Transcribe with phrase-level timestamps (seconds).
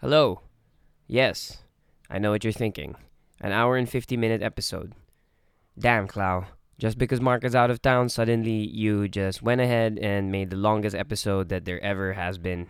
[0.00, 0.40] Hello.
[1.06, 1.58] Yes,
[2.08, 2.96] I know what you're thinking.
[3.38, 4.94] An hour and 50 minute episode.
[5.78, 6.46] Damn, Clow.
[6.78, 10.56] Just because Mark is out of town, suddenly you just went ahead and made the
[10.56, 12.68] longest episode that there ever has been.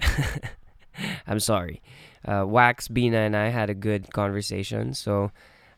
[1.26, 1.82] I'm sorry.
[2.24, 5.30] Uh, Wax, Bina, and I had a good conversation, so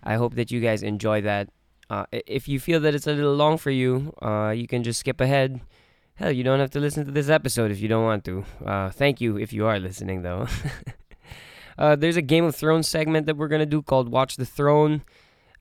[0.05, 1.49] I hope that you guys enjoy that.
[1.91, 5.01] Uh, if you feel that it's a little long for you, uh, you can just
[5.01, 5.61] skip ahead.
[6.17, 8.45] Hell, you don't have to listen to this episode if you don't want to.
[8.65, 10.47] Uh, thank you if you are listening, though.
[11.79, 15.03] uh, there's a Game of Thrones segment that we're gonna do called "Watch the Throne."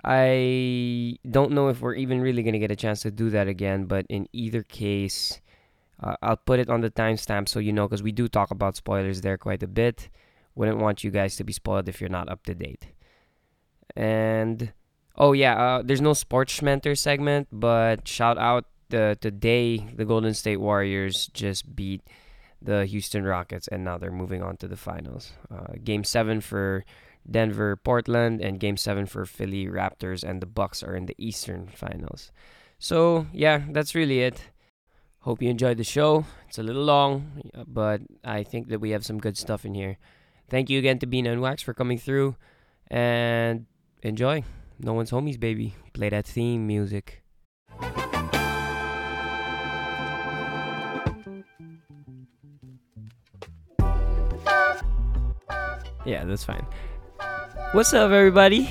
[0.03, 3.85] I don't know if we're even really gonna get a chance to do that again,
[3.85, 5.41] but in either case,
[5.99, 8.75] uh, I'll put it on the timestamp so you know, because we do talk about
[8.75, 10.09] spoilers there quite a bit.
[10.53, 12.89] Wouldn't want you guys to be spoiled if you're not up to date.
[13.95, 14.71] And
[15.17, 20.33] oh yeah, uh, there's no sports schmenter segment, but shout out the today the Golden
[20.33, 22.01] State Warriors just beat
[22.61, 25.33] the Houston Rockets, and now they're moving on to the finals.
[25.49, 26.85] Uh, game seven for
[27.29, 31.67] Denver, Portland, and Game Seven for Philly Raptors, and the Bucks are in the Eastern
[31.67, 32.31] Finals.
[32.77, 34.51] So yeah, that's really it.
[35.21, 36.25] Hope you enjoyed the show.
[36.47, 39.97] It's a little long, but I think that we have some good stuff in here.
[40.49, 42.35] Thank you again to Bean and Wax for coming through,
[42.91, 43.65] and
[44.03, 44.43] enjoy.
[44.79, 45.73] No one's homies, baby.
[45.93, 47.22] Play that theme music.
[56.05, 56.65] Yeah, that's fine.
[57.71, 58.69] What's up, everybody?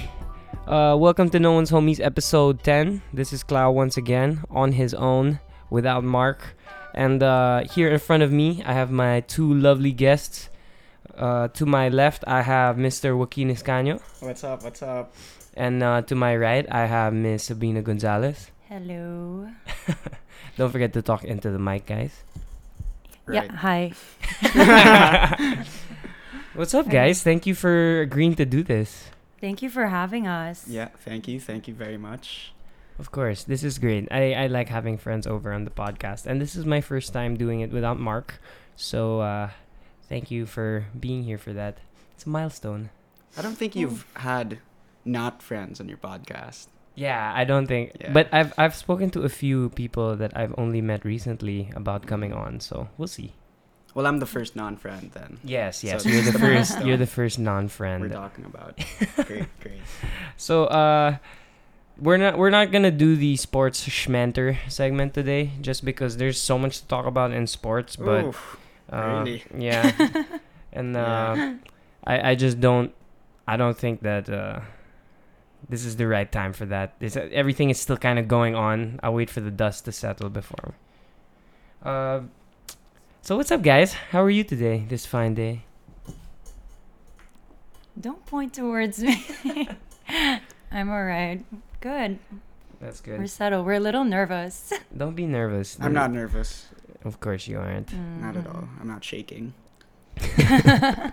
[0.66, 3.00] Uh, welcome to No One's Homies episode 10.
[3.12, 6.54] This is Cloud once again on his own without Mark.
[6.94, 10.50] And uh, here in front of me, I have my two lovely guests.
[11.16, 13.16] Uh, to my left, I have Mr.
[13.16, 14.00] Joaquin Escaño.
[14.20, 14.62] What's up?
[14.62, 15.14] What's up?
[15.54, 18.50] And uh, to my right, I have Miss Sabina Gonzalez.
[18.68, 19.48] Hello.
[20.58, 22.12] Don't forget to talk into the mic, guys.
[23.30, 23.92] Yeah, hi.
[26.54, 27.22] What's up, guys?
[27.22, 29.08] Thank you for agreeing to do this.
[29.40, 30.68] Thank you for having us.
[30.68, 31.40] Yeah, thank you.
[31.40, 32.52] Thank you very much.
[32.98, 34.06] Of course, this is great.
[34.10, 37.36] I, I like having friends over on the podcast, and this is my first time
[37.36, 38.38] doing it without Mark.
[38.76, 39.50] So, uh,
[40.08, 41.78] thank you for being here for that.
[42.14, 42.90] It's a milestone.
[43.36, 44.58] I don't think you've had
[45.04, 46.66] not friends on your podcast.
[46.94, 48.12] Yeah, I don't think, Yeah.
[48.12, 52.34] but I've I've spoken to a few people that I've only met recently about coming
[52.34, 52.60] on.
[52.60, 53.32] So we'll see.
[53.94, 55.38] Well, I'm the first non-friend then.
[55.44, 56.80] Yes, yes, this you're the first.
[56.84, 58.02] You're the first non-friend.
[58.02, 58.78] We're talking about.
[59.26, 59.80] great, great.
[60.36, 61.16] So, uh,
[61.98, 66.58] we're not we're not gonna do the sports schmenter segment today, just because there's so
[66.58, 67.96] much to talk about in sports.
[67.96, 68.56] But Oof,
[68.90, 69.44] Uh, Really?
[69.58, 69.92] Yeah.
[70.72, 71.54] and uh,
[72.04, 72.92] I I just don't
[73.46, 74.60] I don't think that uh,
[75.68, 76.98] this is the right time for that.
[76.98, 78.98] This, everything is still kind of going on.
[79.02, 80.74] I'll wait for the dust to settle before.
[81.84, 82.20] Uh,
[83.22, 83.92] so what's up, guys?
[84.10, 84.84] How are you today?
[84.88, 85.64] This fine day.
[87.98, 89.22] Don't point towards me.
[90.72, 91.44] I'm all right.
[91.80, 92.18] Good.
[92.80, 93.12] That's good.
[93.18, 93.30] We're good.
[93.30, 93.66] settled.
[93.66, 94.72] We're a little nervous.
[94.96, 95.76] Don't be nervous.
[95.80, 96.66] I'm not nervous.
[97.04, 97.92] Of course you aren't.
[98.20, 98.54] Not at Mm.
[98.54, 98.68] all.
[98.80, 99.54] I'm not shaking.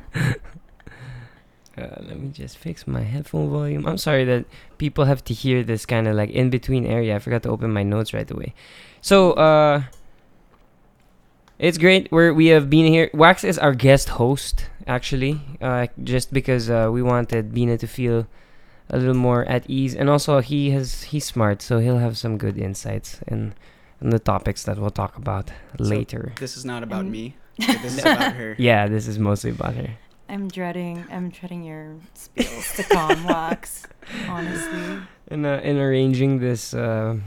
[1.78, 3.86] Uh, let me just fix my headphone volume.
[3.88, 4.44] I'm sorry that
[4.80, 7.16] people have to hear this kind of like in between area.
[7.16, 8.54] I forgot to open my notes right away.
[9.00, 9.84] So, uh,
[11.60, 12.12] it's great.
[12.12, 13.10] We're we have been here.
[13.14, 18.28] Wax is our guest host, actually, uh, just because uh, we wanted Bina to feel
[18.90, 22.38] a little more at ease, and also he has he's smart, so he'll have some
[22.38, 23.54] good insights in,
[24.02, 26.34] in the topics that we'll talk about So- later.
[26.40, 27.36] This is not about me.
[27.60, 28.56] This is about her.
[28.60, 29.90] Yeah, this is mostly about her.
[30.30, 31.06] I'm dreading.
[31.12, 33.84] I'm dreading your spills to calm wax.
[34.30, 35.00] Honestly.
[35.30, 37.18] in uh, in arranging this uh,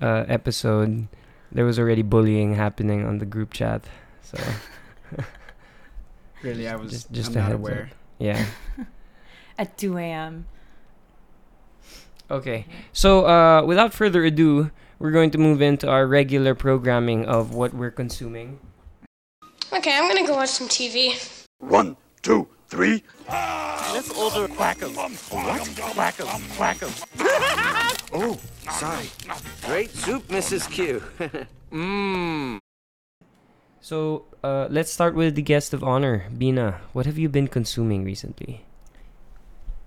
[0.00, 1.06] uh, episode,
[1.52, 3.84] there was already bullying happening on the group chat.
[4.22, 4.38] So
[6.42, 7.96] Really, I was Just- just I'm a not heads up.
[8.18, 8.44] yeah.
[9.58, 10.46] At 2 a.m.
[12.30, 12.66] Okay.
[12.92, 17.74] So uh, without further ado, we're going to move into our regular programming of what
[17.74, 18.58] we're consuming.
[19.72, 21.16] Okay, I'm gonna go watch some TV.
[21.58, 23.04] One, two, three.
[23.28, 24.96] Let's order quackers.
[24.96, 25.60] What?
[25.94, 26.28] Quackers.
[26.56, 27.04] Quackers.
[28.14, 28.36] Oh,
[28.70, 29.08] sorry.
[29.64, 30.70] Great soup, Mrs.
[30.70, 31.02] Q.
[31.72, 32.58] Mmm.
[33.80, 36.82] So uh, let's start with the guest of honor, Bina.
[36.92, 38.66] What have you been consuming recently?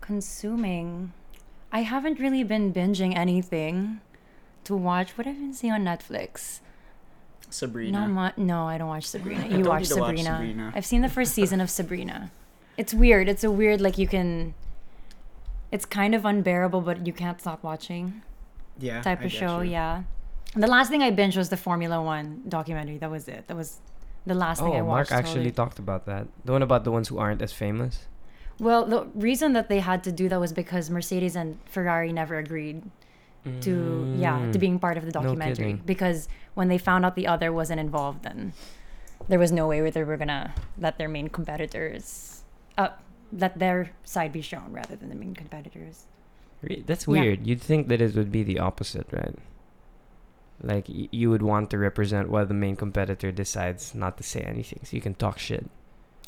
[0.01, 1.13] Consuming.
[1.71, 4.01] I haven't really been binging anything
[4.63, 5.11] to watch.
[5.19, 6.61] What have I been seeing on Netflix?
[7.51, 8.07] Sabrina.
[8.07, 9.45] No, mu- no, I don't watch Sabrina.
[9.55, 10.37] You watch you to watch Sabrina.
[10.37, 10.73] Sabrina.
[10.75, 12.31] I've seen the first season of Sabrina.
[12.77, 13.29] It's weird.
[13.29, 14.53] It's a weird like you can.
[15.71, 18.21] It's kind of unbearable, but you can't stop watching
[18.79, 19.01] yeah.
[19.01, 19.61] type I of get show.
[19.61, 19.71] you.
[19.71, 20.03] Yeah.
[20.55, 22.97] The last thing I binged was the Formula One documentary.
[22.97, 23.47] That was it.
[23.47, 23.79] That was
[24.25, 25.11] The last thing I watched.
[25.11, 25.51] Oh, Mark actually totally.
[25.51, 26.27] talked about that.
[26.45, 28.07] The one about the ones who aren't as famous.
[28.59, 32.37] Well, the reason that they had to do that was because Mercedes and Ferrari never
[32.37, 32.81] agreed
[33.61, 34.59] to yeah to Mm.
[34.59, 35.81] being part of the documentary kidding.
[35.85, 38.53] because when they found out the other wasn't involved, then
[39.27, 42.34] there was no way where they were gonna let their main competitors
[42.77, 42.89] uh
[43.33, 46.05] let their side be shown rather than the main competitors.
[46.61, 47.11] Re- That's Yeah.
[47.21, 47.47] weird.
[47.47, 49.35] You'd think that it would be the opposite, right?
[50.63, 54.41] Like y- you would want to represent while the main competitor decides not to say
[54.41, 55.65] anything, so you can talk shit.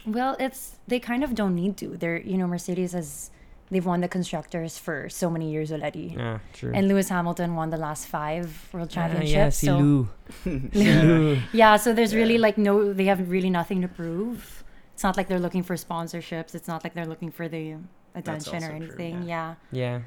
[0.05, 1.95] Well, it's they kind of don't need to.
[1.97, 3.31] They're you know Mercedes has
[3.71, 6.13] they've won the constructors for so many years already.
[6.17, 6.71] Yeah, true.
[6.73, 9.31] And Lewis Hamilton won the last five world championships.
[9.31, 10.09] yeah, si so Lou.
[10.73, 11.01] Yeah.
[11.03, 11.38] Lou.
[11.53, 14.56] Yeah, so there's really like no, they have really nothing to prove.
[14.97, 16.55] It's not like they're looking for sponsorships.
[16.57, 17.75] It's not like they're looking for the
[18.17, 19.29] attention or also true, anything.
[19.29, 19.53] yeah.
[19.71, 19.79] yeah.
[19.83, 19.99] Yeah.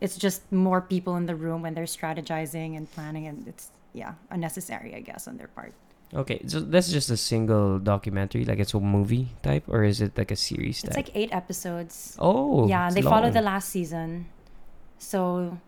[0.00, 4.14] It's just more people in the room when they're strategizing and planning, and it's, yeah,
[4.30, 5.72] unnecessary, I guess, on their part.
[6.14, 10.16] Okay, so that's just a single documentary, like it's a movie type, or is it
[10.16, 12.14] like a series It's like eight episodes.
[12.20, 14.26] oh, yeah, it's and they follow the last season.
[14.98, 15.58] So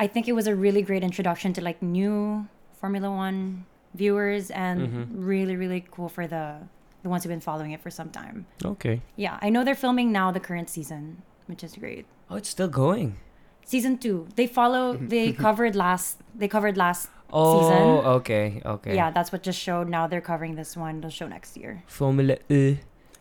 [0.00, 2.48] I think it was a really great introduction to like new
[2.80, 3.64] Formula One
[3.94, 5.06] viewers and Mhm.
[5.14, 6.66] really, really cool for the,
[7.02, 8.46] the ones who've been following it for some time.
[8.64, 9.02] Okay.
[9.16, 12.06] Yeah, I know they're filming now the current season, which is great.
[12.30, 13.16] Oh, it's still going.
[13.64, 14.96] Season two, they follow.
[15.00, 16.18] They covered last.
[16.34, 17.08] They covered last.
[17.34, 17.82] Oh, Season?
[18.20, 18.94] okay, okay.
[18.94, 19.88] Yeah, that's what just showed.
[19.88, 21.00] Now they're covering this one.
[21.00, 21.82] They'll show next year.
[21.86, 22.78] Formula E.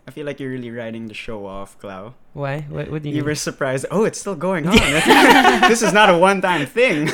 [0.08, 2.14] I feel like you're really riding the show off, Clau.
[2.34, 2.62] Why?
[2.68, 3.16] What, what do you?
[3.16, 3.28] You mean?
[3.30, 3.86] were surprised.
[3.92, 4.76] Oh, it's still going on.
[5.70, 7.08] this is not a one-time thing.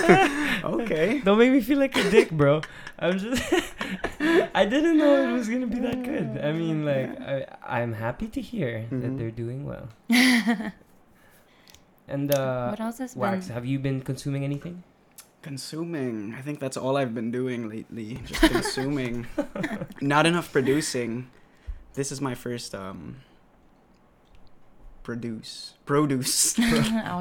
[0.63, 1.19] okay.
[1.23, 2.61] Don't make me feel like a dick, bro.
[2.97, 3.43] I'm just.
[4.53, 6.39] I didn't know it was gonna be that good.
[6.43, 9.17] I mean, like, I, I'm happy to hear that Mhm.
[9.17, 9.87] they're doing well.
[12.07, 13.53] and uh, what else has Wax, been?
[13.53, 14.83] have you been consuming anything?
[15.41, 16.33] Consuming.
[16.37, 18.19] I think that's all I've been doing lately.
[18.25, 19.27] Just consuming.
[20.01, 21.29] Not enough producing.
[21.93, 23.17] This is my first um
[25.03, 25.73] produce.
[25.85, 26.53] Produce.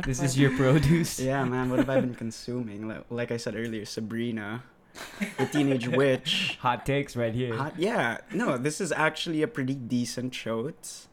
[0.04, 1.20] This is your produce.
[1.20, 2.88] yeah, man, what have I been consuming?
[2.88, 4.64] Like, like I said earlier, Sabrina,
[5.38, 6.58] the teenage witch.
[6.62, 7.56] Hot takes right here.
[7.56, 10.66] Hot, yeah, no, this is actually a pretty decent show.
[10.66, 11.08] It's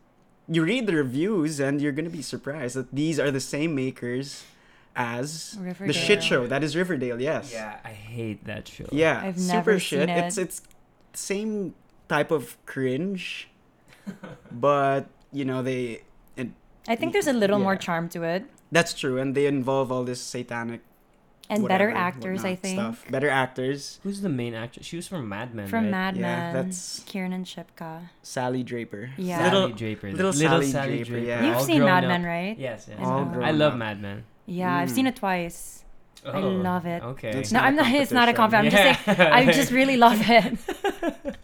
[0.47, 4.43] you read the reviews and you're gonna be surprised that these are the same makers
[4.95, 7.19] as the shit show that is Riverdale.
[7.19, 7.51] Yes.
[7.51, 8.85] Yeah, I hate that show.
[8.91, 10.07] Yeah, I've super never shit.
[10.07, 10.41] seen It's it.
[10.41, 10.61] it's
[11.13, 11.73] same
[12.07, 13.49] type of cringe,
[14.51, 16.03] but you know they.
[16.37, 16.49] It,
[16.87, 20.03] I think there's a little more charm to it that's true, and they involve all
[20.03, 20.81] this satanic
[21.55, 22.43] and better whatever, actors.
[22.45, 23.05] I think stuff.
[23.09, 23.99] better actors.
[24.03, 24.85] Who's the main actress?
[24.85, 25.67] She was from Mad Men.
[25.67, 25.91] from right?
[25.91, 28.09] Mad Yeah, that's- Kiernan Shipka.
[28.21, 29.11] Sally Draper.
[29.17, 29.37] Yeah.
[29.37, 30.11] Sally Little, Draper.
[30.11, 31.45] little Sally Draper, yeah.
[31.45, 32.07] You've all seen grown Mad up.
[32.09, 32.57] Men, right?
[32.57, 32.99] Yes, yes.
[33.01, 33.79] All I love up.
[33.79, 34.23] Mad Men.
[34.45, 34.95] Yeah, I've Mm.
[34.95, 35.83] seen it twice.
[36.25, 37.03] I Oh, love it.
[37.03, 37.31] Okay.
[37.31, 37.87] It's No, not a I'm not.
[37.93, 38.95] It's not a competition.
[38.95, 39.33] compliment.
[39.33, 39.49] I'm just saying.
[39.49, 41.35] I just really love it.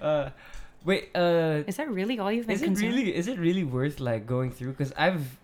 [0.00, 0.30] uh,
[0.84, 1.10] wait.
[1.14, 2.94] Uh, Is that really all you've been is it consuming?
[2.96, 3.14] really?
[3.14, 4.70] Is it really worth like going through?
[4.72, 5.36] Because I've.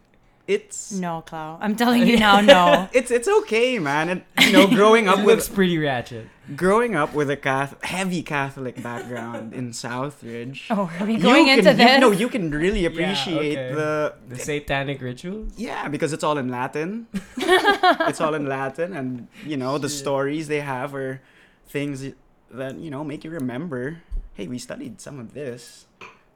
[0.47, 1.57] It's No, Clau.
[1.61, 2.89] I'm telling you now, no.
[2.93, 4.09] it's it's okay, man.
[4.11, 6.29] And you know, growing up it with looks pretty ratchet.
[6.55, 10.67] growing up with a Cath- heavy Catholic background in Southridge.
[10.69, 13.73] Oh, are we you going can, into you- No, you can really appreciate okay.
[13.75, 15.53] the The satanic rituals.
[15.57, 17.07] Yeah, because it's all in Latin.
[17.39, 21.23] it's all in Latin, and you know the stories they have are
[21.69, 22.05] things
[22.51, 24.03] that you know make you remember.
[24.35, 25.87] Hey, we studied some of this,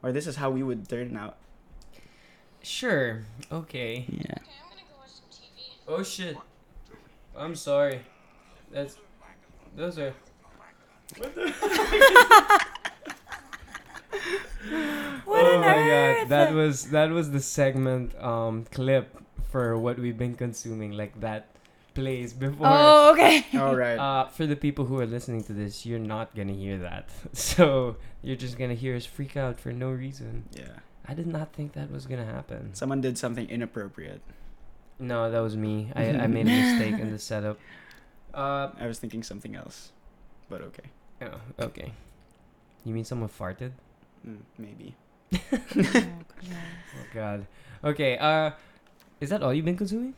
[0.01, 1.37] or this is how we would turn out.
[2.61, 3.23] Sure.
[3.51, 4.05] Okay.
[4.07, 4.21] Yeah.
[4.21, 5.71] Okay, I'm gonna go watch some TV.
[5.87, 6.37] Oh shit.
[7.37, 8.01] I'm sorry.
[8.71, 8.97] That's.
[9.75, 10.13] Those are.
[11.17, 11.53] What the?
[15.27, 16.17] oh on my earth?
[16.21, 19.17] god, that was that was the segment um clip
[19.51, 20.91] for what we've been consuming.
[20.91, 21.47] Like that
[21.93, 22.67] plays before.
[22.69, 23.45] Oh, okay.
[23.57, 23.97] All right.
[23.97, 27.09] Uh, for the people who are listening to this, you're not gonna hear that.
[27.33, 30.45] So you're just gonna hear us freak out for no reason.
[30.51, 30.79] yeah.
[31.09, 32.75] I did not think that was gonna happen.
[32.75, 34.21] Someone did something inappropriate.
[34.99, 35.91] No, that was me.
[35.95, 37.57] I, I made a mistake in the setup.
[38.31, 39.91] Uh, I was thinking something else,
[40.49, 40.83] but okay.
[41.23, 41.93] oh, okay.
[42.85, 43.71] You mean someone farted?
[44.27, 44.95] Mm, maybe.
[46.89, 47.45] Oh god.
[47.83, 48.17] Okay.
[48.17, 48.51] Uh,
[49.19, 50.15] is that all you've been consuming?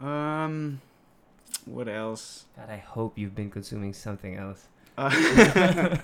[0.00, 0.80] Um,
[1.66, 2.46] what else?
[2.56, 4.66] God, I hope you've been consuming something else.
[4.96, 5.10] Uh,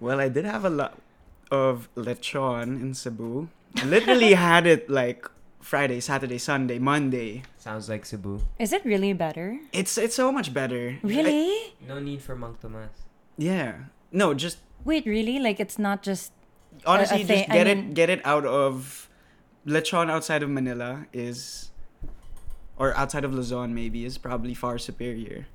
[0.00, 0.98] well, I did have a lot
[1.50, 3.48] of lechon in Cebu.
[3.84, 5.28] Literally had it like
[5.60, 7.42] Friday, Saturday, Sunday, Monday.
[7.58, 8.40] Sounds like Cebu.
[8.58, 9.58] Is it really better?
[9.72, 10.96] It's it's so much better.
[11.02, 11.74] I- Really?
[11.86, 12.90] No need for Mang Tomas.
[13.36, 13.92] yeah.
[14.10, 15.38] No, just Wait, really?
[15.38, 16.32] Like it's not just
[16.86, 19.08] honestly, thi- just I get mean- it get it out of
[19.66, 21.70] lechon outside of Manila is,
[22.78, 25.46] or outside of Luzon maybe is probably far superior.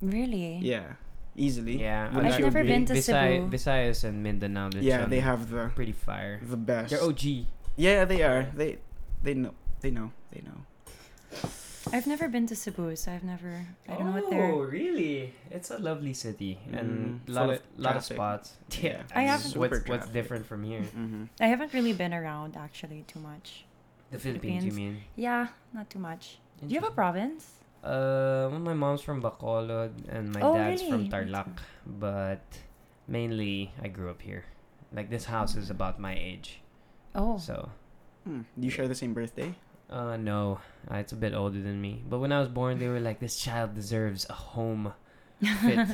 [0.00, 0.56] really.
[0.62, 0.96] Yeah.
[1.36, 1.80] Easily.
[1.80, 2.70] Yeah, I've you never agree?
[2.72, 3.48] been to Visay- Cebu.
[3.50, 4.70] Visayas and Mindanao.
[4.70, 6.40] they're Yeah, they have the pretty fire.
[6.42, 6.90] the best.
[6.90, 7.46] They're OG.
[7.76, 8.46] Yeah, they are.
[8.54, 8.78] They
[9.22, 9.54] they know.
[9.80, 10.10] They know.
[10.32, 10.60] They know.
[11.92, 13.66] I've never been to Cebu, so I've never.
[13.88, 14.52] I don't know what they're.
[14.52, 15.32] Oh, really?
[15.50, 18.52] It's a lovely city and Mm, a lot of of lot of spots.
[18.80, 19.02] Yeah.
[19.14, 20.82] I mean, haven't- What's what's different from here?
[20.82, 21.24] Mm-hmm.
[21.40, 23.64] I haven't really been around actually too much.
[24.10, 24.98] The Philippines, you mean?
[25.16, 26.38] Yeah, not too much.
[26.60, 27.46] Do you have a province?
[27.82, 30.90] Uh, my mom's from Bacolod and my Oh, dad's really?
[30.92, 31.48] from Tarlac,
[31.86, 32.42] but
[33.08, 34.44] mainly I grew up here.
[34.92, 36.60] Like this house is about my age,
[37.14, 37.70] Oh, so
[38.24, 38.42] Hmm.
[38.58, 39.54] Do you share the same birthday?
[39.88, 40.60] uh no,
[40.90, 42.02] uh, it's a bit older than me.
[42.08, 44.92] But when I was born, they were like, this child deserves a home
[45.40, 45.88] fit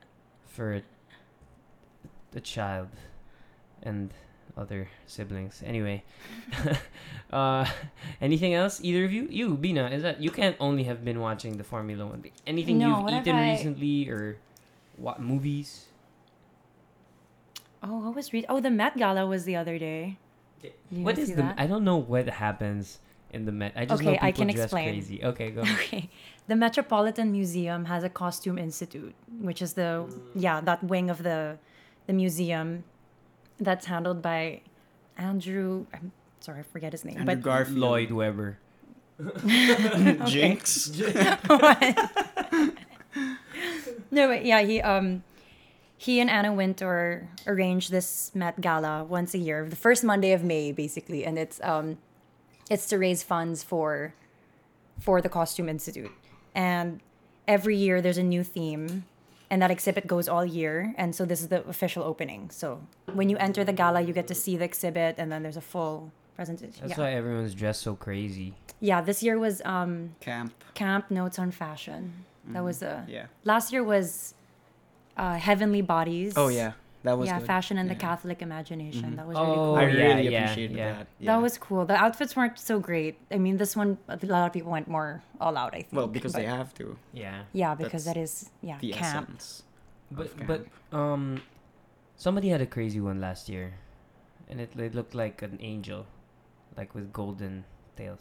[0.46, 0.80] for
[2.34, 2.88] a child
[3.82, 4.14] and
[4.56, 5.62] other siblings.
[5.64, 6.04] Anyway,
[7.32, 7.64] uh,
[8.20, 8.80] anything else?
[8.82, 9.26] Either of you?
[9.30, 12.24] You, Bina, is that you can't only have been watching the Formula One.
[12.46, 14.36] Anything No, you've eaten I- recently or
[14.96, 15.86] what movies?
[17.82, 20.18] oh, what was re- oh the Met Gala was the other day.
[20.90, 21.42] What is the?
[21.42, 21.54] that?
[21.58, 23.00] I don't know what happens
[23.32, 23.72] in the Met.
[23.74, 24.88] I just know Okay, people I can dress explain.
[24.94, 25.24] crazy.
[25.24, 25.62] Okay, go.
[25.80, 26.10] Okay.
[26.48, 31.58] The Metropolitan Museum has a costume institute, which is the yeah, that wing of the
[32.06, 32.84] the museum
[33.64, 34.60] that's handled by
[35.16, 37.18] Andrew I'm sorry, I forget his name.
[37.18, 37.78] Andrew but Garfield.
[37.78, 38.58] Lloyd Webber.
[40.26, 40.90] Jinx.
[44.10, 45.22] no, but yeah, he um
[45.96, 50.42] he and Anna Wintour arrange this Met Gala once a year, the first Monday of
[50.42, 51.98] May, basically, and it's um
[52.68, 54.14] it's to raise funds for
[54.98, 56.10] for the Costume Institute,
[56.54, 57.00] and
[57.46, 59.04] every year there's a new theme,
[59.52, 62.48] and that exhibit goes all year, and so this is the official opening.
[62.50, 62.80] So
[63.12, 65.66] when you enter the gala, you get to see the exhibit, and then there's a
[65.74, 66.80] full presentation.
[66.88, 67.04] That's yeah.
[67.04, 68.54] why everyone's dressed so crazy.
[68.80, 70.54] yeah, this year was um Camp.
[70.72, 72.24] Camp Notes on Fashion.
[72.54, 73.26] That was a Yeah.
[73.44, 74.34] last year was
[75.18, 76.32] uh, Heavenly Bodies.
[76.34, 77.46] Oh yeah, that was yeah, good.
[77.46, 79.12] fashion and the Catholic imagination.
[79.12, 79.16] Mhm.
[79.16, 79.74] That was really Oh, cool.
[79.76, 80.92] I really yeah, appreciated yeah.
[80.92, 81.06] that.
[81.18, 81.32] Yeah.
[81.36, 81.84] That was cool.
[81.86, 83.18] The outfits weren't so great.
[83.30, 85.74] I mean, this one a lot of people went more all out.
[85.74, 85.92] I think.
[85.92, 86.96] well because they have to.
[87.12, 87.42] Yeah.
[87.52, 89.28] Yeah, because That's that is yeah The camp.
[89.30, 89.62] essence.
[90.10, 90.60] But of but
[90.96, 91.40] um,
[92.16, 93.74] somebody had a crazy one last year,
[94.48, 96.06] and it, it looked like an angel,
[96.76, 97.64] like with golden
[97.96, 98.20] tails.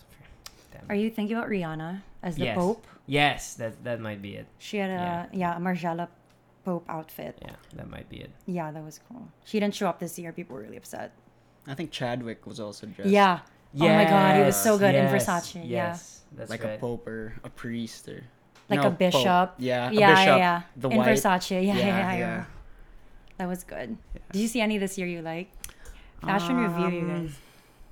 [0.71, 0.87] Damn.
[0.89, 2.55] Are you thinking about Rihanna as the Yes.
[2.57, 2.87] Pope?
[3.05, 4.47] Yes, that that might be it.
[4.57, 6.07] She had a yeah, a Margiela
[6.63, 7.37] Pope outfit.
[7.41, 8.29] Yeah, that might be it.
[8.45, 9.27] Yeah, that was cool.
[9.45, 10.31] She didn't show up this year.
[10.31, 11.11] People were really upset.
[11.67, 13.09] I think Chadwick was also dressed.
[13.09, 13.39] Yeah.
[13.79, 15.61] Oh my God, he was so good in yes, Versace, yeah.
[15.63, 16.73] Yes, that's like right.
[16.73, 18.21] a pope or a priest or
[18.69, 19.23] Like No, a bishop.
[19.23, 19.53] Pope.
[19.59, 20.27] Yeah, a yeah, bishop.
[20.27, 20.61] yeah, yeah.
[20.75, 21.07] The in white.
[21.07, 21.51] Versace.
[21.51, 22.17] Yeah, yeah, Yeah, yeah.
[22.17, 22.45] yeah.
[23.37, 23.97] That was good.
[24.13, 24.21] Yeah.
[24.33, 25.49] Did you see any this year you like?
[26.21, 27.35] Fashion review, you Um, guys.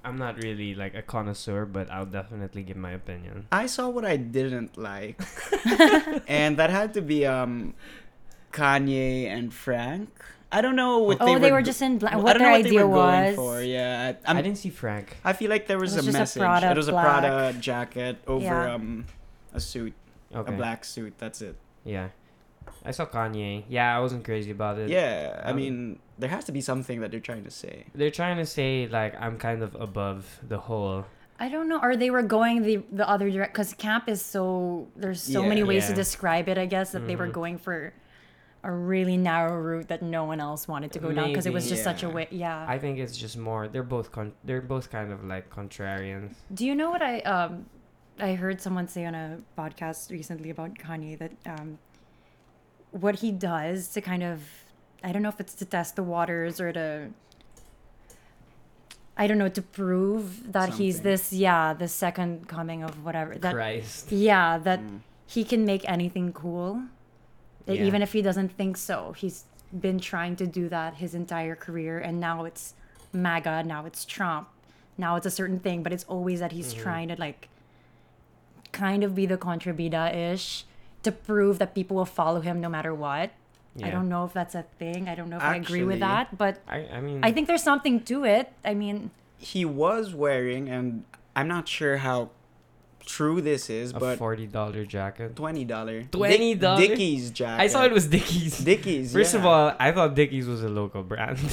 [0.04, 3.48] I'm not really like a connoisseur, but I'll definitely give my opinion.
[3.52, 5.20] I saw what I didn't like,
[6.28, 7.74] and that had to be um,
[8.51, 10.10] Kanye and Frank.
[10.51, 12.13] I don't know what Oh, they, they, were, were just in black.
[12.13, 13.36] I What don't their know what they idea were going was.
[13.36, 13.62] for.
[13.62, 15.18] Yeah, I I'm, didn't see Frank.
[15.24, 16.39] I feel like there was, was a just a message.
[16.41, 18.74] Prada it was a Prada jacket over Yeah.
[18.74, 19.06] um,
[19.53, 19.94] a suit,
[20.34, 20.51] Okay.
[20.51, 21.13] a black suit.
[21.20, 21.56] That's it.
[21.86, 22.10] Yeah.
[22.84, 23.63] I saw Kanye.
[23.70, 24.89] Yeah, I wasn't crazy about it.
[24.89, 27.86] Yeah, I Um, mean, there has to be something that they're trying to say.
[27.94, 31.06] They're trying to say like I'm kind of above the whole.
[31.39, 31.79] I don't know.
[31.82, 35.62] Or they were going the the other direct because camp is so there's so many
[35.62, 35.68] Yeah.
[35.68, 36.58] ways to describe it.
[36.58, 37.34] I guess that they were Mhm.
[37.34, 37.94] going for
[38.63, 41.63] a really narrow route that no one else wanted to go down because it was
[41.63, 42.28] Maybe, just such a way.
[42.30, 42.66] Yeah.
[42.68, 43.68] I think it's just more.
[43.70, 46.34] They're both con- They're both kind of like contrarians.
[46.54, 47.66] Do you know what I um
[48.20, 51.78] I heard someone say on a podcast recently about Kanye that um
[52.92, 54.42] what he does to kind of
[55.04, 57.10] I don't know if it's to test the waters or to
[59.18, 63.54] I don't know to prove that he's this yeah the second coming of whatever that
[63.54, 64.12] Christ.
[64.12, 65.00] yeah that Mm.
[65.28, 66.88] he can make anything cool that
[67.68, 67.84] Yeah.
[67.84, 69.46] even if he doesn't think so he's
[69.80, 72.74] been trying to do that his entire career and now it's
[73.13, 74.48] maga now it's trump
[74.98, 76.84] now it's a certain thing but it's always that he's mm-hmm.
[76.84, 77.50] trying to like
[78.72, 80.66] kind of be the contrabida ish
[81.04, 83.32] to prove that people will follow him no matter what
[83.84, 86.38] i don't know if that's a thing i don't know if i agree with that
[86.38, 86.86] but I.
[86.92, 87.20] I mean.
[87.24, 91.98] i think there's something to it i mean He was wearing, and I'm not sure
[91.98, 92.30] how
[93.10, 95.36] true this is, a but forty dollar jacket.
[95.36, 96.04] twenty dollar.
[96.04, 96.60] $20?
[96.78, 97.62] Dickies jacket.
[97.62, 98.60] I saw it was Dickies.
[98.60, 99.12] Dickies.
[99.12, 101.38] First of all, I thought Dickies was a local brand.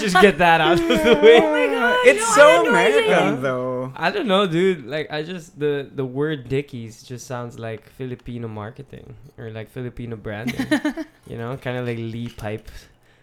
[0.00, 1.38] Just get that out of the oh way.
[1.40, 3.92] oh my god it's no, so American though.
[3.96, 4.86] I don't know, dude.
[4.86, 10.16] Like, I just the the word Dickies just sounds like Filipino marketing or like Filipino
[10.16, 10.66] branding.
[11.26, 12.70] you know, kind of like Lee pipe.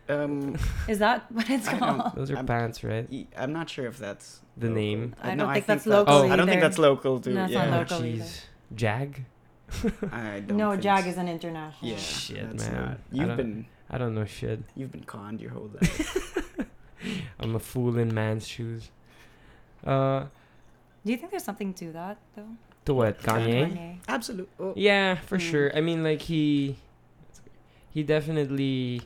[0.10, 0.58] Um,
[0.88, 3.08] is that what it's I don't- called Those are I'm- pants, right?
[3.12, 4.82] y- I'm not sure if that's The local.
[4.82, 5.16] name.
[5.22, 6.62] I don't think that's that- local I don't think either.
[6.62, 7.34] that's local too.
[7.34, 7.66] No, it's yeah.
[7.70, 8.24] not Oh, local either.
[8.24, 8.42] jeez.
[8.76, 9.26] Jag.
[10.12, 10.58] I don't.
[10.58, 11.10] No, think Jag so.
[11.10, 11.90] is an international.
[11.92, 12.76] Yeah, Shit, that's man.
[12.82, 12.92] not.
[12.92, 14.60] I You've don't- been I don't know shit.
[14.76, 16.38] you've been conned your whole life.
[17.40, 18.90] I'm a fool in man's shoes.
[19.86, 20.26] Uh,
[21.06, 22.48] Do you think there's something to that though?
[22.86, 23.72] to what Kanye?
[23.72, 23.98] Kanye.
[24.08, 24.50] Absolute.
[24.60, 24.74] Oh.
[24.76, 25.42] Yeah, for Mm.
[25.52, 25.72] sure.
[25.78, 26.78] I mean, like he,
[27.90, 29.02] he definitely,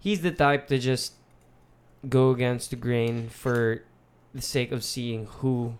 [0.00, 1.14] he's the type to just
[2.08, 3.82] go against the grain for
[4.34, 5.74] the sake of seeing who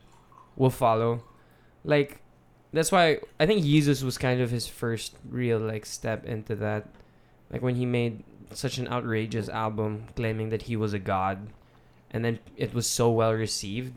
[0.57, 1.25] will follow.
[1.85, 2.21] Like,
[2.73, 6.87] that's why I think Yeezus was kind of his first real like step into that.
[7.51, 8.23] Like when he made
[8.53, 11.49] such an outrageous album claiming that he was a god,
[12.11, 13.95] and then it was so well received.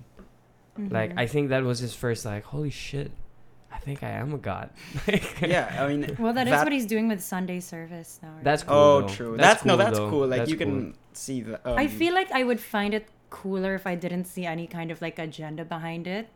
[0.77, 1.19] Like Mhm.
[1.19, 3.11] I think that was his first like, holy shit,
[3.73, 4.69] I think I am a god.
[5.41, 6.15] Yeah, I mean.
[6.19, 8.29] Well, that is what he's doing with Sunday service now.
[8.35, 8.43] right?
[8.43, 8.75] That's cool.
[8.75, 9.07] Oh, though.
[9.09, 9.37] true.
[9.37, 10.09] That's That's, no, cool, that's though.
[10.09, 10.27] cool.
[10.27, 10.65] Like That's you cool.
[10.67, 11.55] can see the.
[11.69, 14.91] Um, I feel like I would find it cooler if I didn't see any kind
[14.91, 16.27] of like agenda behind it.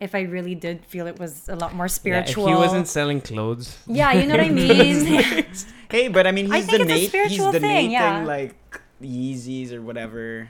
[0.00, 2.44] If I really did feel it was a lot more spiritual.
[2.48, 3.78] Yeah, if he wasn't selling clothes.
[3.86, 5.46] Yeah, you know what I mean.
[5.90, 7.00] Hey, but I mean, I he's think it's a donate.
[7.00, 8.24] He's spiritual thing, donating yeah.
[8.24, 8.54] like
[9.02, 10.48] Yeezys or whatever.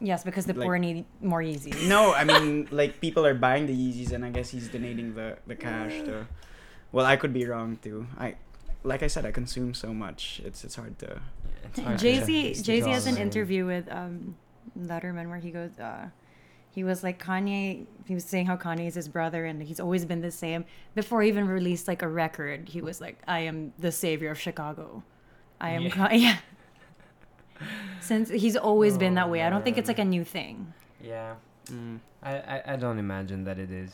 [0.00, 1.88] Yes, because the Like- poor need more Yeezy.
[1.88, 5.38] No, I mean like people are buying the Yeezys, and I guess he's donating the
[5.46, 6.26] the cash to.
[6.92, 8.06] Well, I could be wrong too.
[8.18, 8.36] I,
[8.84, 10.40] like I said, I consume so much.
[10.44, 11.20] It's it's hard to.
[11.64, 14.36] It's hard to- Jay Z Jay Z has an interview with um
[14.78, 16.08] Letterman where he goes uh
[16.70, 20.04] he was like Kanye he was saying how Kanye is his brother and he's always
[20.04, 20.64] been the same.
[20.94, 24.38] Before he even released like a record, he was like, I am the savior of
[24.38, 25.02] Chicago.
[25.58, 25.90] I am Yeah.
[25.90, 26.36] Ka- yeah.
[28.00, 29.42] Since he's always been that Oh, way.
[29.42, 30.72] I don't think it's like a new thing.
[31.02, 31.34] Yeah,
[31.70, 31.98] Mm.
[32.22, 33.90] I, I I don't imagine that it is.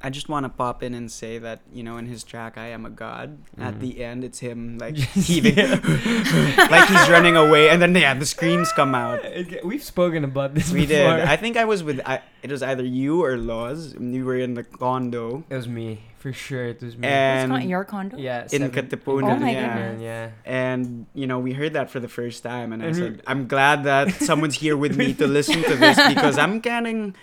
[0.00, 2.68] I just want to pop in and say that you know in his track "I
[2.68, 3.80] Am a God" at Mhm.
[3.80, 4.94] the end it's him like
[5.26, 5.56] heaving,
[6.70, 9.18] like he's running away, and then yeah the screams come out.
[9.64, 10.70] We've spoken about this.
[10.70, 11.06] We did.
[11.08, 12.00] I think I was with.
[12.06, 13.94] I, it was either you or Laws.
[13.94, 16.66] and You were in the condo it was me for sure.
[16.66, 17.06] It was me.
[17.08, 18.16] It's not your condo?
[18.18, 19.36] yeah, in seven- Katipunan.
[19.36, 19.74] Oh my yeah.
[19.74, 20.02] goodness.
[20.02, 20.30] Yeah.
[20.44, 23.22] And you know we heard that for the first time, and I And we- said,
[23.26, 27.14] "I'm glad that someone's here with me to listen to this because I'm getting,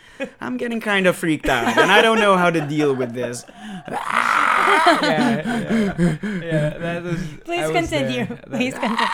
[0.42, 3.46] I'm getting kind of freaked out, and I don't know how to deal with this."
[3.88, 3.92] yeah,
[5.02, 6.70] yeah, yeah.
[6.78, 7.20] That was.
[7.44, 8.26] Please was continue.
[8.26, 8.38] there.
[8.50, 9.06] Please continue.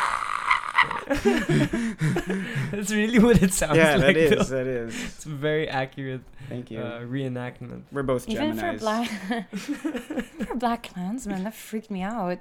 [2.72, 4.16] That's really what it sounds yeah, like.
[4.16, 4.50] that is.
[4.50, 4.56] though.
[4.58, 5.04] That is.
[5.04, 6.80] It's a very accurate Thank you.
[6.80, 7.84] uh, reenactment.
[7.92, 8.82] We're both Even for Gemini's.
[8.82, 9.08] black
[10.48, 12.40] for black clansman, that freaked me out.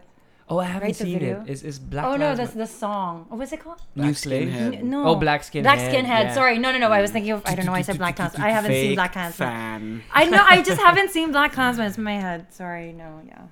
[0.48, 1.42] Oh, I haven't Right, seen video?
[1.42, 1.48] it.
[1.50, 2.04] Is is Black?
[2.04, 3.24] oh no, Klansman- that's the song.
[3.28, 3.80] What was it called?
[3.94, 4.52] New Black Slave.
[4.52, 5.04] N- no.
[5.06, 5.62] Oh, Black Skin.
[5.62, 6.04] Black Skinhead.
[6.24, 6.34] yeah.
[6.34, 6.90] Sorry, no, no, no.
[6.90, 7.42] I was thinking of.
[7.46, 8.42] I don't know why I said Black Klansman.
[8.42, 9.48] I haven't seen Fake Black Klansman.
[9.48, 10.02] fan.
[10.12, 10.42] I know.
[10.44, 11.86] I just haven't seen Black Klansman.
[11.86, 12.52] It's in my head.
[12.52, 12.92] Sorry.
[12.92, 13.20] No.
[13.28, 13.42] Yeah.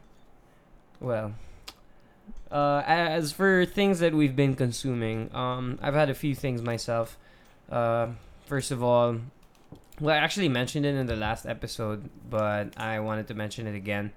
[0.99, 1.35] Well,
[2.51, 7.19] uh, as for things that we've been consuming, um, I've had a few things myself.
[7.71, 8.09] Uh,
[8.47, 9.19] first of all,
[10.01, 13.75] well, I actually mentioned it in the last episode, but I wanted to mention it
[13.75, 14.13] again.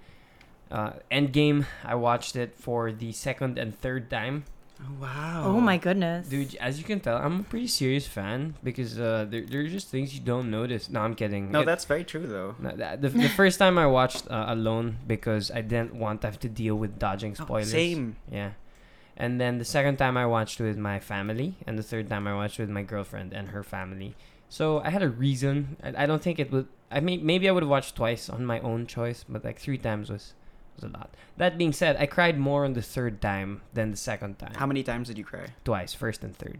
[0.70, 4.46] Uh, Endgame, I watched it for the second and third time.
[4.84, 5.44] Oh, wow.
[5.46, 6.28] Oh my goodness.
[6.28, 9.67] Dude, as you can tell, I'm a pretty serious fan because uh, there, there are
[9.67, 10.89] just things you don't notice.
[10.89, 11.52] No, I'm kidding.
[11.52, 12.56] No, It- that's very true though.
[12.60, 16.28] no, that- the, the first time I watched uh, alone because I didn't want to
[16.28, 17.72] have to deal with dodging Oh, spoilers.
[17.72, 18.15] same.
[18.32, 18.52] Yeah.
[19.17, 22.34] And then the second time I watched with my family, and the third time I
[22.34, 24.15] watched with my girlfriend and her family.
[24.50, 25.78] So I had a reason.
[25.84, 26.67] I, I don't think it would.
[26.89, 29.78] I mean, maybe I would have watched twice on my own choice, but like three
[29.78, 30.34] times was
[30.82, 31.10] was a lot.
[31.38, 34.54] That being said, I cried more on the third time than the second time.
[34.56, 35.48] How many times did you cry?
[35.63, 36.60] Twice, first and third.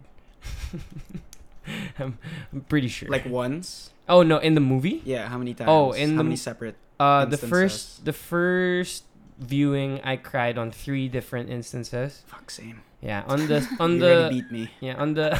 [1.98, 2.18] I'm,
[2.52, 3.08] I'm pretty sure.
[3.08, 3.90] Like once?
[4.08, 5.02] oh no, in the movie.
[5.04, 5.28] Yeah.
[5.28, 5.68] How many times?
[5.70, 6.76] Oh, in how the many separate?
[6.98, 9.04] Uh, the first the first
[9.38, 12.22] viewing, I cried on three different instances.
[12.26, 12.82] Fuck, same.
[13.00, 14.70] Yeah, on the on you the beat me.
[14.80, 15.38] Yeah, on the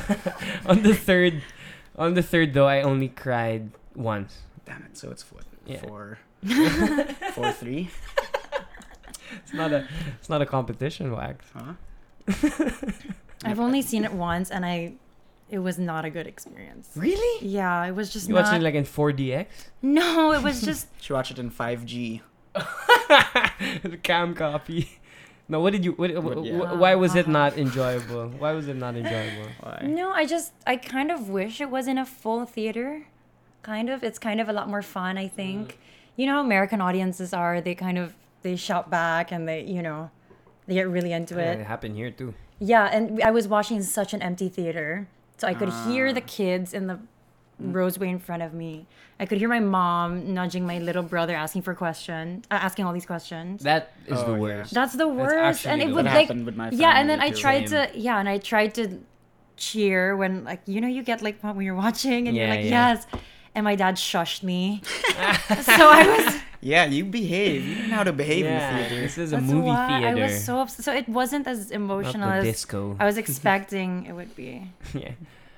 [0.67, 1.43] on the third
[1.97, 4.39] on the third though I only cried once.
[4.65, 4.97] Damn it.
[4.97, 5.45] So it's what?
[5.67, 5.79] Yeah.
[5.79, 6.19] Four.
[7.35, 7.91] four three.
[9.43, 9.87] It's not a
[10.19, 11.45] it's not a competition wax.
[11.55, 11.75] Huh?
[13.45, 14.95] I've only seen it once, and I.
[15.51, 16.89] It was not a good experience.
[16.97, 17.47] Really?
[17.47, 18.45] Yeah, it was just You not.
[18.45, 19.47] watched it like in 4DX?
[19.83, 20.87] no, it was just.
[21.03, 22.21] Should watched it in 5G.
[23.83, 24.89] the cam copy.
[25.49, 26.57] No, what did you what, What- yeah.
[26.57, 27.33] wh- why was it uh-huh.
[27.33, 28.29] not enjoyable?
[28.39, 29.49] Why was it not enjoyable?
[29.61, 29.81] Why?
[29.85, 33.07] No, I just I kind of wish it was in a full theater.
[33.63, 34.03] Kind of.
[34.03, 35.73] It's kind of a lot more fun, I think.
[35.73, 35.77] Mm.
[36.17, 39.83] You know how American audiences are, they kind of they shout back and they, you
[39.83, 40.11] know,
[40.67, 41.61] they get really into Yeah, it.
[41.61, 42.35] it happened here too.
[42.59, 45.09] Yeah, and I was watching such an empty theater.
[45.39, 46.27] So I could hear the Ah.
[46.39, 46.99] kids in the
[47.61, 48.87] roseway in front of me.
[49.19, 52.93] I could hear my mom nudging my little brother asking for questions, uh, asking all
[52.93, 53.63] these questions.
[53.63, 54.73] That is Oh, the worst.
[54.75, 55.67] That's the worst.
[55.67, 57.41] and it would like with my yeah, and then I family, too.
[57.43, 57.93] tried Same.
[57.93, 58.99] to yeah, and I tried to
[59.57, 62.65] cheer when like you know you get like when you're watching and Yeah, you're like
[62.65, 62.95] yeah.
[62.95, 63.07] yes,
[63.55, 64.83] and my dad shushed me.
[64.87, 67.65] so I was Yeah, you behave.
[67.67, 69.03] You know how to behave yeah, in the theater.
[69.03, 70.09] this is a That's movie why theater.
[70.09, 70.85] I was so upset.
[70.85, 72.97] So it wasn't as emotional as disco.
[73.01, 74.71] I was expecting it would be.
[74.95, 75.13] yeah,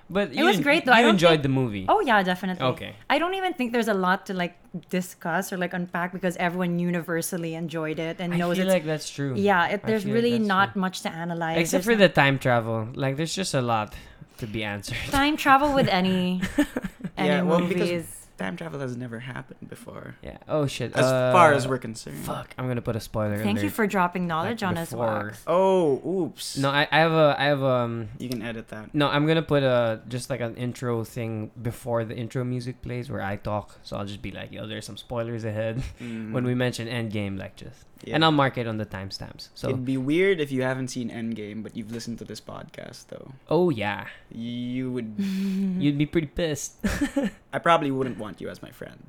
[0.08, 0.96] but It you was en- great, though.
[0.96, 1.84] You I enjoyed think- the movie.
[1.88, 2.64] Oh yeah, definitely.
[2.72, 2.96] Okay.
[3.10, 4.56] I don't even think there's a lot to like
[4.88, 8.84] discuss or like unpack because everyone universally enjoyed it and I knows feel it's like
[8.86, 9.34] that's true.
[9.36, 9.68] yeah.
[9.68, 10.80] It, there's feel like really not true.
[10.80, 11.58] much to analyze.
[11.58, 13.94] Except There's for the time travel, like there's just a lot
[14.38, 14.96] to be answered.
[15.10, 16.40] time travel with any
[17.18, 18.23] any Yeah, well, because- movies.
[18.36, 20.38] Time travel has never happened before, Yeah.
[20.48, 20.92] Oh shit.
[20.96, 22.18] as far uh, as we're concerned.
[22.18, 22.52] Fuck.
[22.58, 23.38] I'm gonna put a spoiler.
[23.42, 25.06] Thank you for dropping knowledge like on us, before.
[25.26, 25.42] Wax.
[25.46, 26.56] Oh, oops.
[26.58, 28.92] No, I, I have a I have um You can edit that.
[28.92, 33.08] no I'm gonna put a just like an intro thing before the intro music plays
[33.08, 33.78] where I talk.
[33.84, 37.54] So I'll just be like, yo, there's some spoilers ahead when we mention Endgame, like
[37.56, 37.93] just Mm.
[38.04, 38.14] Yeah.
[38.16, 39.48] and I'll mark it on the timestamps.
[39.54, 43.08] So It'd be weird if you haven't seen Endgame, but you've listened to this podcast,
[43.08, 43.32] though.
[43.48, 45.14] oh yeah, You would.
[45.18, 46.76] you'd be pretty pissed.
[47.52, 49.00] I probably wouldn't want you as my friend.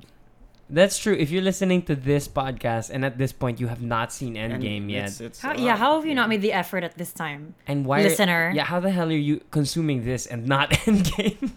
[0.68, 1.14] That's true.
[1.14, 4.50] If you're listening to this podcast and at this point you have not seen And
[4.60, 7.12] Endgame yet, it's- it's How, yeah, how have you not made the effort at this
[7.12, 7.54] time?
[7.68, 8.50] and why Listener.
[8.54, 11.52] Yeah, how the hell are you consuming this and not Endgame?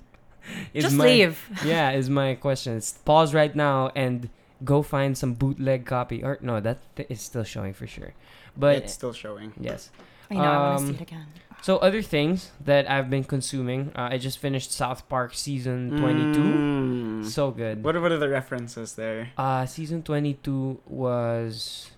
[0.74, 1.42] Is Just my- leave.
[1.66, 2.78] yeah, is my question.
[2.78, 4.30] It's pause right now and
[4.64, 6.24] go find some bootleg copy.
[6.24, 8.14] Or no, that th- is still showing for sure.
[8.58, 9.54] But it's still showing.
[9.60, 9.90] yes.
[10.32, 10.42] I know.
[10.42, 11.26] I want to see Um, it again.
[11.62, 13.92] So other things that I've been consuming.
[13.96, 16.40] Uh, I just finished South Park season 22.
[16.40, 17.26] Mm.
[17.26, 17.84] So good.
[17.84, 19.32] What what are the references there?
[19.38, 21.92] Uh, season 22 was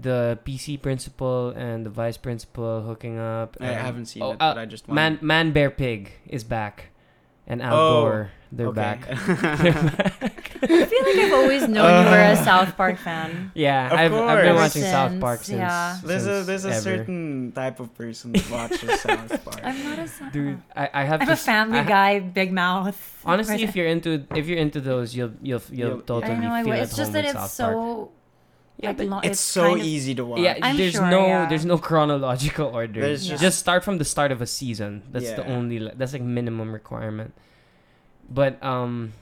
[0.00, 3.56] the PC principal and the vice principal hooking up.
[3.60, 6.12] I and- haven't seen oh, it, uh, but I just want Man, Man Bear Pig
[6.26, 6.90] is back,
[7.48, 9.06] and Al Oh, Gore, they're back.
[9.10, 9.16] I
[10.66, 13.52] feel like I've always known you were a uh, South Park fan.
[13.54, 14.74] yeah, Of I've, I've been course.
[14.74, 15.58] watching South Park since.
[15.58, 15.98] yeah.
[16.04, 16.80] there's a since there's a ever.
[16.80, 19.60] certain type of person that watches South Park.
[19.62, 20.62] I'm not a South Park dude.
[20.74, 23.22] I, I have I'm to a s- family I ha- guy, big mouth.
[23.24, 26.52] Honestly, if you're into if you're into those, you'll you'll you'll, You'll- totally I know
[26.52, 26.78] I feel would.
[26.78, 27.50] at It's just home that it's South Park.
[27.50, 28.10] so
[28.78, 30.40] Yeah, like but long, it's, so kind of- easy to watch.
[30.40, 31.46] Yeah, I'm there's sure, no yeah.
[31.48, 33.00] there's no chronological order.
[33.00, 35.02] There's just- just start from the start of a season.
[35.12, 37.34] That's the only that's like minimum requirement.
[38.30, 39.12] But um,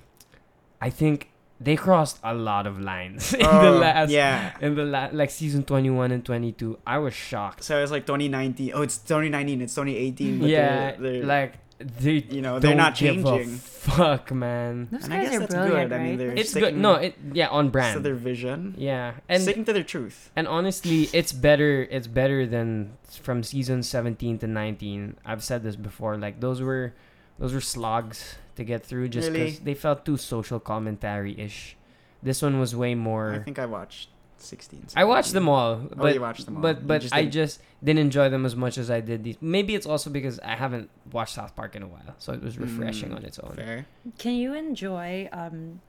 [0.81, 4.53] I think they crossed a lot of lines in the Oh, last yeah.
[4.61, 6.79] in the la- like season 21 and 22.
[6.87, 7.64] I was shocked.
[7.64, 8.73] So it's like 2019.
[8.75, 9.62] Oh, it's 2019.
[9.62, 10.38] It's 2018.
[10.40, 13.57] But yeah, they're, they're, like they you know they're don't not changing.
[13.57, 14.88] fuck, man.
[14.90, 15.97] Those And I guess are that's brilliant, good.
[16.01, 16.75] I mean, they're It's good.
[16.77, 18.05] No, it yeah on brand to brand.
[18.07, 20.31] their vision, yeah, and sticking to their truth.
[20.37, 21.83] And honestly, it's better.
[21.90, 25.16] It's better than from season 17 to 19.
[25.25, 26.16] I've said this before.
[26.16, 26.95] Like those were,
[27.38, 29.44] those were slogs to get through just Really?
[29.44, 31.77] because they felt too social commentary ish.
[32.22, 33.33] This one was way more.
[33.35, 34.87] I think I watched 16.
[34.96, 36.62] I watched them all, Oh, but you watched them all.
[36.62, 39.37] but but just I just didn't enjoy them as much as I did these.
[39.40, 42.59] Maybe it's also because I haven't watched South Park in a while, so it was
[42.59, 43.55] refreshing Mm, on its own.
[43.55, 43.87] Fair.
[44.18, 45.81] Can you enjoy um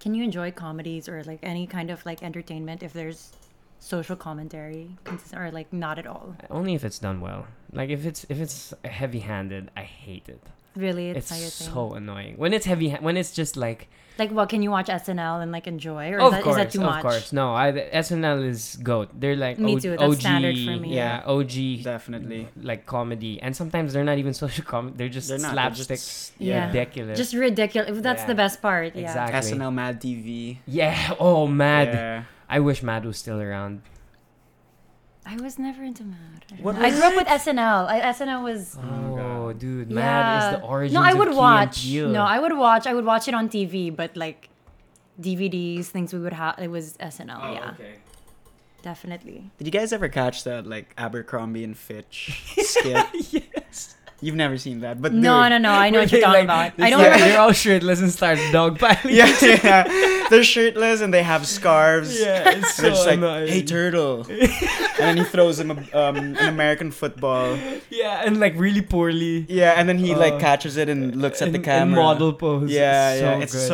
[0.00, 3.32] can you enjoy comedies or like any kind of like entertainment if there's
[3.78, 4.96] social commentary
[5.34, 6.36] or like not at all?
[6.50, 7.46] Only if it's done well.
[7.72, 10.42] Like if it's if it's heavy-handed, I hate it.
[10.74, 11.74] Really, it's, It's, thing.
[11.74, 12.90] so annoying when it's heavy.
[12.92, 16.26] When it's just like like, what can you watch SNL and like enjoy, or of
[16.26, 17.02] is, that, is course, that too of much?
[17.02, 17.32] course.
[17.32, 19.08] No, I SNL is goat.
[19.18, 20.94] They're like Me O- too, that's OG, standard for me.
[20.94, 22.48] Yeah, OG, Definitely.
[22.60, 24.96] like comedy, and sometimes they're not even social comedy.
[24.98, 25.54] They're just They're not.
[25.54, 26.66] they're slapstick, just- Yeah.
[26.66, 27.16] ridiculous.
[27.18, 28.00] Just ridiculous.
[28.02, 28.26] That's Yeah.
[28.26, 28.94] the best part.
[28.94, 29.02] Yeah.
[29.02, 29.52] Exactly.
[29.58, 30.58] SNL Mad TV.
[30.66, 31.14] yeah.
[31.18, 31.88] Oh, Mad.
[31.88, 32.22] Yeah.
[32.48, 33.80] I wish Mad was still around.
[35.24, 36.44] I was never into Mad.
[36.60, 37.86] What I grew up with SNL.
[37.88, 38.76] I, SNL was.
[38.82, 39.94] Oh, dude, yeah.
[39.94, 40.94] Mad is the origins.
[40.94, 41.86] No, I of would Key and watch.
[41.86, 42.86] No, I would watch.
[42.86, 44.48] I would watch it on TV, but like
[45.20, 46.58] DVDs, things we would have.
[46.58, 47.38] It was SNL.
[47.40, 47.74] Oh, yeah,
[48.82, 49.50] definitely.
[49.58, 53.44] Did you guys ever catch that like Abercrombie and Fitch skit?
[54.22, 54.26] Yes.
[54.26, 55.70] You've never seen that, but No, dude, no, no.
[55.72, 56.72] I know what you're talking like, about.
[56.78, 57.00] I they don't.
[57.00, 59.10] start- remember- They're all shirtless and start dogpiling.
[59.20, 62.20] yeah, yeah, they're shirtless and they have scarves.
[62.20, 63.48] yeah, it's so They're just like, annoying.
[63.48, 64.48] "Hey, turtle," and
[64.98, 67.58] then he throws him a, um, an American football.
[67.90, 69.44] Yeah, and like really poorly.
[69.48, 72.02] Yeah, and then he like Uh, catches it and looks at the in- in camera.
[72.02, 72.70] model pose.
[72.70, 73.68] Yeah, It's yeah, so it's good.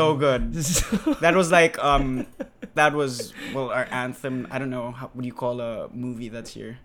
[0.64, 1.20] so good.
[1.20, 2.26] That was like um,
[2.74, 4.46] that was well our anthem.
[4.50, 6.78] I don't know how what do you call a movie that's here.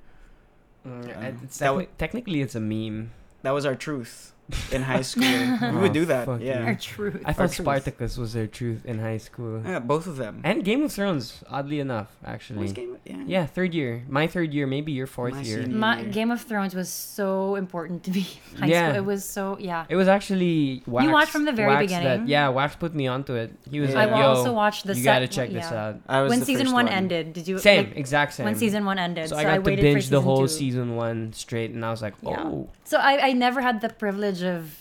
[0.85, 3.11] Mm, Um, it's that techni- technically it's a meme.
[3.43, 4.31] That was our truth
[4.73, 5.23] in high school.
[5.23, 6.25] we would oh, do that.
[6.25, 6.65] fuck Yeah.
[6.65, 7.21] Our truth.
[7.25, 7.63] I thought truth.
[7.65, 9.61] Spartacus was their truth in high school.
[9.65, 10.41] yeah, both of them.
[10.43, 12.59] And Game of Thrones, oddly enough, actually.
[12.59, 13.23] What's game- yeah.
[13.25, 14.03] Yeah, third year.
[14.09, 15.65] My third year, maybe your fourth My year.
[15.67, 16.09] My year.
[16.11, 18.27] Game of Thrones was so important to me.
[18.55, 18.89] in High Yeah.
[18.89, 18.97] school.
[19.01, 19.85] It was so yeah.
[19.87, 21.09] It was actually Wax.
[21.11, 22.27] watched from the very Wax That, beginning?
[22.27, 23.53] yeah, Wax put me onto it.
[23.71, 24.01] He was Yeah.
[24.01, 26.29] I like, will "Yo, also watched the you set- gotta check this out." I was
[26.31, 28.43] When the season first one, ended, did you Same, like, exact same.
[28.45, 29.29] when season one ended?
[29.29, 30.47] so So, I got to binge the whole two.
[30.49, 34.43] season one straight, and I was like, "Oh, So I, I never had the privilege
[34.43, 34.77] of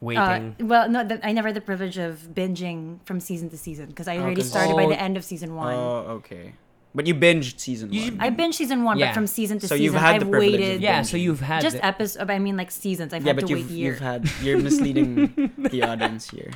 [0.00, 0.56] waiting.
[0.60, 3.86] Uh, well, no, that I never had the privilege of binging from season to season
[3.86, 4.88] because I Oh, already 'cause- started by Oh.
[4.88, 5.72] the end of season one.
[5.74, 6.54] Oh, okay.
[6.92, 8.20] But you binged season You one.
[8.20, 9.06] I binged season one, Yeah.
[9.06, 10.80] but from season to So season, you've had I've the privilege of waited.
[10.82, 12.28] yeah, so you've had just the- episodes.
[12.28, 13.14] I mean, like seasons.
[13.14, 13.94] I've yeah, had but to you've, wait years.
[13.94, 16.50] you've had you're misleading the audience here.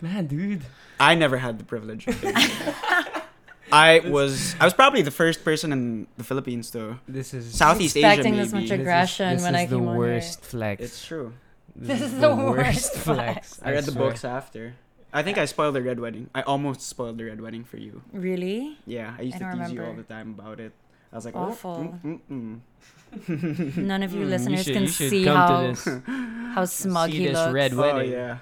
[0.00, 0.62] man, dude.
[1.00, 2.06] I never had the privilege.
[2.06, 3.22] Of binging.
[3.74, 7.96] I was I was probably the first person in the Philippines to This is Southeast
[7.96, 8.44] Asia expecting maybe.
[8.44, 10.04] this much This is- aggression this when is I the came on here.
[10.14, 10.82] worst flex.
[10.82, 11.32] It's true.
[11.74, 13.58] This is the worst flex.
[13.66, 14.74] I read the books after.
[15.12, 16.30] I think I spoiled the red wedding.
[16.34, 18.02] I almost spoiled the red wedding for you.
[18.12, 18.78] Really?
[18.86, 20.72] Yeah, I used I to don't tease you all the time about it.
[21.12, 21.94] I was like, Awful.
[21.94, 22.60] Oh, mm, mm,
[23.28, 23.76] mm.
[23.78, 25.82] None of you Mm, you listeners should- can you see come how to this.
[26.54, 27.52] how smug See he this looks.
[27.54, 28.10] red Oh wedding.
[28.10, 28.38] yeah.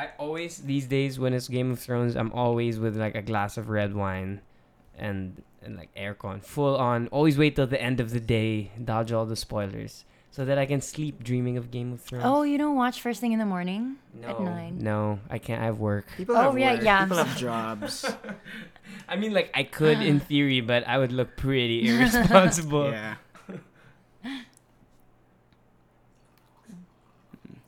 [0.00, 3.58] I always these days when it's Game of Thrones, I'm always with like a glass
[3.60, 4.40] of red wine,
[4.96, 7.08] and and like aircon full on.
[7.08, 10.64] Always wait till the end of the day, dodge all the spoilers, so that I
[10.64, 12.24] can sleep dreaming of Game of Thrones.
[12.26, 14.78] Oh, you don't watch first thing in the morning no, at nine.
[14.80, 15.60] no, I can't.
[15.60, 16.06] I have work.
[16.16, 16.82] People Oh, have yeah, work.
[16.82, 18.06] yeah, People have jobs.
[19.08, 22.90] I mean, like I could in theory, but I would look pretty irresponsible.
[22.90, 23.16] yeah.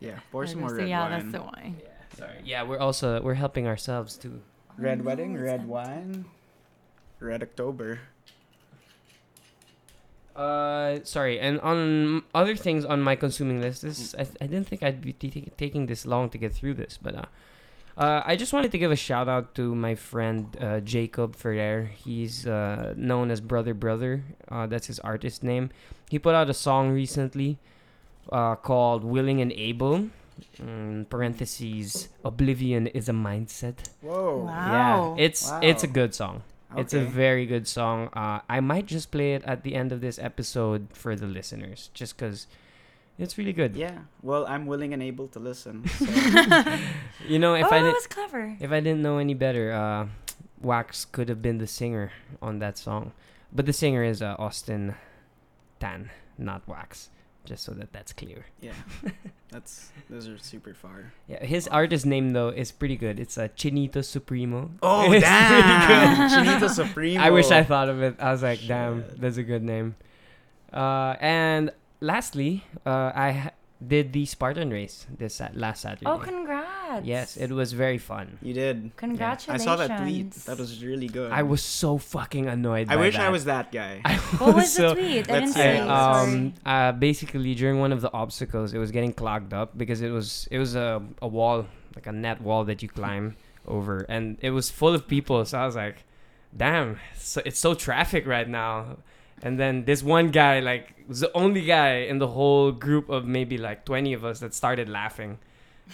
[0.01, 1.11] Yeah, pour some more red yeah, wine.
[1.13, 1.77] that's the wine.
[1.81, 1.89] Yeah,
[2.23, 2.39] sorry.
[2.45, 4.41] Yeah, we're also we're helping ourselves too.
[4.79, 6.25] Red wedding, red wine,
[7.21, 8.01] red October.
[10.35, 11.39] Uh, sorry.
[11.39, 15.13] And on other things on my consuming list, this I, I didn't think I'd be
[15.13, 17.29] t- taking this long to get through this, but uh,
[17.99, 21.91] uh, I just wanted to give a shout out to my friend uh, Jacob Ferrer.
[21.93, 24.25] He's uh, known as Brother Brother.
[24.49, 25.69] Uh, that's his artist name.
[26.09, 27.59] He put out a song recently
[28.31, 30.09] uh, called "Willing and Able."
[30.59, 33.77] In parentheses, oblivion is a mindset.
[34.01, 34.45] Whoa.
[34.45, 35.15] Wow.
[35.17, 36.43] Yeah, it's it's a good song.
[36.77, 38.09] It's a very good song.
[38.15, 41.91] Uh, I might just play it at the end of this episode for the listeners,
[41.93, 42.47] just because
[43.19, 43.77] it's really good.
[43.77, 43.99] Yeah.
[44.23, 45.87] Well, I'm willing and able to listen.
[45.89, 46.07] So.
[47.29, 48.57] You know, if oh, I didn't was clever.
[48.59, 50.09] if I didn't know any better, uh,
[50.61, 53.13] Wax could have been the singer on that song,
[53.53, 54.97] but the singer is uh, Austin
[55.79, 57.11] Tan, not Wax.
[57.45, 58.47] Just so that that's clear.
[58.61, 58.73] yeah.
[59.51, 61.13] That's those are super far.
[61.29, 63.21] Yeah, his artist name though is pretty good.
[63.21, 64.71] It's uh, Chinito Supremo.
[64.83, 66.31] Oh It's damn!
[66.47, 67.21] Chinito Supremo.
[67.21, 68.17] I wish I thought of it.
[68.19, 69.21] I was like, damn, Shit.
[69.21, 69.95] that's a good name.
[70.73, 73.51] Uh, and lastly, uh, I ha-
[73.89, 76.07] did the Spartan race this sa- last Saturday.
[76.07, 77.05] Oh, congrats.
[77.07, 78.39] yes, it was very fun.
[78.43, 78.93] You did.
[78.97, 79.63] Congratulations!
[79.63, 80.31] I saw that tweet.
[80.47, 81.33] That was really good.
[81.33, 82.89] I was so fucking annoyed.
[82.91, 84.01] I by wish I was that guy.
[84.05, 85.31] I What was so- the tweet?
[85.31, 85.69] I Let's didn't see see.
[85.69, 85.87] it.
[85.87, 86.33] Sorry.
[86.33, 90.11] um uh basically during one of the obstacles it was getting clogged up because it
[90.11, 91.67] was it was a, a wall
[91.97, 95.59] like a net wall that you climb over and it was full of people so
[95.59, 96.05] i was like
[96.57, 98.97] damn so it's so traffic right now
[99.43, 103.25] and then this one guy like was the only guy in the whole group of
[103.27, 105.39] maybe like 20 of us that started laughing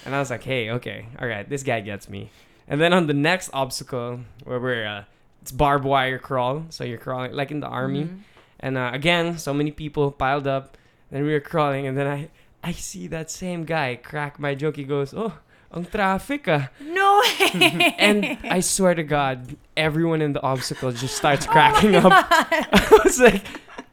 [0.04, 2.30] and i was like hey okay all right this guy gets me
[2.68, 5.04] and then on the next obstacle where we're uh,
[5.42, 8.18] it's barbed wire crawl so you're crawling like in the army Mhm.
[8.60, 10.76] and uh, again, so many people piled up.
[11.10, 12.28] Then we were crawling, and then I,
[12.62, 14.76] I see that same guy crack my joke.
[14.76, 15.32] He goes, "Oh,
[15.74, 17.94] ang traffic ah." No way.
[17.98, 22.12] And I swear to God, everyone in the obstacle just starts Oh cracking up.
[22.12, 23.44] I was like,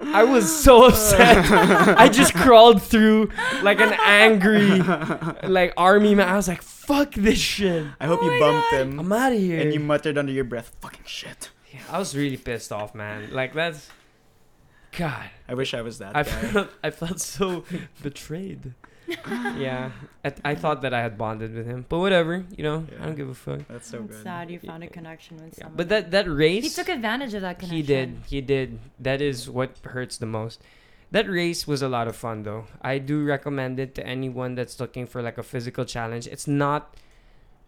[0.02, 1.46] I was so upset.
[1.98, 3.30] I just crawled through
[3.64, 4.80] like an angry,
[5.48, 6.28] like army man.
[6.28, 7.86] I was like, "Fuck this shit!
[8.00, 8.82] I hope Oh you bumped God.
[8.82, 9.00] him.
[9.00, 12.16] I'm out of here." And you muttered under your breath, "Fucking shit." Yeah, I was
[12.16, 13.32] really pissed off, man.
[13.32, 13.90] Like that's,
[14.98, 15.30] God.
[15.48, 16.32] I wish I was that I guy.
[16.32, 17.64] felt I felt so
[18.04, 18.74] betrayed.
[19.58, 19.92] yeah,
[20.24, 23.16] I, I thought that I had bonded with him, but whatever, you know, I don't
[23.16, 23.62] give a fuck.
[23.68, 24.24] That's so It's good.
[24.24, 25.78] sad you found a connection with Yeah, someone.
[25.78, 27.76] but that that race, he took advantage of that connection.
[27.78, 28.80] he did, he did.
[29.00, 30.62] That is what hurts the most.
[31.12, 32.66] That race was a lot of fun, though.
[32.82, 36.28] I do recommend it to anyone that's looking for like a physical challenge.
[36.28, 36.96] It's not.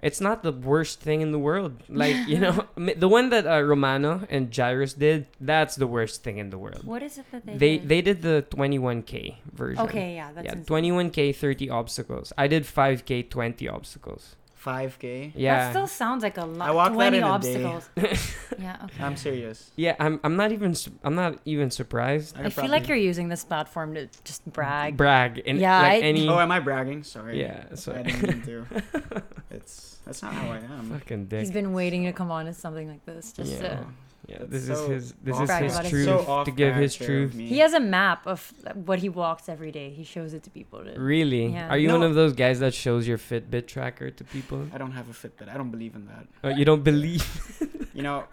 [0.04, 1.82] It's not the worst thing in the world.
[1.90, 6.38] Like, you know, the one that uh, Romano and Jairus did, that's the worst thing
[6.38, 6.84] in the world.
[6.86, 7.90] What is it that they They did?
[7.90, 9.82] they did the 21k version.
[9.86, 10.84] Okay, yeah, that's yeah, insane.
[11.10, 12.32] 21k 30 obstacles.
[12.38, 14.36] I did 5k 20 obstacles.
[14.64, 15.32] 5K.
[15.36, 15.58] Yeah.
[15.60, 16.68] That still sounds like a lot.
[16.68, 17.64] I walked that 20 in a day.
[17.64, 17.90] obstacles.
[18.60, 19.04] yeah, okay.
[19.04, 19.72] I'm serious.
[19.78, 22.36] yeah, I'm I'm not even su- I'm not even surprised.
[22.38, 24.98] I feel like you're using this platform to just brag.
[24.98, 27.04] Brag in Yeah, like I- any Oh, am I bragging?
[27.04, 27.40] Sorry.
[27.40, 28.00] Yeah, sorry.
[28.00, 29.24] I didn't mean to.
[29.58, 30.92] it's that's not how I am.
[30.92, 31.40] fucking dick.
[31.42, 33.34] He's been waiting to come on to something like this.
[33.34, 33.68] Just Yeah.
[33.68, 33.86] to,
[34.28, 37.34] yeah, That's this so is his this is his truth so to give his truth.
[37.34, 39.90] he has a map of what he walks every day.
[39.90, 40.84] He shows it to people.
[40.84, 41.48] To, Really?
[41.48, 41.70] Yeah.
[41.70, 44.68] Are you one of those guys that shows your Fitbit tracker to people?
[44.74, 45.50] I don't have a Fitbit.
[45.50, 46.28] I don't believe in that.
[46.44, 47.26] Oh, you don't believe?
[47.98, 48.26] You know,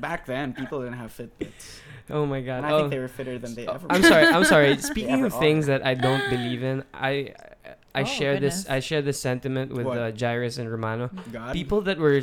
[0.00, 1.78] back then people didn't have Fitbits,
[2.10, 2.56] Oh my god.
[2.56, 2.78] and I oh.
[2.80, 3.86] think they were fitter than they oh, ever.
[3.88, 4.26] I'm sorry.
[4.26, 4.76] I'm sorry.
[4.92, 5.78] Speaking of things are.
[5.78, 7.32] that I don't believe in, I
[7.94, 8.68] I Oh, share this.
[8.68, 11.10] I share this sentiment with uh, Jairus and Romano.
[11.32, 11.52] God.
[11.52, 12.22] People that were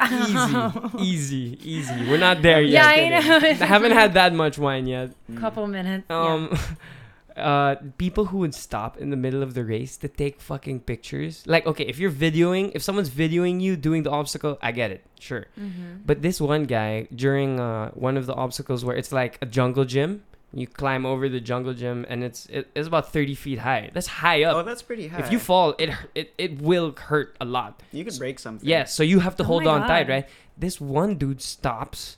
[0.00, 2.08] easy, easy, easy.
[2.08, 2.96] We're not there yet.
[2.96, 3.24] Yeah, yet.
[3.24, 3.46] I know.
[3.48, 5.12] I haven't had that much wine yet.
[5.28, 6.06] A couple minutes.
[6.08, 6.16] yeah.
[6.24, 6.58] Um,
[7.36, 11.44] uh, people who would stop in the middle of the race to take fucking pictures.
[11.46, 15.04] Like, okay, if you're videoing, if someone's videoing you doing the obstacle, I get it,
[15.18, 15.46] sure.
[15.58, 16.00] Mhm.
[16.04, 19.84] But this one guy during uh, one of the obstacles where it's like a jungle
[19.84, 23.90] gym, you climb over the jungle gym and it's it, it's about thirty feet high.
[23.94, 24.56] That's high up.
[24.56, 25.20] Oh, that's pretty high.
[25.20, 27.82] if you fall, it it it will hurt a lot.
[27.92, 28.68] you could break something.
[28.68, 30.28] Yeah, so you have to Oh hold my on tight, right?
[30.58, 32.16] This one dude stops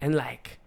[0.00, 0.58] and like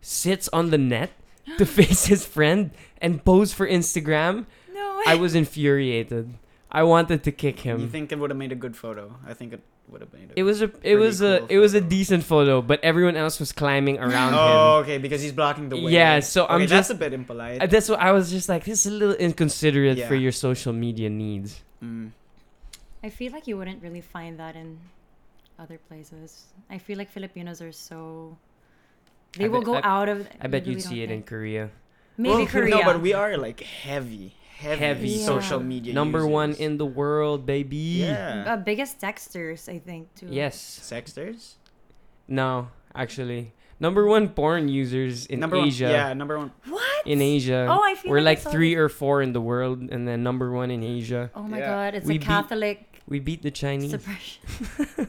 [0.00, 1.10] sits on the net
[1.58, 4.46] to face his friend and pose for Instagram.
[4.72, 5.04] no way.
[5.06, 6.34] I was infuriated.
[6.70, 7.80] I wanted to kick him.
[7.80, 9.16] You think it would have made a good photo?
[9.26, 10.32] I think it would have made.
[10.36, 11.88] it was a it was a cool it was a photo.
[11.90, 14.38] decent photo, but everyone else was climbing around him.
[14.38, 15.92] Oh, okay, because he's blocking the way.
[15.92, 17.62] Yeah, so I'm Okay, just- that's a bit impolite.
[17.62, 18.64] Uh, That's what I was just like.
[18.64, 21.62] This is a little inconsiderate for your social media needs.
[21.82, 22.10] Mm.
[23.02, 24.78] I feel like you wouldn't really find that in
[25.58, 26.46] other places.
[26.68, 28.36] I feel like Filipinos are so.
[29.36, 30.26] They I will bet- go I- out of.
[30.40, 31.22] I bet really you'd don't see it in.
[31.22, 31.70] Korea.
[32.16, 32.74] Maybe Well, Korea.
[32.78, 35.94] No, but we are like heavy, heavy, Heavy social media.
[35.94, 38.02] Number one in the world, baby.
[38.02, 38.44] Yeah.
[38.46, 40.26] uh, biggest texters, I think too.
[40.30, 40.58] Yes.
[40.82, 41.54] Sexters.
[42.26, 45.84] No, actually, number one porn users in number Asia.
[45.86, 46.50] One, yeah, number one.
[46.68, 47.06] What?
[47.06, 47.66] In Asia.
[47.70, 50.22] Oh, I feel We're like like saw three or four in the world, and then
[50.22, 51.30] number one in Asia.
[51.34, 51.70] Oh my Yeah.
[51.72, 53.92] god, it's We a beat- Catholic We beat the Chinese.
[53.92, 54.42] suppression.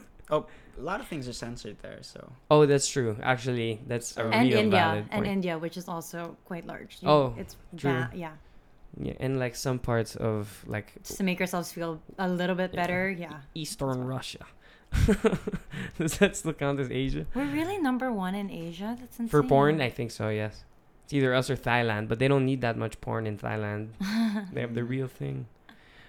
[0.32, 0.46] Oh,
[0.78, 2.20] a lot of things are censored there, so.
[2.52, 3.18] Oh, that's true.
[3.20, 5.26] Actually, that's a and real India, valid and point.
[5.26, 6.98] India, which is also quite large.
[7.02, 7.90] You- Oh, it's true.
[8.06, 8.34] ba- yeah.
[8.98, 12.72] Yeah, and like some parts of like Just to make ourselves feel a little bit
[12.72, 13.10] better.
[13.10, 13.40] Yeah.
[13.54, 14.46] Eastern Russia.
[15.98, 17.26] Does that still count as Asia?
[17.34, 18.96] We're really number one in Asia.
[18.98, 19.28] That's insane.
[19.28, 20.28] For porn, I think so.
[20.28, 20.64] Yes,
[21.04, 23.90] it's either us or Thailand, but they don't need that much porn in Thailand.
[24.52, 25.46] they have the real thing.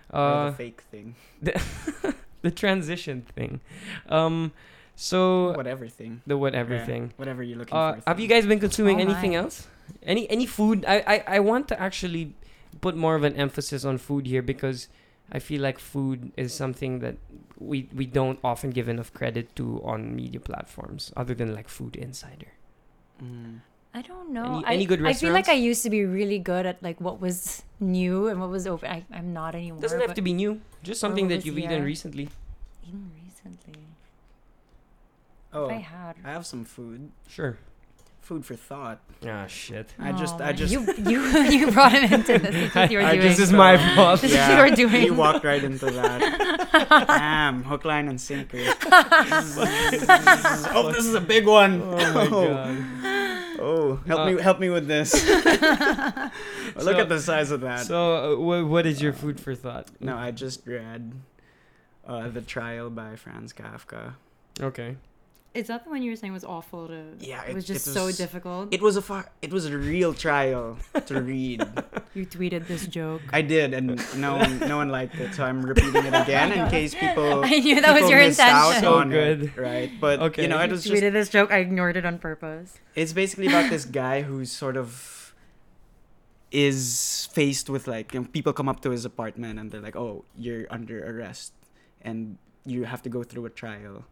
[0.09, 1.15] or Uh, the fake thing.
[2.41, 3.61] the transition thing.
[4.09, 4.51] Um,
[4.95, 6.21] so Whatever thing.
[6.25, 7.13] the whatever Yeah, thing.
[7.17, 8.03] Whatever you're looking Uh, for.
[8.09, 9.67] have you guys been consuming Oh anything else?
[10.03, 10.85] Any any food?
[10.87, 12.33] I, I I want to actually
[12.79, 14.87] put more of an emphasis on food here because
[15.31, 17.17] I feel like food is something that
[17.57, 21.95] we we don't often give enough credit to on media platforms other than like Food
[21.95, 22.51] Insider.
[23.23, 23.61] Mm.
[23.93, 24.63] I don't know.
[24.65, 26.99] Any- any I, good I feel like I used to be really good at like
[27.01, 28.89] what was new and what was open.
[28.89, 29.81] I, I'm not anymore.
[29.81, 30.61] Doesn't have to be new.
[30.83, 32.29] Just something that you've eaten recently.
[32.87, 33.87] Even recently,
[35.53, 36.15] Oh, if I had.
[36.23, 37.11] I have some food.
[37.27, 37.57] Sure.
[38.21, 38.99] Food for thought.
[39.27, 39.93] Ah shit.
[39.99, 40.71] I just, Oh, I just.
[40.71, 41.21] you you
[41.57, 42.53] you brought him into this.
[42.53, 43.19] This is what I, doing.
[43.27, 44.21] this is my So- fault.
[44.21, 45.03] This is what you were doing.
[45.05, 46.19] You walked right into that.
[47.07, 48.57] Damn, hook, line, and sinker.
[50.73, 51.81] oh, this is a big one.
[51.81, 52.77] Oh my god.
[53.59, 55.13] Oh, help Uh, me, help me with this.
[55.13, 55.43] Look
[56.79, 57.85] So- at the size of that.
[57.85, 59.87] So, uh, wha- what is your food for thought?
[59.99, 61.11] no, I just read
[62.07, 64.13] uh, the trial by Franz Kafka.
[64.59, 64.97] Okay.
[65.53, 67.03] Is that the one you were saying was awful to?
[67.19, 68.73] Yeah, it, it- was just it so difficult.
[68.73, 71.59] It was a far, it was a real trial to read.
[72.13, 73.21] you tweeted this joke.
[73.33, 76.69] I did, and no one, no one liked it, so I'm repeating it again in
[76.77, 77.43] case people.
[77.45, 78.83] I knew that was your missed out intention.
[78.83, 79.57] So on oh, it, good.
[79.57, 79.91] right?
[79.99, 80.43] But Okay.
[80.43, 81.51] you know, it You was just tweeted this joke.
[81.51, 82.79] I ignored it on purpose.
[82.95, 85.35] it's basically about this guy who's sort of
[86.51, 89.95] is faced with like you know, people come up to his apartment and they're like
[89.95, 91.53] oh you're under arrest
[92.01, 94.03] and you have to go through a trial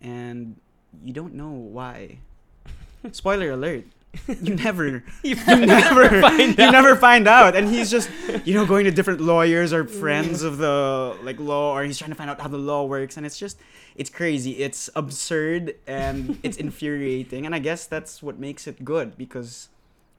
[0.00, 0.56] and
[1.04, 2.18] you don't know why.
[3.12, 3.84] Spoiler alert.
[4.28, 6.72] You never you never find you out.
[6.72, 7.56] never find out.
[7.56, 8.10] And he's just
[8.44, 12.10] you know going to different lawyers or friends of the like law or he's trying
[12.10, 13.16] to find out how the law works.
[13.16, 13.58] And it's just
[13.96, 14.62] it's crazy.
[14.62, 17.46] It's absurd and it's infuriating.
[17.46, 19.70] And i guess that's what makes it good because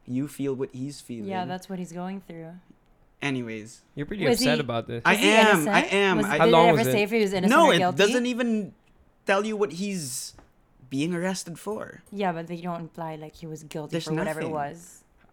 [0.08, 1.30] you feel what he's feeling.
[1.30, 2.50] Yeah, that's what he's going through.
[3.22, 3.82] anyways.
[3.96, 5.04] You're pretty Was upset he- about this.
[5.06, 6.18] I am, I am.
[6.18, 6.92] Was, I- did How long it ever was it?
[6.92, 8.74] say if he was innocent no or it doesn't even
[9.26, 10.34] tell you what he's
[10.98, 11.82] being arrested for
[12.22, 14.80] Yeah, but they don't imply like he was guilty There's for whatever it was.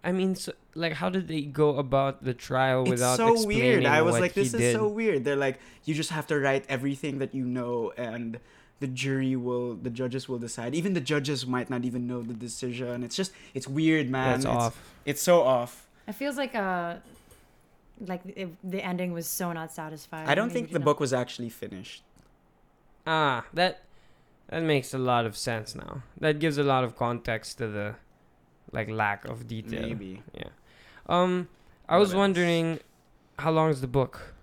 [0.03, 0.51] I mean, so,
[0.85, 2.92] like, how did they go about the trial without?
[2.94, 4.75] it's without so explaining weird i was like this is did?
[4.79, 8.40] so weird they're like you just have to write everything that you know and
[8.85, 12.39] the jury will the judges will decide even the judges might not even know the
[12.49, 14.74] decision it's just it's weird man That's it's, off.
[15.11, 15.72] it's so off
[16.11, 16.97] It feels like uh
[18.12, 20.26] like it, the ending was so not satisfying.
[20.32, 22.01] i don't think the not- book was actually finished
[23.07, 23.74] Ah, that
[24.51, 26.03] that makes a lot of sense now.
[26.20, 27.94] That gives a lot of context to the
[28.72, 29.82] like lack of detail.
[29.82, 30.51] maybe Yeah.
[31.07, 31.48] Um,
[31.88, 32.78] I was wondering,
[33.38, 34.34] how long is the book?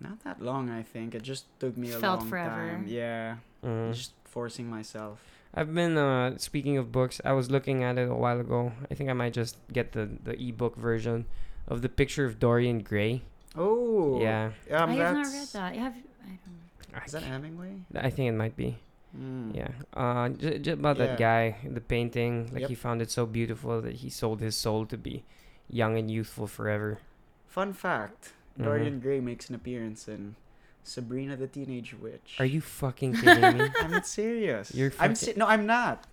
[0.00, 2.54] not that long i think it just took me a Felt long forever.
[2.70, 3.36] time yeah
[3.66, 3.90] Mm.
[3.92, 5.18] just forcing myself
[5.52, 7.20] I've been uh speaking of books.
[7.24, 8.70] I was looking at it a while ago.
[8.90, 11.24] I think I might just get the the ebook version
[11.66, 13.22] of the picture of Dorian Gray.
[13.56, 14.20] Oh.
[14.20, 15.72] Yeah, Um, I have not read that.
[15.72, 15.94] I have.
[16.22, 17.02] I don't.
[17.06, 17.72] Is that Hemingway?
[17.96, 18.76] I think it might be.
[19.16, 19.56] Mm.
[19.56, 19.68] Yeah.
[19.94, 22.50] Uh, j- j- about that guy, the painting.
[22.52, 22.68] Like Yep.
[22.68, 25.24] he found it so beautiful that he sold his soul to be
[25.70, 26.98] young and youthful forever.
[27.46, 28.64] Fun fact: Mhm.
[28.64, 30.36] Dorian Gray makes an appearance in
[30.84, 32.36] Sabrina the Teenage Witch.
[32.38, 33.68] Are you fucking kidding me?
[33.80, 34.74] I'm serious.
[34.74, 36.04] You're I'm fucking- se- no, I'm not.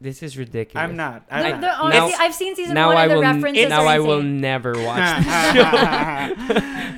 [0.00, 0.78] This is ridiculous.
[0.84, 1.24] I'm not.
[1.28, 1.80] I'm the, not.
[1.80, 3.22] honestly, Now- I've seen season now one I and the will.
[3.22, 6.94] references now I will never watch this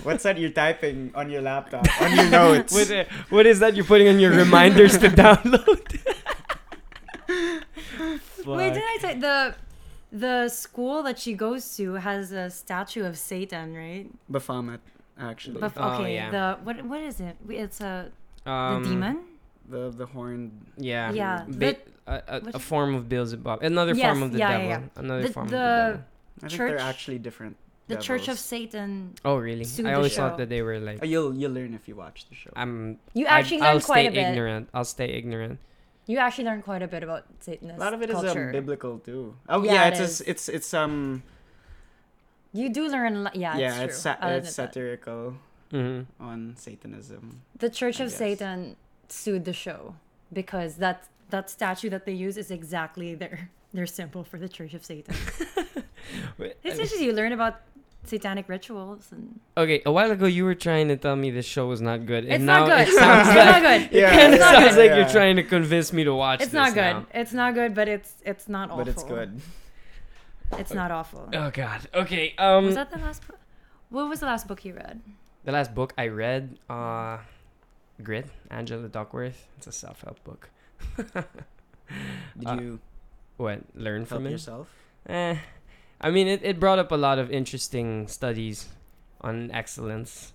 [0.04, 1.86] What's that you're typing on your laptop?
[2.02, 2.72] On your notes?
[2.72, 5.98] What, uh, what is that you're putting on your reminders to download?
[8.46, 9.54] Wait, did I say the
[10.12, 14.06] the school that she goes to has a statue of Satan, right?
[14.28, 14.80] Baphomet,
[15.18, 15.60] actually.
[15.60, 16.30] But Oh, okay, yeah.
[16.30, 17.36] the what what is it?
[17.48, 18.10] It's a
[18.46, 19.16] Um, the demon.
[19.68, 20.50] the the horned.
[20.78, 21.12] Yeah.
[21.12, 23.62] Yeah, Ba- the- a, a, a form of Beelzebub.
[23.62, 24.70] Another Yes, form of the yeah, yeah, devil.
[24.94, 25.00] yeah.
[25.02, 26.04] Another The- form the- of the devil.
[26.42, 27.56] I think Church- they're actually different.
[27.90, 28.38] The Church of.
[28.38, 29.14] Satan.
[29.24, 29.64] Oh, really?
[29.64, 30.98] Sued I always thought that they were like.
[31.02, 32.50] Oh, you'll you'll learn if you watch the show.
[32.56, 32.98] I'm.
[33.14, 34.26] You I- actually I'll learn quite a bit.
[34.28, 34.68] ignorant.
[34.72, 35.58] I'll stay ignorant.
[36.06, 38.98] You actually learn quite a bit about Satanist a lot of it is um, biblical
[38.98, 39.36] too.
[39.48, 40.20] Oh Yeah, yeah, it it's is.
[40.20, 41.22] a, it's it's um
[42.52, 43.28] You do learn.
[43.34, 45.34] Yeah, yeah, it's, it's sa- it's satirical
[45.72, 46.02] Mm-hmm.
[46.20, 47.42] on Satanism.
[47.58, 48.18] The Church I of guess.
[48.18, 48.74] Satan
[49.08, 49.94] sued the show
[50.32, 54.74] because that that statue that they use is exactly their their symbol for the Church
[54.74, 55.14] of Satan.
[56.64, 57.60] It's just you learn about
[58.04, 61.66] satanic rituals and Okay, a while ago you were trying to tell me this show
[61.68, 62.88] was not good, and it's now not good.
[62.88, 63.98] it sounds it's like not good.
[63.98, 64.78] Yeah, it It's not sounds good.
[64.90, 66.40] like you're trying to convince me to watch.
[66.42, 66.94] It's this not good.
[66.94, 67.06] now.
[67.14, 68.84] It's not good, but it's it's not awful.
[68.84, 69.40] But it's good.
[70.58, 71.28] It's not awful.
[71.32, 71.80] Oh God.
[71.94, 72.34] Okay.
[72.38, 73.26] Um, Was that the last?
[73.26, 73.38] book?
[73.90, 75.00] What was the last book you read?
[75.44, 77.18] the last book I read, uh,
[78.02, 79.46] Grit, Angela Duckworth.
[79.56, 80.50] It's a self-help book.
[82.38, 82.78] Did Uh, you
[83.36, 83.60] What?
[83.74, 84.30] Learn from it?
[84.30, 84.68] yourself?
[85.08, 85.36] Eh,
[86.00, 88.68] I mean, it, it brought up a lot of interesting studies
[89.20, 90.32] on excellence.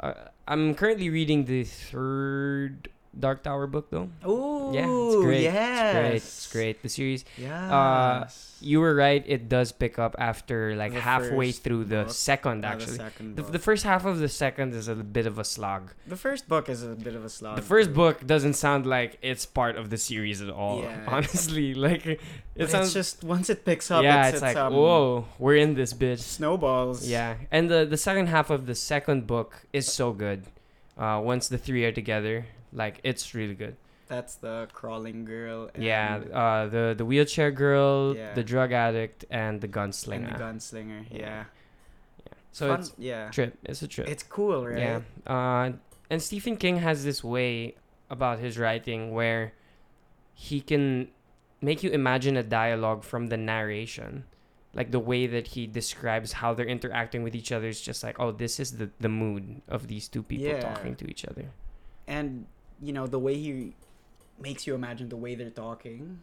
[0.00, 0.12] Uh,
[0.46, 2.88] I'm currently reading the third
[3.18, 4.08] Dark Tower book, though.
[4.24, 5.42] Oh, Yeah, it's great.
[5.42, 5.54] Yes.
[5.86, 6.14] It's great.
[6.16, 6.82] It's great.
[6.82, 7.24] The series.
[7.36, 8.28] Yeah.
[8.60, 9.22] You were right.
[9.26, 12.10] It does pick up after like The halfway through the book.
[12.10, 12.96] second, actually.
[12.96, 13.52] second The, book.
[13.52, 15.92] the first half of the second is a bit of a slog.
[16.06, 17.56] The first book is a bit of a slog.
[17.56, 17.94] the first too.
[17.94, 20.82] book doesn't sound like it's part of the series at all.
[20.82, 21.04] Yeah.
[21.08, 22.20] Honestly, like it
[22.56, 22.86] But sounds.
[22.88, 25.94] it's just once it picks up, yeah, it's, it's, like um, whoa, we're in this
[25.94, 26.18] bitch.
[26.18, 27.06] snowballs.
[27.06, 30.42] Yeah, and the the second half of the second book is so good.
[30.98, 33.76] Uh, once the three are together, like it's really good.
[34.08, 35.70] That's the crawling girl.
[35.74, 38.32] And, yeah, uh, the the wheelchair girl, Yeah.
[38.34, 40.28] the drug addict, and the gunslinger.
[40.28, 41.04] and the gunslinger.
[41.10, 41.18] Yeah.
[41.18, 41.44] Yeah.
[42.52, 43.30] so Fun- it's yeah.
[43.30, 43.58] trip.
[43.64, 44.08] It's a trip.
[44.08, 44.78] It's cool, right?
[44.78, 45.00] Yeah.
[45.26, 45.72] Uh,
[46.10, 47.74] and Stephen King has this way
[48.08, 49.52] about his writing where
[50.34, 51.08] he can
[51.60, 54.24] make you imagine a dialogue from the narration.
[54.72, 58.18] Like the way that he describes how they're interacting with each other is just like,
[58.20, 60.60] oh, this is the, the mood of these two people Yeah.
[60.60, 61.46] talking to each other.
[62.06, 62.46] And
[62.82, 63.74] you know the way he
[64.40, 66.20] makes you imagine the way they're talking,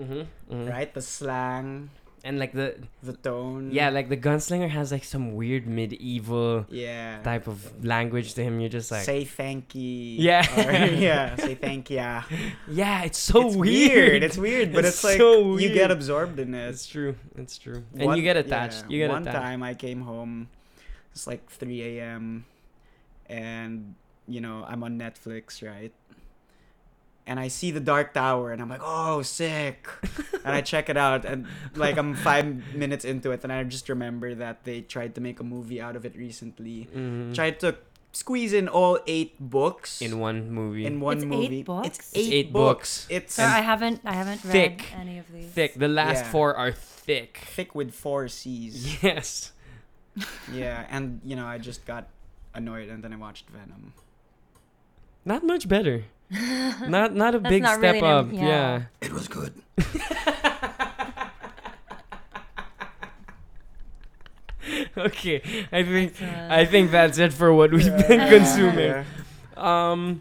[0.00, 0.66] Mm-hmm.
[0.68, 0.92] right?
[0.92, 1.88] The slang,
[2.24, 3.70] And like the the tone.
[3.70, 7.22] yeah, like the gunslinger has like some weird medieval Yeah.
[7.22, 8.58] type of language to him.
[8.60, 10.18] You're just like, say thank you.
[10.28, 10.42] Yeah.
[10.58, 10.72] or,
[11.08, 11.36] yeah.
[11.46, 11.96] Say thank you.
[11.96, 12.22] yeah,
[12.68, 14.22] yeah, it's so it's weird.
[14.24, 16.68] It's weird, but It's it's, like so you get absorbed in it.
[16.74, 17.14] It's true.
[17.36, 17.84] It's true.
[17.94, 18.84] And One- you get attached.
[18.84, 19.38] yeah, you get one attached.
[19.38, 20.48] time I came home,
[21.12, 22.44] it's like 3 a.m.
[23.28, 23.94] and
[24.28, 25.92] you know I'm on Netflix, right?
[27.26, 29.88] And I see the Dark Tower, and I'm like, "Oh, sick!"
[30.44, 32.44] and I check it out, and like I'm five
[32.74, 35.96] minutes into it, and I just remember that they tried to make a movie out
[35.96, 36.88] of it recently.
[36.94, 37.34] Mhm.
[37.34, 37.76] Tried to
[38.12, 40.84] squeeze in all eight books in one movie.
[40.86, 41.62] in one It's eight movie.
[41.64, 41.86] books?
[41.88, 43.08] It's It's eight, eight books.
[43.08, 43.10] books.
[43.10, 44.84] It's So I haven't I haven't Thick.
[44.92, 45.48] read any of these.
[45.50, 45.74] thick.
[45.74, 46.30] The last Yeah.
[46.30, 47.40] four are thick.
[47.56, 49.02] thick with four C's.
[49.02, 49.50] Yes.
[50.52, 52.06] Yeah, and you know, I just got
[52.54, 53.94] annoyed and then I watched Venom.
[55.24, 56.04] Not much better.
[56.88, 58.26] not not a big not step really up.
[58.26, 58.42] im- yeah.
[58.42, 58.82] yeah.
[59.00, 59.54] It was good.
[64.96, 65.42] okay.
[65.72, 66.52] I think Excellent.
[66.52, 68.78] I think that's it for what we've been consuming.
[68.78, 69.04] Yeah.
[69.56, 70.20] Um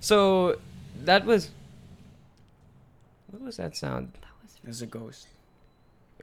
[0.00, 0.58] so
[1.04, 1.50] that was
[3.30, 4.12] What was that sound?
[4.64, 5.28] There's a ghost.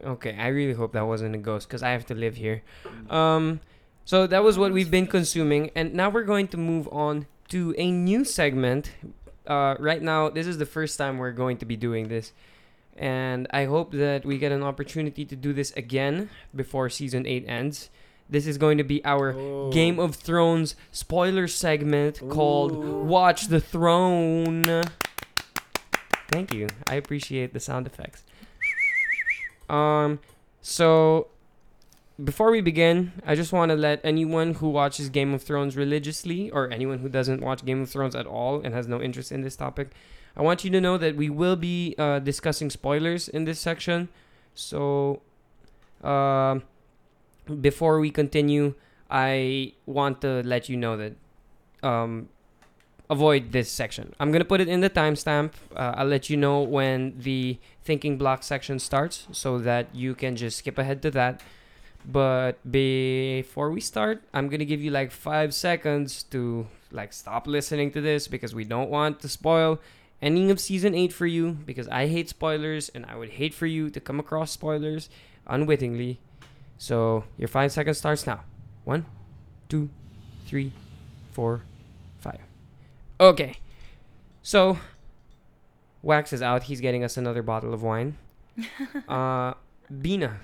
[0.04, 2.62] Okay, I really hope that wasn't a ghost because I have to live here.
[3.10, 3.62] Um,
[4.04, 7.74] so that was what we've been consuming, and now we're going to move on to
[7.78, 8.92] a new segment.
[9.46, 12.32] Uh, right now, this is the first time we're going to be doing this,
[12.98, 17.46] and I hope that we get an opportunity to do this again before season eight
[17.48, 17.90] ends.
[18.30, 19.70] This is going to be our Oh.
[19.72, 24.64] Game of Thrones spoiler segment called Watch the Throne.
[26.32, 26.68] Thank you.
[26.88, 28.24] I appreciate the sound effects.
[29.70, 30.20] Um
[30.62, 31.28] so
[32.22, 36.52] before we begin, I just want to let anyone who watches Game of Thrones religiously,
[36.52, 39.42] or anyone who doesn't watch Game of Thrones at all and has no interest in
[39.42, 39.92] this topic,
[40.36, 44.10] I want you to know that we will be uh, discussing spoilers in this section.
[44.56, 45.22] So,
[46.04, 46.64] um
[47.62, 48.74] before we continue,
[49.10, 51.16] I want to let you know that
[51.84, 52.30] um,
[53.10, 54.14] avoid this section.
[54.20, 55.54] I'm gonna put it in the timestamp.
[55.76, 60.36] Uh, I'll let you know when the thinking block section starts, so that you can
[60.36, 61.42] just skip ahead to that.
[62.06, 67.92] But before we start, I'm gonna give you like five seconds to like stop listening
[67.92, 69.80] to this because we don't want to spoil
[70.22, 73.66] ending of season eight for you because I hate spoilers and I would hate for
[73.66, 75.10] you to come across spoilers
[75.48, 76.20] unwittingly.
[76.78, 78.42] So your five seconds starts now.
[78.84, 79.06] One,
[79.70, 79.90] two,
[80.46, 80.74] three,
[81.32, 81.64] four,
[82.20, 82.40] five.
[83.20, 83.58] Okay.
[84.42, 84.78] So
[86.02, 86.64] Wax is out.
[86.64, 88.18] He's getting us another bottle of wine.
[89.08, 89.54] uh,
[90.02, 90.40] Bina,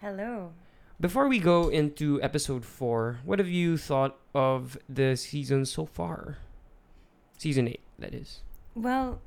[0.00, 0.52] Hello.
[1.00, 6.38] Before we go into episode four, what have you thought of the season so far?
[7.36, 8.40] Season eight, that is.
[8.74, 9.20] Well,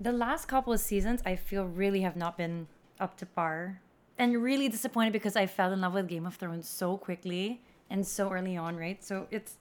[0.00, 2.66] the last couple of seasons, I feel really have not been
[3.00, 3.80] up to par.
[4.18, 8.06] And really disappointed because I fell in love with Game of Thrones so quickly and
[8.06, 9.02] so early on, right?
[9.02, 9.56] So it's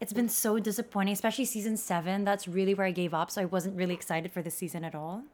[0.00, 2.24] it's been so disappointing, especially season seven.
[2.24, 3.30] That's really where I gave up.
[3.30, 5.24] So I wasn't really excited for the season at all.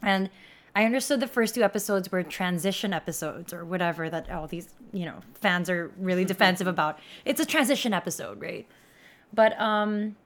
[0.00, 0.30] And
[0.74, 5.04] I understood the first two episodes were transition episodes or whatever that all these, you
[5.04, 6.98] know, fans are really defensive about.
[7.24, 8.66] It's a transition episode, right?
[9.32, 10.16] But um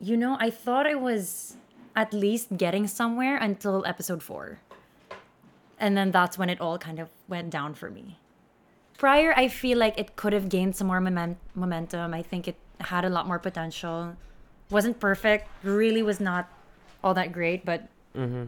[0.00, 1.56] you know, I thought I was
[1.96, 4.58] at least getting somewhere until episode 4.
[5.78, 8.18] And then that's when it all kind of went down for me.
[8.98, 12.12] Prior, I feel like it could have gained some more momen- momentum.
[12.12, 14.16] I think it had a lot more potential.
[14.70, 16.50] Wasn't perfect, really was not
[17.02, 18.44] all that great, but Mm-hmm.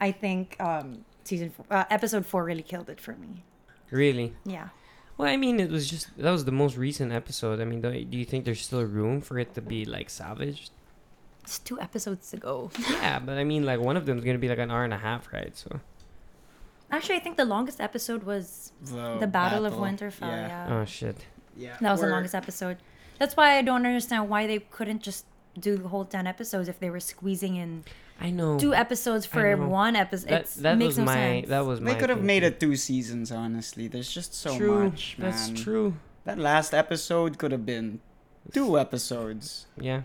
[0.00, 3.44] I think um, season four, uh, episode four really killed it for me.
[3.90, 4.34] Really?
[4.44, 4.68] Yeah.
[5.16, 7.60] Well, I mean, it was just that was the most recent episode.
[7.60, 10.70] I mean, do, do you think there's still room for it to be like salvaged?
[11.44, 12.70] It's two episodes to go.
[12.90, 14.92] yeah, but I mean, like one of them is gonna be like an hour and
[14.92, 15.56] a half, right?
[15.56, 15.80] So.
[16.90, 20.22] Actually, I think the longest episode was the Battle, of Winterfell.
[20.22, 20.68] Yeah.
[20.80, 21.16] Oh shit.
[21.56, 21.76] Yeah.
[21.80, 22.78] That was the We're- longest episode.
[23.18, 25.24] That's why I don't understand why they couldn't just
[25.58, 27.84] do the whole 10 episodes if they were squeezing in
[28.20, 28.58] I know.
[28.58, 30.30] two episodes for one episode.
[30.30, 31.48] that that makes was no my sense.
[31.48, 31.92] that was my.
[31.92, 33.88] They could have made it two seasons, honestly.
[33.88, 34.84] There's just so true.
[34.84, 35.30] much, man.
[35.30, 35.94] That's true.
[36.24, 38.00] That last episode could have been
[38.52, 39.66] two episodes.
[39.78, 40.02] Yeah.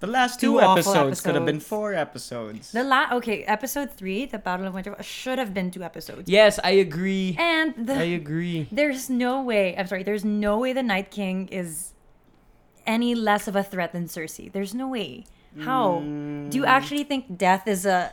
[0.00, 2.72] The last Two two, awful episodes, could have been four episodes.
[2.72, 6.28] The last, okay, episode three, the Battle of Winterfell, should have been two episodes.
[6.28, 7.36] Yes, I agree.
[7.38, 8.68] And the I agree.
[8.70, 9.74] there's no way.
[9.76, 10.02] I'm sorry.
[10.02, 11.94] There's no way the Night King is
[12.86, 14.52] any less of a threat than Cersei.
[14.52, 15.24] There's no way.
[15.60, 18.12] How do you actually think Death is a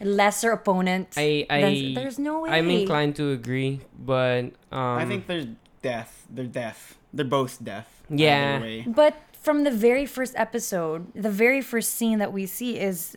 [0.00, 1.14] lesser opponent?
[1.16, 2.50] I I than, there's no way.
[2.50, 5.48] I'm inclined to agree, but um I think they're
[5.82, 6.26] death.
[6.30, 6.96] They're death.
[7.12, 8.02] They're both death.
[8.10, 8.82] Yeah.
[8.86, 13.16] But from the very first episode, the very first scene that we see is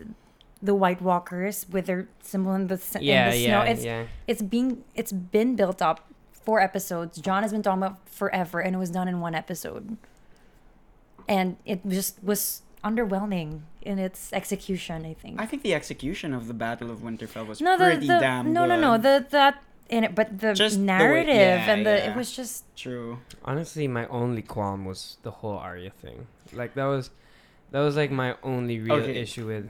[0.62, 3.64] the White Walkers with their symbol in the, s- in yeah, the snow.
[3.64, 4.04] yeah, it's yeah.
[4.28, 7.20] it's being it's been built up four episodes.
[7.20, 9.98] Jon has been talking about forever, and it was done in one episode.
[11.28, 15.06] And it just was underwhelming in its execution.
[15.06, 15.40] I think.
[15.42, 18.54] I think the execution of the Battle of Winterfell was no, the, pretty the damn
[18.54, 19.04] no, no, no, good.
[19.04, 22.12] the that in it, but the Just the way- narrative yeah, and the yeah.
[22.12, 23.20] it was just True.
[23.44, 26.28] Honestly, my only qualm was the whole Arya thing.
[26.54, 27.10] Like that was
[27.72, 29.20] that was like my only real Okay.
[29.20, 29.70] issue with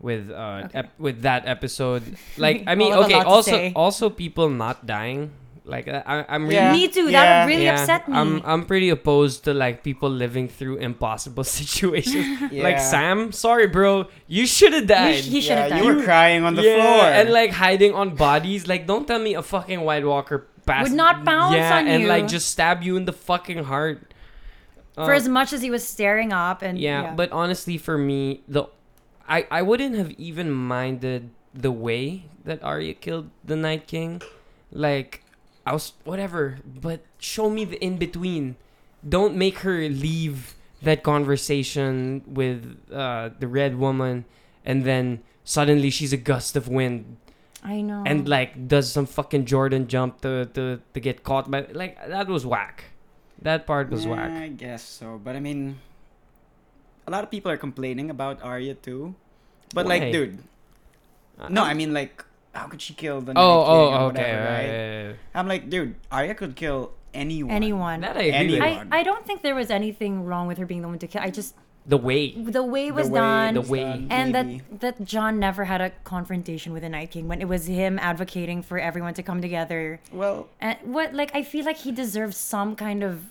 [0.00, 0.78] with uh Okay.
[0.80, 2.16] ep- with that episode.
[2.36, 5.30] Like I mean, We'll have a okay, also also people not dying.
[5.68, 6.72] Like I, I- I'm really Yeah.
[6.72, 7.06] me too.
[7.12, 7.20] Yeah.
[7.22, 8.16] That really yeah, upset me.
[8.16, 12.50] I'm I'm pretty opposed to like people living through impossible situations.
[12.66, 15.22] Like Sam, sorry bro, you should have died.
[15.24, 15.84] sh- he should have yeah, died.
[15.84, 17.04] you were crying on the yeah, floor.
[17.12, 18.66] and like hiding on bodies.
[18.66, 20.88] Like, don't tell me a fucking White Walker passed.
[20.88, 24.14] Would not pounce yeah, on and like just stab you in the fucking heart.
[24.96, 28.40] for Uh, as much as he was staring up and yeah, but honestly, for me,
[28.48, 28.64] the
[29.28, 34.22] I I wouldn't have even minded the way that Arya killed the Night King.
[34.72, 35.22] Like,
[35.68, 38.56] I was whatever, but show me the in between.
[39.04, 44.24] Don't make her leave that conversation with uh, the Red Woman,
[44.64, 47.16] and then suddenly she's a gust of wind
[47.62, 48.02] I know.
[48.06, 52.26] and like does some fucking Jordan jump to to to get caught by like that
[52.32, 52.94] was whack.
[53.42, 54.30] That part was Yeah, whack.
[54.32, 55.78] I guess so, but I mean,
[57.06, 59.14] a lot of people are complaining about Arya too.
[59.74, 59.98] But Why?
[59.98, 60.38] like, dude,
[61.38, 62.24] Uh, no, I'm- I mean like,
[62.58, 64.04] how could she kill the Oh, Night oh, or okay.
[64.06, 64.66] whatever, right, right?
[64.66, 67.50] yeah, yeah, I'm like, dude, Arya could kill anyone.
[67.54, 68.00] anyone.
[68.02, 68.62] That I agree with.
[68.62, 68.88] Anyone.
[68.92, 71.22] I, I don't think there was anything wrong with her being the one to kill.
[71.22, 71.54] I just
[71.86, 72.32] the way.
[72.32, 74.62] the way was the way done, The way- done, and maybe.
[74.80, 77.98] that that Jon never had a confrontation with the Night King when it was him
[77.98, 79.98] advocating for everyone to come together.
[80.12, 83.22] well, And what like I feel like he deserves some kind of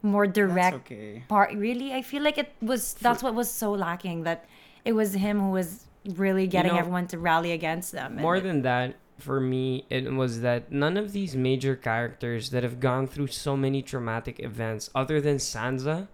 [0.00, 1.24] more direct okay.
[1.28, 1.52] part.
[1.54, 4.44] Really, I feel like it was that's what was so lacking that
[4.84, 8.16] it was him who was really getting know, everyone to rally against them.
[8.16, 12.62] More it- than that, for me, it was that none of these major characters that
[12.62, 16.08] have gone through so many traumatic events, other than Sansa,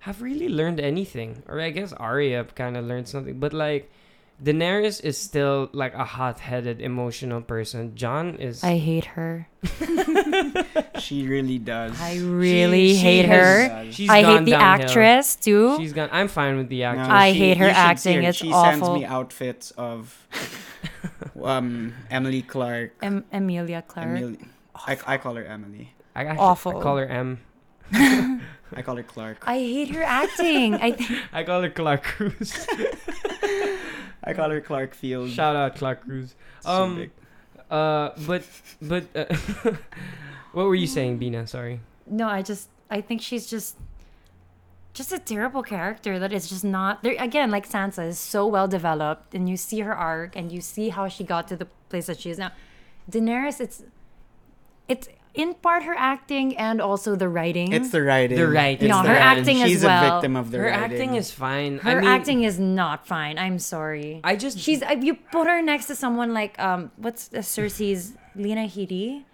[0.00, 1.42] have really learned anything.
[1.48, 3.90] Or I guess Arya kind of learned something, but like.
[4.42, 7.96] Daenerys is still like a hot-headed, emotional person.
[7.96, 8.62] Jon is.
[8.62, 9.48] I hate her.
[10.98, 11.94] She really does.
[12.00, 13.92] I really she hate has- her.
[13.92, 14.86] She's I gone hate the downhill.
[14.88, 15.76] actress too.
[15.78, 16.08] She's gone.
[16.12, 17.08] I'm fine with the No, actress.
[17.08, 18.28] I she- hate her you should see acting, her.
[18.28, 20.10] it's she sends me outfits of
[21.42, 22.92] um Emily Clark.
[23.02, 24.08] em- Emilia Clarke.
[24.18, 24.38] Emily,
[24.74, 25.94] I, I call her Emily.
[26.14, 26.78] I actually, Awful.
[26.78, 27.38] I call her M.
[28.74, 29.38] I call her Clark.
[29.46, 30.74] I hate her acting.
[30.74, 32.66] I think I call her Clark Cruz.
[34.28, 35.30] I call her Clark Field.
[35.30, 36.34] Shout out Clark Cruz.
[36.64, 37.10] Um, big.
[37.70, 38.42] uh, but
[38.82, 39.24] but uh,
[40.52, 41.46] what were you saying, Bina?
[41.46, 41.80] Sorry.
[42.06, 43.76] no, I just I think she's just
[44.92, 48.66] just a terrible character that is just not there again like Sansa is so well
[48.68, 52.06] developed and you see her arc and you see how she got to the place
[52.06, 52.52] that she is now.
[53.10, 53.82] Daenerys it's
[54.88, 57.72] it's in part her acting and also the writing.
[57.72, 58.36] It's the writing.
[58.38, 58.88] The writing.
[58.88, 59.38] No, the her writing.
[59.38, 59.68] acting as well.
[59.68, 60.84] She's a victim of the Her writing.
[60.92, 61.78] acting is fine.
[61.78, 63.38] her I mean, acting is not fine.
[63.38, 64.20] I'm sorry.
[64.24, 68.14] I just She's uh, you put her next to someone like um what's uh, Cersei's
[68.34, 69.24] Lena Headey.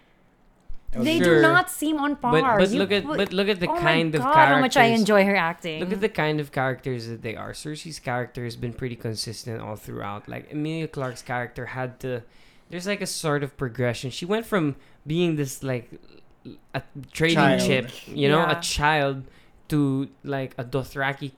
[0.97, 1.35] They Sure.
[1.35, 2.31] do not seem on par.
[2.31, 4.55] But but You look at but look at the oh kind my of God, characters.
[4.55, 5.81] how much I enjoy her acting.
[5.81, 7.51] Look at the kind of characters that they are.
[7.51, 10.29] Cersei's character has been pretty consistent all throughout.
[10.29, 12.23] Like Emilia Clarke's character had to.
[12.69, 14.09] There's like a sort of progression.
[14.11, 15.91] She went from being this like
[16.73, 17.61] a trading Child.
[17.61, 18.57] chip, you know, Yeah.
[18.57, 19.23] a child,
[19.69, 21.31] to like a Dothraki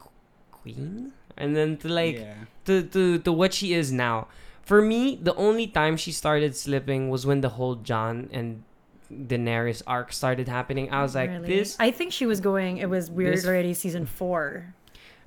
[0.51, 2.33] queen, and then to like yeah.
[2.65, 4.27] to, to to what she is now.
[4.63, 8.63] For me, the only time she started slipping was when the whole Jon and
[9.11, 10.91] Daenerys arc started happening.
[10.91, 11.47] I was like, Really?
[11.47, 12.77] this I think she was going.
[12.77, 13.73] It was weird this- already.
[13.73, 14.73] Season four.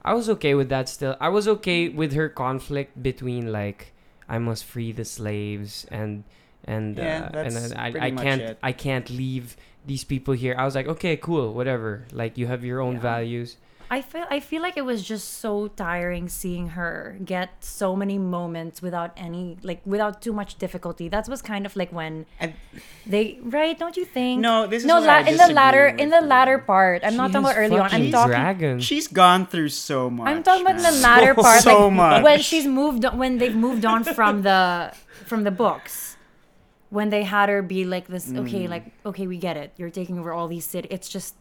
[0.05, 1.16] I was okay with that still.
[1.20, 3.92] I was okay with her conflict between like
[4.31, 6.24] I must free the slaves and
[6.64, 8.59] and Yeah, uh, and I, pretty I can't it.
[8.62, 10.55] I can't leave these people here.
[10.57, 12.05] I was like, okay, cool, whatever.
[12.12, 13.01] Like you have your own Yeah.
[13.12, 13.57] values.
[13.93, 14.24] I feel.
[14.30, 19.11] I feel like it was just so tiring seeing her get so many moments without
[19.16, 21.09] any like without too much difficulty.
[21.09, 22.55] That was kind of like when And-
[23.05, 23.76] they right.
[23.76, 24.41] Don't you think?
[24.43, 25.01] No, this is no.
[25.01, 27.03] where I La- in the latter in the latter part.
[27.03, 27.86] I'm She not talking about early on.
[27.86, 28.30] I'm fucking talking.
[28.30, 28.84] dragons.
[28.84, 30.28] She's gone through so much.
[30.28, 31.03] I'm talking about in the man.
[31.03, 32.22] latter part, So like much.
[32.22, 34.95] when she's moved, on, when they've moved on from the
[35.26, 36.16] from the books,
[36.91, 38.30] when they had her be like this.
[38.30, 38.70] Okay, Mm.
[38.70, 39.72] like okay, we get it.
[39.78, 40.91] You're taking over all these cities.
[40.95, 41.34] It's just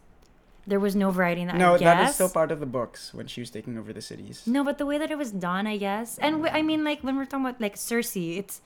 [0.66, 1.56] there was no variety in that.
[1.56, 4.02] No, I that is still part of the books when she was taking over the
[4.02, 4.42] cities.
[4.46, 7.16] No, but the way that it was done, I guess, and I mean, like when
[7.16, 8.60] we're talking about like Cersei, it's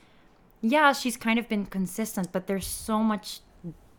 [0.61, 3.39] yeah, she's kind of been consistent, but there's so much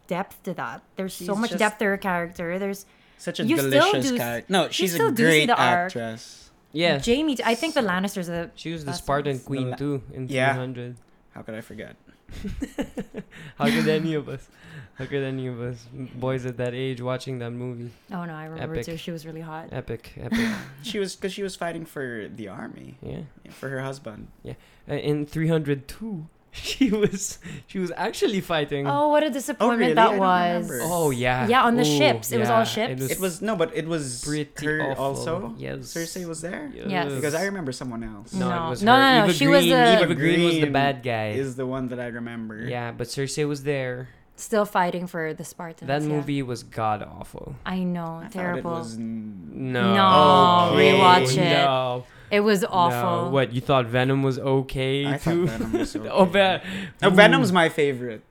[0.07, 0.82] depth to that.
[0.97, 2.59] There's so much depth to her character.
[2.59, 2.86] There's
[3.18, 4.53] Such a You still delicious do- character.
[4.53, 6.51] No, she's a still do see great actress.
[6.72, 7.36] yeah, Jaime.
[7.44, 9.44] I think the Lannisters are the she was the Spartan nice.
[9.44, 10.53] queen la- too in Yeah.
[10.55, 10.97] 300.
[11.32, 11.97] How could I forget?
[13.57, 14.49] How could any of us?
[14.95, 17.91] How could any of us boys at that age watching that movie?
[18.11, 18.87] Oh no, I remember Epic.
[18.87, 18.97] too.
[18.97, 19.68] She was really hot.
[19.72, 20.49] Epic, epic.
[20.83, 23.20] She was because she was fighting for the army, yeah.
[23.51, 24.29] for her husband.
[24.47, 24.55] Uh,
[24.95, 26.27] in 302,
[26.63, 28.87] she was she was actually fighting.
[28.87, 29.95] Oh, what a disappointment oh, really?
[29.95, 30.71] that I don't was.
[30.71, 30.95] remember.
[30.95, 31.47] Oh, yeah.
[31.49, 32.33] Yeah, on the Ooh, ships.
[32.33, 33.03] It was all ships?
[33.11, 35.05] It was no, but it was pretty her awful.
[35.05, 35.55] also.
[35.59, 35.93] Yes.
[35.95, 37.13] Cersei was there Yes.
[37.13, 38.33] because I remember someone else.
[38.33, 38.67] No, No.
[38.67, 38.99] it was No, her.
[39.01, 41.29] no, no, Eva she was Green, the- Eva Green was the Green bad guy.
[41.31, 42.67] Is the one that I remember.
[42.67, 44.09] yeah, but Cersei was there.
[44.39, 45.89] Still fighting for the Spartans.
[45.89, 46.09] That yeah.
[46.09, 47.55] movie was god awful.
[47.65, 48.75] I know, I thought terrible.
[48.77, 49.95] It was n- No.
[49.95, 51.57] No, rewatch it.
[51.57, 52.05] No.
[52.31, 52.68] It was No.
[52.70, 53.31] awful.
[53.31, 55.47] What you thought Venom was okay I thought too?
[55.47, 56.09] Venom was okay.
[56.09, 56.61] oh, Ve-
[57.03, 58.22] No, Venom's my favorite.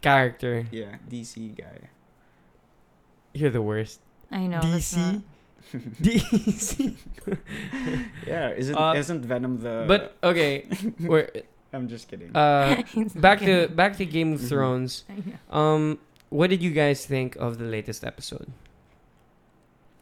[0.00, 0.66] character.
[0.70, 1.88] Yeah, DC guy.
[3.32, 4.00] You're the worst.
[4.30, 4.60] I know.
[4.60, 5.22] DC.
[6.02, 6.94] DC.
[8.26, 9.84] Yeah, isn't Uh, isn't Venom the?
[9.88, 10.66] But okay,
[11.00, 11.28] we're,
[11.72, 12.34] I'm just kidding.
[12.36, 12.82] uh,
[13.16, 13.66] back okay.
[13.66, 14.48] to back to Game of Mhm.
[14.48, 15.04] Thrones.
[15.08, 15.36] I know.
[15.50, 15.98] Um,
[16.30, 18.48] what did you guys think of the latest episode?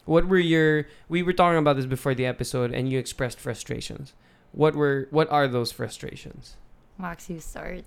[0.05, 0.87] What were your?
[1.09, 4.15] We were talking about this before the episode, and you expressed frustrations.
[4.53, 5.09] What were?
[5.11, 6.57] What are those frustrations?
[6.99, 7.85] Max, you start.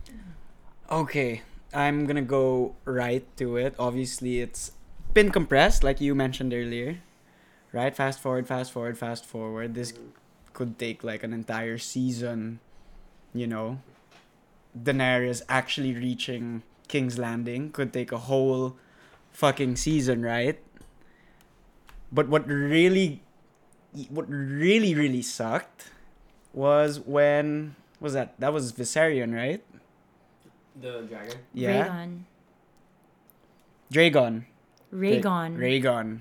[0.90, 1.42] Okay,
[1.74, 3.76] I'm gonna go right to it.
[3.78, 4.72] Obviously, it's
[5.14, 7.00] been compressed, like you mentioned earlier.
[7.72, 7.94] Right?
[7.94, 9.76] Fast forward, fast forward, fast forward.
[9.76, 9.92] This
[10.54, 12.60] could take like an entire season,
[13.34, 13.80] you know.
[14.72, 18.78] Daenerys actually reaching King's Landing could take a whole
[19.32, 20.60] fucking season, right?
[22.16, 23.22] But what really
[24.10, 25.92] what really really sucked
[26.54, 29.60] was when was that that was Viserion, right?
[30.80, 31.38] The dragon.
[31.54, 31.88] Yeah.
[31.88, 32.12] Rhaegon.
[33.92, 34.46] Dragon.
[34.94, 35.58] Rhaegon.
[35.60, 36.20] Rhaegon.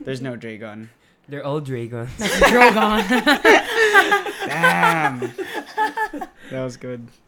[0.00, 0.90] There's no Dragon.
[1.28, 2.10] They're all dragons.
[2.18, 3.00] Drogon.
[4.46, 5.20] Damn.
[6.50, 7.08] that was good.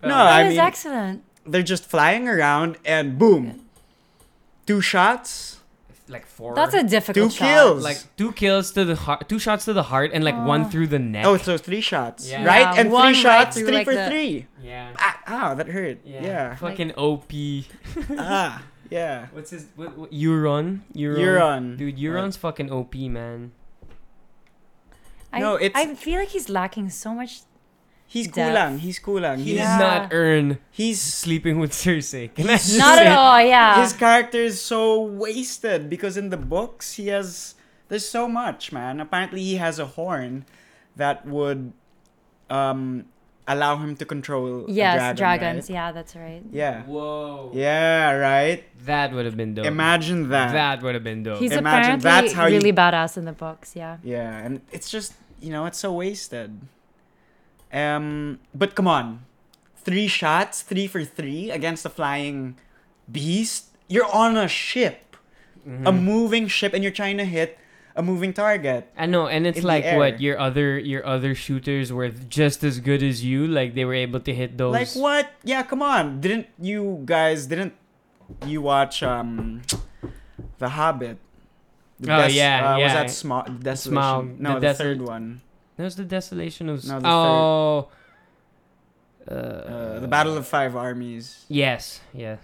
[0.00, 1.24] No, that I is mean excellent.
[1.44, 3.66] they're just flying around and boom.
[4.64, 5.57] Two shots,
[6.10, 6.54] like four.
[6.54, 7.44] That's a two difficult shot.
[7.46, 7.82] kills.
[7.84, 10.86] like two kills to the heart, two shots to the heart, and like one through
[10.88, 11.26] the neck.
[11.26, 12.44] oh, so three shots, Yeah.
[12.44, 12.60] right?
[12.74, 14.46] Yeah, and one three shots, through, three like, for the- three.
[14.62, 14.92] yeah.
[14.98, 15.98] Ah, ow, that hurt.
[16.04, 16.22] Yeah.
[16.22, 16.54] Yeah.
[16.56, 17.32] Fucking OP.
[18.18, 19.26] ah, yeah.
[19.32, 20.80] What's his what, what, Euron?
[20.94, 21.18] Euron.
[21.18, 21.76] Euron.
[21.76, 23.52] Dude, Euron's fucking OP, man.
[25.32, 27.42] I, No, it's- I feel like he's lacking so much.
[28.10, 28.40] He's Depth.
[28.56, 28.78] kulang.
[28.80, 29.36] He's kulang.
[29.38, 29.76] He He's, Yeah.
[29.78, 32.32] not earn he's sleeping with Cersei.
[32.34, 33.06] Can I He's just Not say?
[33.06, 33.82] at all, yeah.
[33.84, 37.54] his character is so wasted because in the books he has
[37.88, 40.44] there's so much man apparently he has a horn
[40.96, 41.72] that would
[42.50, 43.04] um
[43.46, 45.64] allow him to control a yes, dragon, dragons.
[45.70, 45.74] right?
[45.74, 46.42] Yeah, that's right.
[46.52, 47.50] yeah Whoa.
[47.54, 49.64] yeah right That would have been dope.
[49.64, 51.40] imagine that, That would have been dope.
[51.40, 53.72] He's Imagine apparently that's how you- really badass in the books.
[53.76, 53.96] Yeah.
[54.04, 56.60] yeah and it's just you know it's so wasted
[57.72, 59.24] um but come on
[59.76, 62.56] three shots three for three against a flying
[63.10, 65.04] beast you're on a ship
[65.66, 65.86] Mm-hmm.
[65.86, 67.58] a moving ship and you're trying to hit
[67.94, 72.08] a moving target I know, and it's like what your other your other shooters were
[72.08, 73.44] just as good as you.
[73.44, 74.72] Like they were able to hit those.
[74.72, 75.28] Like what?
[75.42, 76.22] Yeah, come on.
[76.22, 77.74] Didn't you guys didn't
[78.46, 79.60] you watch um
[80.62, 81.18] The Hobbit?
[82.00, 83.98] The Oh, yeah, uh, Was that Smaug desolation?
[83.98, 85.42] Smaug, no, the the, third one.
[85.78, 86.84] That was the desolation of.
[86.84, 87.88] No, the oh.
[89.30, 91.46] Uh, Uh, the Battle of Five Armies.
[91.48, 92.00] Yes.
[92.12, 92.40] Yes.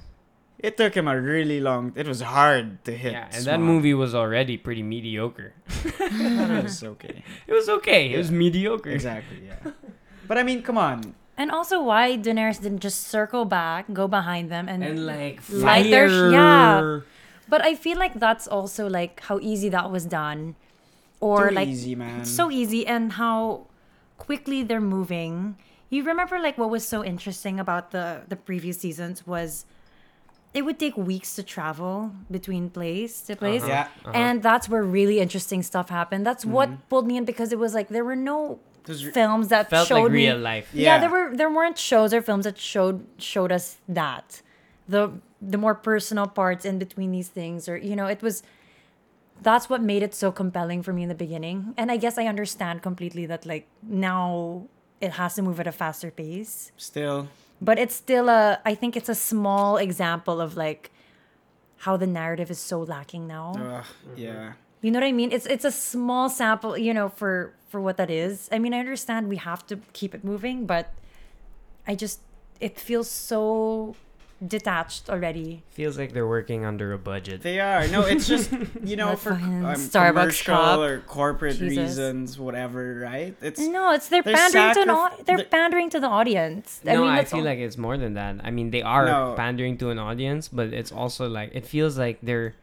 [0.58, 1.92] It took him a really long.
[1.96, 3.12] It was hard to hit.
[3.12, 5.52] Yeah, and that movie was already pretty mediocre.
[5.84, 7.24] it was okay.
[7.46, 8.14] It was okay.
[8.14, 8.88] It was mediocre.
[8.90, 9.44] Exactly.
[9.44, 9.72] Yeah.
[10.28, 11.14] But I mean, come on.
[11.36, 15.90] And also, why Daenerys didn't just circle back, go behind them, and, And like Light
[15.90, 16.08] fire.
[16.08, 17.00] their- yeah.
[17.48, 20.54] But I feel like that's also like how easy that was done,
[21.24, 22.24] or Too like easy, man.
[22.26, 23.66] so easy, and how
[24.18, 25.56] quickly they're moving.
[25.88, 29.64] You remember like what was so interesting about the the previous seasons was
[30.52, 33.62] it would take weeks to travel between place to place.
[33.62, 33.72] Uh-huh.
[33.72, 33.86] Yeah.
[34.04, 34.22] Uh-huh.
[34.24, 36.22] And that's where really interesting stuff happened.
[36.28, 36.58] That's mm-hmm.
[36.58, 39.70] what pulled me in because it was like there were no It re- films that
[39.70, 40.68] Felt showed like me real life.
[40.72, 40.82] yeah.
[40.86, 40.96] Yeah.
[41.02, 44.42] there were there weren't shows or films that showed showed us that
[44.94, 45.02] the
[45.52, 48.42] the more personal parts in between these things or you know it was
[49.42, 52.26] that's what made it so compelling for me in the beginning and i guess i
[52.26, 54.62] understand completely that like now
[55.00, 57.28] it has to move at a faster pace Still.
[57.60, 60.90] but it's still a i think it's a small example of like
[61.78, 63.84] how the narrative is so lacking now Ugh,
[64.16, 64.52] yeah.
[64.80, 65.32] you know what I mean?
[65.32, 68.48] It's it's a small sample, you know, for for what that is.
[68.52, 70.92] I mean, I understand we have to keep it moving, but
[71.86, 72.20] I just
[72.60, 73.96] it feels so
[74.46, 75.62] detached already.
[75.70, 77.42] Feels like they're working under a budget.
[77.42, 77.86] They are.
[77.88, 78.50] No, it's just
[78.84, 80.78] you know for fucking um, Starbucks commercial cup.
[80.80, 81.78] or corporate Jesus.
[81.78, 83.00] reasons, whatever.
[83.02, 83.34] Right?
[83.40, 86.08] It's No, it's they're, They're pandering to an sacrif- au- they're the- pandering to the
[86.08, 86.80] audience.
[86.86, 88.36] I no, mean, I feel all- like it's more than that.
[88.44, 89.34] I mean, they are No.
[89.36, 92.54] pandering to an audience, but it's also like it feels like they're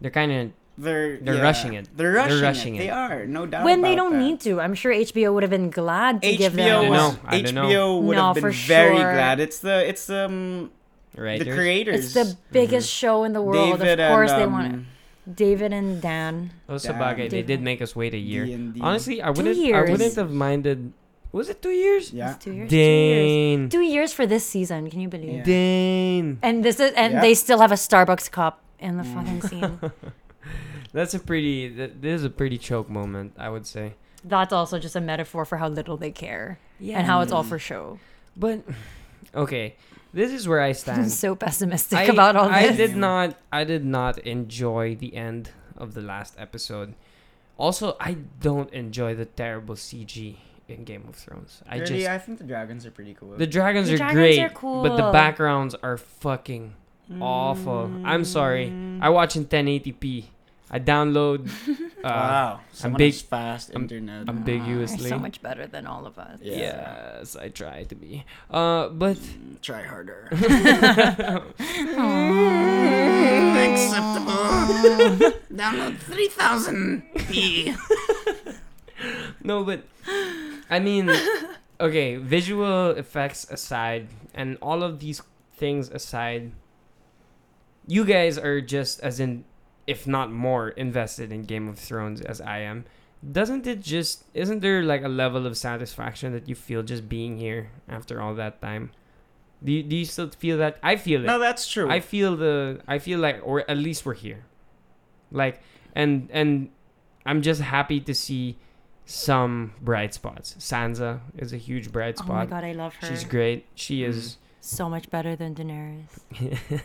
[0.00, 1.88] they're kind of they're They're yeah, rushing it.
[1.96, 2.78] They're They're rushing, rushing it.
[2.78, 2.82] it.
[2.84, 3.26] They are.
[3.26, 3.64] No doubt.
[3.64, 4.18] when they don't that.
[4.24, 4.60] need to.
[4.60, 6.66] I'm sure HBO would have been glad to give HBO them.
[6.66, 7.20] I don't was know.
[7.26, 7.66] I don't know.
[7.68, 9.12] HBO would No, have been for very sure.
[9.14, 9.40] glad.
[9.40, 10.70] It's the it's um
[11.16, 11.38] right.
[11.38, 12.04] the creators.
[12.04, 13.78] It's the biggest show in the world.
[13.80, 14.74] David of course, and, they want it.
[14.74, 14.86] um,
[15.34, 16.52] David and Dan.
[16.66, 16.94] Those Damn.
[16.94, 18.44] Sabagay, they Did- did make us wait a year.
[18.46, 18.80] D&D.
[18.80, 19.56] Honestly, I wouldn't.
[19.56, 19.90] I years.
[19.90, 20.92] wouldn't have minded.
[21.32, 22.12] Was it two years?
[22.12, 22.34] Yeah.
[22.36, 22.70] It's two years.
[22.70, 22.86] Two years.
[23.58, 23.68] Dane.
[23.68, 24.88] Two years for this season.
[24.88, 25.38] Can you believe?
[25.38, 25.44] Yeah.
[25.44, 26.38] Dane.
[26.42, 27.22] And this is and Yep.
[27.22, 29.14] they still have a Starbucks cup in the Mm.
[29.14, 29.80] fucking scene.
[30.96, 31.68] That's a pretty.
[31.68, 33.92] That, this is a pretty choke moment, I would say.
[34.24, 36.96] That's also just a metaphor for how little they care Yeah.
[36.98, 37.98] and how it's all for show.
[38.34, 38.64] But
[39.34, 39.76] okay,
[40.16, 41.02] this is where I stand.
[41.02, 42.72] I'm so pessimistic I, about all this.
[42.72, 43.36] I did not.
[43.52, 46.94] I did not enjoy the end of the last episode.
[47.58, 50.36] Also, I don't enjoy the terrible CG
[50.68, 51.62] in Game of Thrones.
[51.68, 53.36] I Really, just I think the dragons are pretty cool.
[53.36, 56.72] the dragons The are dragons great, are but the backgrounds are fucking
[57.20, 57.90] awful.
[58.04, 58.72] I'm sorry.
[59.00, 60.24] I watch in 1080p.
[60.68, 61.46] I download
[62.02, 64.28] uh, wow, someone big- has fast I'm- internet.
[64.28, 65.08] I'm You're ambiguously.
[65.08, 66.40] so much better than all of us.
[66.42, 66.56] Yeah.
[67.22, 68.24] Yes, I try to be.
[68.50, 69.16] Uh, but
[69.62, 70.26] Try harder.
[73.56, 75.30] Acceptable.
[75.52, 77.76] Download 3000p.
[79.42, 79.82] No, but
[80.70, 81.10] I mean,
[81.80, 85.22] okay, visual effects aside, and all of these
[85.56, 86.52] things aside,
[87.86, 89.44] you guys are just as in
[89.86, 92.84] if not more, invested in Game of Thrones as I am,
[93.32, 97.38] doesn't it just isn't there like a level of satisfaction that you feel just being
[97.38, 98.90] here after all that time?
[99.64, 100.78] Do you, do you still feel that?
[100.82, 101.26] I feel it.
[101.26, 101.90] No, that's true.
[101.90, 104.44] I feel the I feel like or at least we're here.
[105.32, 105.60] Like
[105.94, 106.70] and and
[107.24, 108.58] I'm just happy to see
[109.06, 110.56] some bright spots.
[110.58, 112.30] Sansa is a huge bright spot.
[112.30, 113.06] Oh my god, I love her.
[113.06, 113.66] She's great.
[113.74, 114.10] She mm-hmm.
[114.10, 114.36] is
[114.66, 116.12] so much better than Daenerys.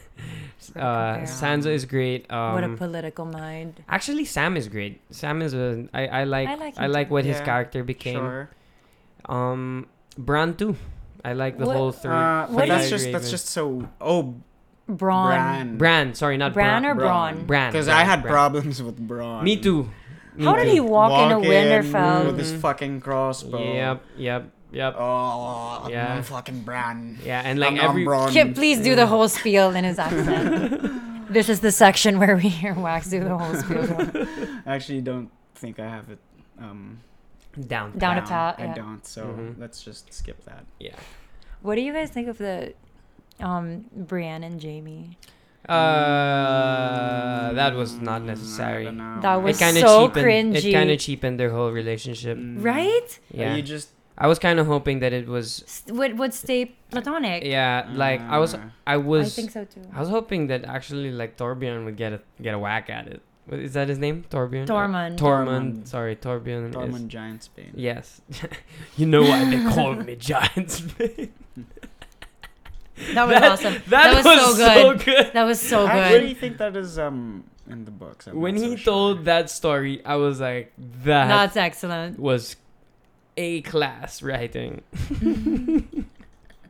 [0.75, 1.25] uh.
[1.25, 2.29] Sansa is great.
[2.31, 3.83] Um what a political mind.
[3.89, 5.01] Actually Sam is great.
[5.11, 7.13] Sam is a I I like I like I like too.
[7.13, 8.19] what his character became.
[8.19, 8.49] Sure.
[9.25, 10.75] Um Bran too.
[11.23, 12.11] I like the What- whole three.
[12.11, 13.87] Uh, What that's is- just that's just so.
[14.01, 14.35] Oh,
[14.89, 15.29] Bronn.
[15.29, 15.77] Bran.
[15.77, 16.85] Bran, sorry, not Bran Bran.
[16.85, 17.47] or Bronn?
[17.47, 17.71] Bran.
[17.71, 18.33] Because I had Bran.
[18.33, 19.43] problems with Bronn.
[19.43, 19.87] Me too.
[20.35, 22.25] Me How did he walk, in a Walk Winterfell?
[22.25, 23.61] with his fucking crossbow.
[23.61, 24.95] Yep, yep, yep.
[24.97, 26.13] Oh, Yeah.
[26.15, 27.17] I'm fucking Bran.
[27.23, 28.31] Yeah, and like I'm, every I'm Bronn.
[28.31, 31.27] Kip, please do the whole spiel in his accent.
[31.33, 33.85] this is the section where we hear Wax do the whole spiel.
[34.65, 36.19] I actually don't think I have it
[36.59, 36.99] um,
[37.67, 37.97] down.
[37.97, 38.73] Down a pat, I yeah.
[38.73, 39.05] don't.
[39.05, 39.59] So Mhm.
[39.59, 40.65] let's just skip that.
[40.79, 40.95] Yeah.
[41.61, 42.73] What do you guys think of the
[43.39, 45.17] um Brienne and Jaime?
[45.69, 48.81] Uh, that was not Mm, necessary.
[48.81, 49.21] I don't know.
[49.21, 50.57] That was it kind of so cheapened.
[50.57, 52.37] It kind of cheapened their whole relationship.
[52.37, 52.63] Mm.
[52.63, 53.19] Right?
[53.31, 53.55] Yeah.
[53.55, 53.89] You just
[54.23, 55.63] I was kind of hoping that it was.
[55.65, 56.59] S- Would would stay
[56.91, 57.43] platonic?
[57.43, 58.53] Yeah, like I was.
[58.53, 59.25] Uh, I was.
[59.27, 59.81] I think so too.
[59.95, 63.21] I was hoping that actually like Torbjorn would get a get a whack at it.
[63.47, 64.23] What- Is that his name?
[64.29, 64.67] Torbjorn.
[64.67, 65.17] Tormund.
[65.17, 65.47] Tormund.
[65.47, 65.87] Tormund.
[65.87, 66.69] Sorry, Torbjorn.
[66.69, 67.71] is- Tormund Giantsbane.
[67.73, 68.21] Yes.
[68.97, 71.33] you know why they call me Giant Spain.
[73.13, 73.81] That was awesome.
[73.87, 75.05] That, was, was, so so good.
[75.05, 75.33] good.
[75.33, 75.95] That was so good.
[75.95, 76.21] I good.
[76.21, 78.27] really think that is um in the books.
[78.27, 78.93] I'm when not so he sure.
[78.93, 80.71] told that story, I was like,
[81.09, 82.19] that That's excellent.
[82.19, 82.55] was
[83.37, 84.83] a class writing.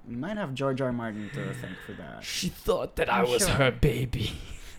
[0.08, 0.88] might have George R.
[0.88, 0.94] R.
[0.94, 2.24] Martin to thank for that.
[2.24, 3.56] She thought that I I'm was sure.
[3.56, 4.34] her baby.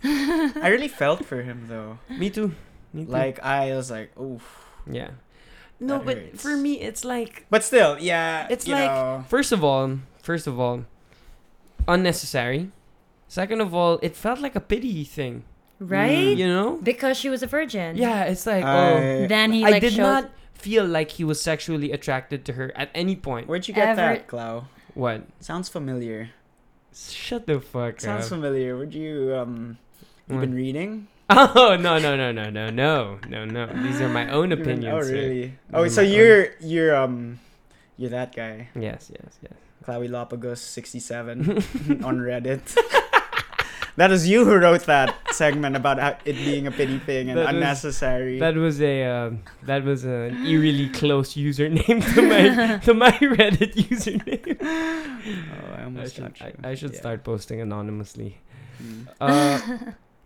[0.04, 1.98] I really felt for him though.
[2.10, 2.54] Me too.
[2.92, 3.10] Me too.
[3.10, 4.66] Like I was like, oof.
[4.90, 5.10] yeah.
[5.80, 6.42] No, That but hurts.
[6.42, 8.46] for me, it's like But still, yeah.
[8.50, 10.84] It's you like- know, first of all, first of all,
[11.88, 12.70] unnecessary.
[13.28, 15.44] Second of all, it felt like a pity thing.
[15.80, 16.36] Right?
[16.36, 16.78] You know?
[16.82, 17.96] Because she was a virgin.
[17.96, 20.30] Yeah, it's like oh, Then he I like did showed not
[20.62, 23.48] feel like he was sexually attracted to her at any point.
[23.48, 24.64] where'd you get Ever- that, Clau?
[24.94, 25.26] What?
[25.40, 26.30] Sounds familiar.
[26.94, 28.00] Shut the fuck up.
[28.00, 28.30] Sounds up.
[28.30, 28.76] familiar.
[28.76, 29.78] Would you um
[30.28, 30.40] you What?
[30.42, 31.08] been reading?
[31.32, 33.66] Oh no no no no no no no no!
[33.82, 34.92] These are my own You've opinions.
[34.92, 35.42] oh really?
[35.46, 37.40] These Oh, are so you're you're um
[37.96, 39.56] you're that guy, Yes yes yes.
[39.84, 41.40] Clowilopagos sixty seven
[42.04, 42.76] on Reddit.
[43.96, 47.38] That is you who wrote that segment about how it being a pity thing and
[47.38, 48.38] That was- unnecessary.
[48.38, 53.74] That was a um, that was an eerily close username to my to my Reddit
[53.74, 54.56] username.
[54.62, 56.52] oh, I I almost should got you.
[56.64, 56.98] I, I should Yeah.
[57.00, 58.38] start posting anonymously.
[58.82, 59.06] Mm.
[59.20, 59.60] Uh,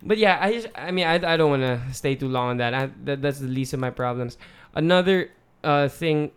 [0.03, 2.57] but yeah, I just, I mean I, I don't want to stay too long on
[2.59, 2.73] that.
[2.75, 3.23] I, that.
[3.23, 4.39] That's the least of my problems.
[4.75, 5.31] Another
[5.65, 6.31] uh thing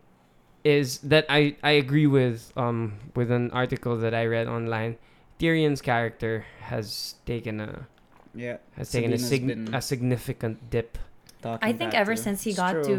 [0.63, 4.97] is that I I agree with um with an article that I read online.
[5.39, 7.87] Tyrion's character has taken a
[8.35, 8.57] Yeah.
[8.77, 10.97] has taken a, sig- a significant dip.
[11.43, 12.21] I think ever too.
[12.21, 12.83] since he It's got true.
[12.83, 12.93] to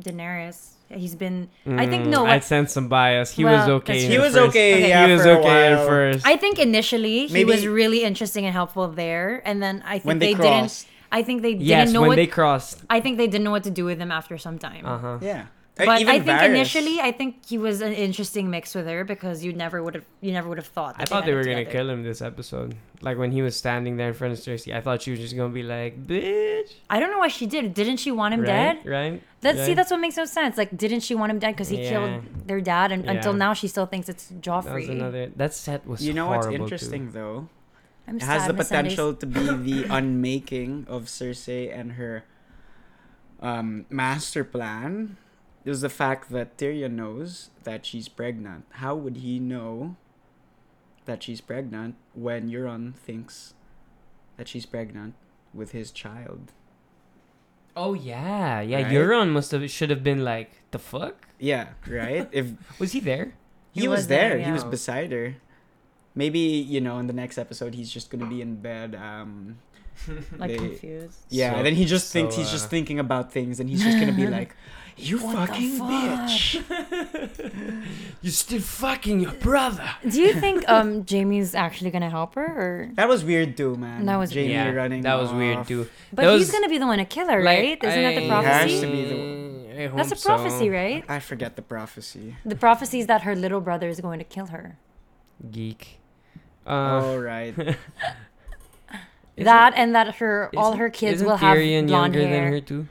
[0.00, 1.48] Daenerys, he's been.
[1.66, 2.24] I think Mm, no.
[2.26, 3.30] I What, sense some bias.
[3.32, 4.00] He Well, was okay.
[4.00, 4.48] He was first.
[4.48, 4.74] okay.
[4.74, 4.88] Okay.
[4.88, 6.26] Yeah, he was okay at first.
[6.26, 10.18] I think initially he was really interesting and helpful there, and then I think When
[10.18, 10.86] they, they, didn't.
[11.12, 12.16] I think they didn't yes, know when what.
[12.16, 12.82] they crossed.
[12.90, 14.84] I think they didn't know what to do with him after some time.
[14.84, 15.18] Uh huh.
[15.22, 15.46] Yeah.
[15.76, 16.48] But Even I think Varys.
[16.48, 20.04] initially, I think he was an interesting mix with her because you never would have,
[20.22, 20.94] you never would have thought.
[20.96, 22.74] I that thought they it were gonna kill him this episode.
[23.02, 25.36] Like when he was standing there in front of Cersei, I thought she was just
[25.36, 27.74] gonna be like, "Bitch." I don't know why she did.
[27.74, 28.46] Didn't she want him right?
[28.46, 28.86] dead?
[28.86, 29.22] Right?
[29.42, 30.56] That's see, that's what makes no sense.
[30.56, 31.90] Like, didn't she want him dead because he Yeah.
[31.90, 34.88] killed their dad, and until now she still thinks it's That was Joffrey.
[34.90, 35.26] another.
[35.36, 36.00] That set was.
[36.00, 36.74] You know what's horrible, too.
[36.74, 37.48] interesting though?
[38.08, 42.24] I'm It has sad the potential to be the unmaking of Cersei and her
[43.42, 45.18] um, master plan.
[45.66, 48.64] Is the fact that Tyrion knows that she's pregnant.
[48.78, 49.96] How would he know
[51.06, 53.54] that she's pregnant when Euron thinks
[54.36, 55.14] that she's pregnant
[55.52, 56.52] with his child?
[57.74, 58.82] Oh yeah, yeah.
[58.82, 58.92] Right?
[58.92, 62.28] Euron must have should have been like, "The fuck." Yeah, right.
[62.32, 63.34] if Was he there?
[63.72, 65.34] he, He was, was there, there, he was beside her.
[66.14, 68.94] Maybe you know in the next episode he's just gonna be in bed.
[68.94, 69.58] Um,
[70.38, 71.18] like they- confused.
[71.28, 73.68] Yeah, So- and then he just thinks so, he's just uh, thinking about things, and
[73.68, 74.54] he's just gonna be like,
[74.96, 76.62] "You What fucking fuck?" bitch."
[78.22, 79.88] You still fucking your brother.
[80.08, 84.04] Do you think um Jaime's actually gonna help her, or That was weird too, man.
[84.06, 85.02] That was Jaime yeah, running.
[85.02, 85.86] that was weird too.
[86.12, 87.84] but That he's was- gonna be the one to kill her, Like, right?
[87.84, 88.72] Isn't that the I- prophecy?
[88.72, 90.26] Has to be the- I That's a hope so.
[90.34, 91.04] prophecy, right?
[91.08, 92.34] I forget the prophecy.
[92.46, 94.78] The prophecy is that her little brother is going to kill her.
[95.52, 95.98] Geek.
[96.66, 97.54] Uh, oh right.
[97.58, 97.76] Isn't-
[99.44, 102.44] that and that her all her kids isn't will have Tyrion blonde younger hair.
[102.44, 102.88] than her too.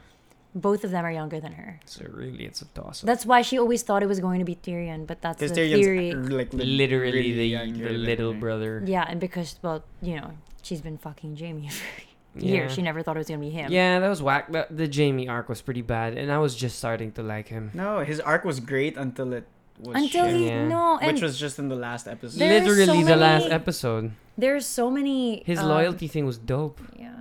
[0.57, 1.81] Both of them are younger than her.
[1.85, 3.03] So really, it's a toss.
[3.03, 3.07] up.
[3.07, 5.73] That's why she always thought it was going to be Tyrion, but that's the Tyrion's
[5.83, 6.13] theory.
[6.13, 8.39] like li- Literally really the younger the little her.
[8.39, 8.81] brother.
[8.85, 10.31] Yeah, and because well, you know,
[10.63, 12.51] she's been fucking Jaime for Yeah.
[12.53, 12.71] years.
[12.73, 13.69] She never thought it was gonna be him.
[13.71, 14.49] Yeah, that was whack.
[14.51, 17.71] The, the Jaime arc was pretty bad, and I was just starting to like him.
[17.73, 19.45] No, his arc was great until it
[19.79, 20.67] was Until shit, he Yeah.
[20.69, 22.39] no, and which was just in the last episode.
[22.39, 24.11] Literally so the last many- episode.
[24.37, 26.79] there's so many His um, loyalty thing was dope.
[26.97, 27.11] Yeah.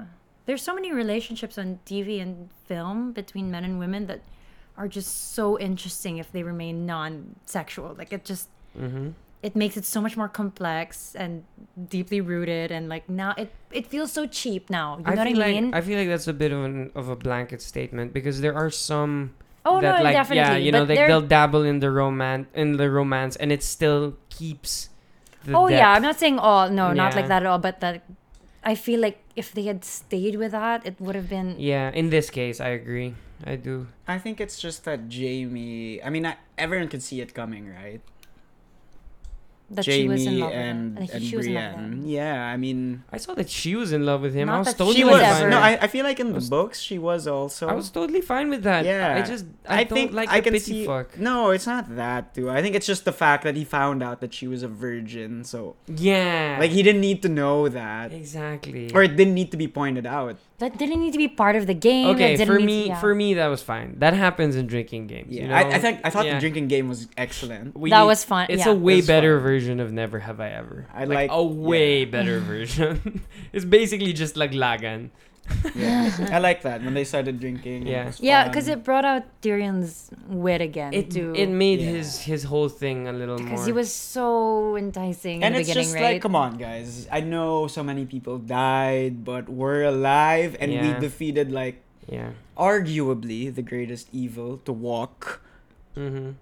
[0.46, 4.20] There's so many relationships on TV and film between men and women that
[4.76, 7.94] are just so interesting if they remain non-sexual.
[7.96, 9.10] Like it just Mm-hmm.
[9.40, 11.44] it makes it so much more complex and
[11.88, 14.98] deeply rooted and like now it it feels so cheap now.
[14.98, 15.74] You know I what I feel like mean?
[15.74, 18.68] I feel like that's a bit of an of a blanket statement because there are
[18.70, 19.30] some
[19.64, 20.42] oh that no, like definitely.
[20.42, 24.16] yeah you know they, they'll dabble in the romance in the romance and it still
[24.28, 24.88] keeps.
[25.44, 25.92] The Oh yeah.
[25.92, 28.02] I'm not saying all no, not like that at all, but that
[28.64, 32.10] I feel like if they had stayed with that, it would have been Yeah, in
[32.10, 33.14] this case, I agree.
[33.44, 33.88] I do.
[34.06, 36.02] I think it's just that Jaime.
[36.02, 38.00] I mean, I, everyone could see it coming, right?
[39.70, 41.16] That Jaime she was in love and with him.
[41.16, 41.92] and she was in love with Brienne.
[42.02, 42.06] him.
[42.06, 44.46] Yeah, I mean, I saw that she was in love with him.
[44.46, 45.22] Not I was that totally she she was was.
[45.40, 47.66] ever- No, I, I feel like in the Was- books she was also.
[47.66, 48.84] I was totally fine with that.
[48.84, 49.16] Yeah.
[49.16, 50.86] I just I, don't think like I can pity see.
[50.86, 51.18] fuck.
[51.18, 52.50] No, it's not that, dude.
[52.50, 55.44] I think it's just the fact that he found out that she was a virgin,
[55.44, 56.58] so Yeah.
[56.60, 58.90] like he didn't need to know that, exactly.
[58.92, 60.36] or it didn't need to be pointed out.
[60.58, 62.06] That didn't need to be part of the game.
[62.14, 63.00] okay, didn't for me, to, yeah.
[63.00, 63.96] for me that was fine.
[63.98, 65.26] That happens in drinking games.
[65.34, 65.54] Yeah, you know?
[65.54, 66.34] I, I think I thought Yeah.
[66.34, 67.76] the drinking game was excellent.
[67.76, 68.46] We that was fun.
[68.48, 68.72] It's yeah.
[68.72, 69.42] a way It's better fun.
[69.42, 70.86] version of Never Have I Ever.
[70.94, 72.10] I like, like- a way yeah.
[72.10, 73.22] better version.
[73.52, 75.10] it's basically just like Lagan.
[75.74, 77.86] Yeah, I like that when they started drinking.
[77.86, 78.12] Yeah.
[78.20, 80.92] Yeah, because it brought out Tyrion's wit again.
[80.92, 81.32] It too.
[81.36, 82.00] it made Yeah.
[82.00, 83.44] his his whole thing a little more.
[83.48, 86.12] because he was so enticing and in the it's beginning, just right?
[86.16, 87.08] like, come on, guys.
[87.12, 92.32] I know so many people died, but we're alive, and we defeated like yeah.
[92.56, 95.40] arguably the greatest evil to walk
[95.96, 96.32] Mm-hmm.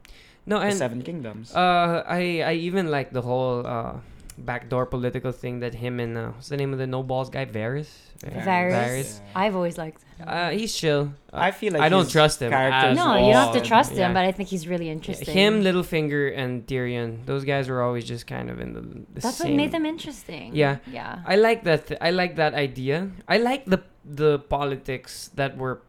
[0.47, 1.55] No, the Seven Kingdoms.
[1.55, 4.01] Uh, I I even like the whole uh
[4.39, 7.45] backdoor political thing that him and uh, what's the name of the no balls guy
[7.45, 7.89] Varys.
[8.23, 8.45] Varys.
[8.73, 9.21] Varys.
[9.35, 10.03] I've always liked.
[10.19, 10.27] him.
[10.29, 11.13] Uh, he's chill.
[11.33, 13.61] Uh, I feel like I don't trust him character at No, you don't have to
[13.61, 13.65] odd.
[13.67, 14.13] trust him, Yeah.
[14.13, 15.35] but I think he's really interesting.
[15.35, 17.27] him, Littlefinger, and Tyrion.
[17.27, 18.81] Those guys were always just kind of in the.
[18.81, 20.55] the That's what made them interesting.
[20.55, 20.79] Yeah.
[20.87, 21.21] Yeah.
[21.27, 21.87] I like that.
[21.89, 23.11] Th- I like that idea.
[23.29, 25.83] I like the the politics that were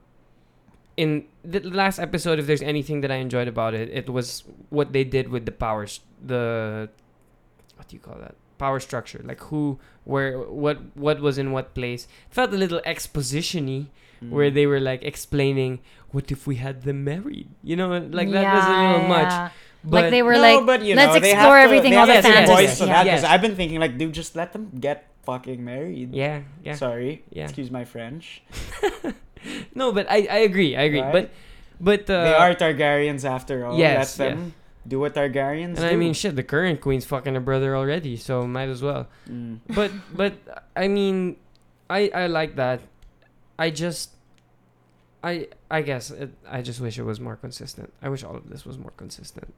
[0.97, 2.39] in the last episode.
[2.39, 5.51] If there's anything that I enjoyed about it, it was what they did with the
[5.51, 5.99] powers.
[6.25, 6.89] The
[7.83, 8.35] what do you call that?
[8.57, 9.19] Power structure.
[9.23, 12.07] Like who, where, what, what was in what place.
[12.29, 13.87] It felt a little expositiony,
[14.23, 14.29] Mm.
[14.29, 15.83] where they were like explaining,
[16.15, 19.33] "What if we had them married?" You know, like that was a Yeah, little much.
[19.83, 21.91] But like they were no, like, but you let's know, they have explore to- everything,
[21.91, 22.55] they all have the to give fantasy.
[22.55, 22.93] voice to fantasy.
[22.95, 23.15] that Yeah.
[23.19, 26.15] because I've been thinking like, dude, just let them get fucking married.
[26.15, 26.75] yeah, yeah.
[26.79, 27.27] Sorry.
[27.35, 27.43] Yeah.
[27.51, 28.43] Excuse my French.
[29.75, 30.77] No, but I, I agree.
[30.79, 31.01] I agree.
[31.03, 31.11] Right?
[31.11, 31.25] But
[31.83, 33.75] but uh, they are Targaryens after all.
[33.77, 34.53] yes, Let them
[34.87, 35.81] do what Targaryens do?
[35.81, 35.93] And do.
[35.93, 39.07] I mean, shit, the current queen's fucking her brother already, so might as well.
[39.29, 39.59] Mm.
[39.67, 40.33] But but
[40.75, 41.37] I mean,
[41.89, 42.81] I I like that.
[43.57, 44.11] I just
[45.23, 47.93] I I guess it, I just wish it was more consistent.
[48.01, 49.53] I wish all of this was more consistent.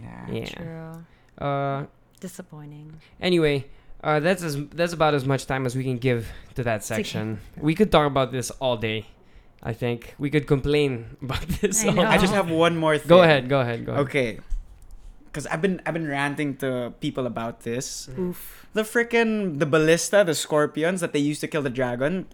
[0.00, 0.30] Yeah.
[0.30, 0.44] Yeah.
[0.44, 1.46] True.
[1.46, 1.86] Uh.
[2.20, 3.00] Disappointing.
[3.20, 3.66] Anyway,
[4.04, 7.40] uh, that's as that's about as much time as we can give to that section.
[7.56, 9.06] We could talk about this all day.
[9.62, 11.84] I think we could complain about this.
[11.84, 12.00] I all.
[12.00, 13.08] I just have one more thing.
[13.08, 13.48] Go ahead.
[13.48, 13.86] Go ahead.
[13.86, 14.04] Go ahead.
[14.06, 14.38] Okay.
[15.26, 18.08] Because I've been I've been ranting to people about this.
[18.18, 18.66] Oof.
[18.74, 22.26] The freaking the ballista, the scorpions that they used to kill the dragon.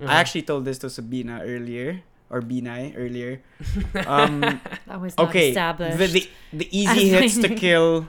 [0.00, 0.08] Mhm.
[0.08, 3.40] I actually told this to Sabina earlier or Binay earlier.
[4.06, 4.40] Um,
[4.86, 5.98] That was not okay, established.
[5.98, 6.22] the, the
[6.64, 8.08] the easy hits to kill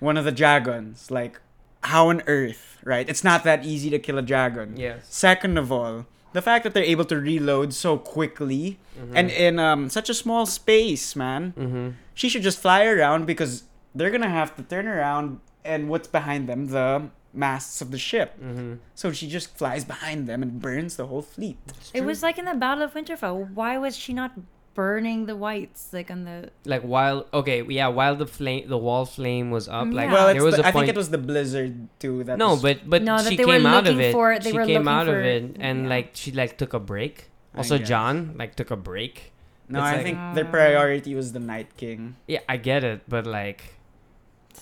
[0.00, 1.10] one of the dragons.
[1.10, 1.40] Like
[1.84, 3.08] how on earth, right?
[3.08, 4.76] It's not that easy to kill a dragon.
[4.76, 5.06] Yes.
[5.08, 9.16] Second of all, the fact that they're able to reload so quickly Mm-hmm.
[9.16, 11.54] and in um such a small space, man.
[11.56, 11.88] Mm-hmm.
[12.14, 13.64] She should just fly around because
[13.94, 16.66] they're gonna have to turn around and what's behind them?
[16.68, 18.36] The masts of the ship.
[18.38, 18.74] Mm-hmm.
[18.94, 21.56] So she just flies behind them and burns the whole fleet.
[21.94, 23.50] It was like in the Battle of Winterfell.
[23.54, 24.32] Why was she not
[24.74, 26.50] burning the whites like on the?
[26.64, 30.12] like while okay yeah while the flame the wall flame was up like Yeah.
[30.14, 32.24] Well, there was the, a I point think it was the blizzard too.
[32.24, 34.64] That no was- but but No, she came out of it for- they she were
[34.64, 35.88] came looking out of it and yeah.
[35.94, 39.32] like she like took a break also Jon like took a break
[39.68, 42.16] no, it's I like- think their priority was the Night King.
[42.26, 43.76] yeah i get it but like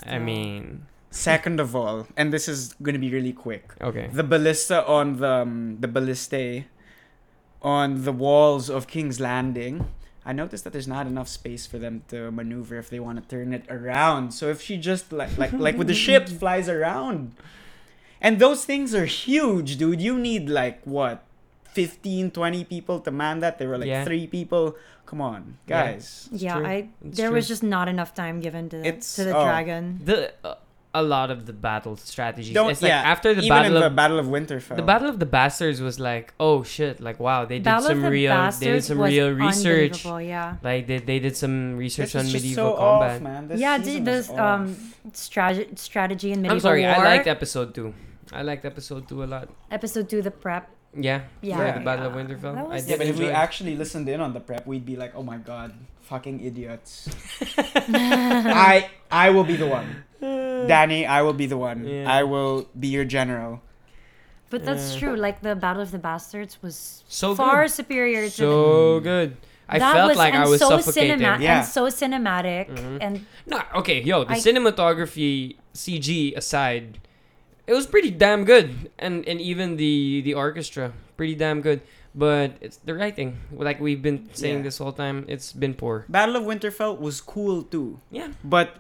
[0.07, 3.75] i mean Second of all, and this is gonna be really quick.
[3.83, 6.67] okay The ballista on the um, the ballistae
[7.63, 9.89] on the walls of King's Landing.
[10.25, 13.25] I noticed that there's not enough space for them to maneuver if they want to
[13.37, 14.33] turn it around.
[14.33, 17.33] So if she just like like like with the ship flies around,
[18.21, 20.01] And those things are huge, dude.
[20.03, 21.25] You need like what?
[21.73, 23.57] 15, 20 people to man that.
[23.59, 24.05] There were like Yeah.
[24.05, 24.77] three people.
[25.07, 26.29] Come on, guys.
[26.33, 26.59] It's yeah.
[26.59, 27.37] I It's there true.
[27.41, 29.45] was just not enough time given to It's- to the oh.
[29.45, 30.01] dragon.
[30.05, 30.55] the uh,
[30.93, 32.53] a lot of the battle strategies.
[32.53, 33.03] Don't it's like yeah.
[33.03, 34.75] after the even battle in of the Battle of Winterfell.
[34.75, 38.03] the battle of the bastards was like, oh shit, like wow, they did Battle some
[38.03, 40.05] the real, they did some real research.
[40.05, 40.57] Yeah.
[40.63, 43.17] Like they, they did some research This on is just medieval so combat.
[43.17, 43.49] off, man.
[43.49, 44.77] This yeah, season d- this um
[45.13, 46.91] strategy strategy in medieval I'm sorry, war.
[46.91, 47.95] I liked episode two.
[48.33, 49.49] I liked episode two a lot.
[49.71, 50.69] episode two, the prep.
[50.93, 51.79] Yeah, Yeah, Yeah.
[51.79, 52.15] the Battle of.
[52.15, 52.57] Winterfell.
[52.59, 53.33] I was- did Yeah, but if we it.
[53.33, 55.73] actually listened in on the prep, we'd be like, "Oh my god,
[56.03, 57.07] fucking idiots."
[57.87, 60.05] I I will be the one.
[60.69, 61.85] Danny, I will be the one.
[61.87, 62.05] Yeah.
[62.11, 63.63] I will be your general.
[64.51, 65.01] But that's Yeah.
[65.01, 65.17] true.
[65.17, 67.71] Like the Battle of the Bastards was So far good.
[67.73, 69.37] superior to the so good.
[69.69, 71.19] I That felt like I was so suffocating.
[71.23, 71.59] cinema- Yeah.
[71.63, 72.99] and so cinematic Mhm.
[73.01, 76.99] and No, okay, yo, the I- cinematography CG aside,
[77.69, 81.81] it was pretty damn good, and and even the the orchestra pretty damn good.
[82.13, 84.67] But it's the writing, like we've been saying Yeah.
[84.67, 86.03] this whole time, it's been poor.
[86.11, 88.75] Battle of Winterfell was cool too, Yeah, but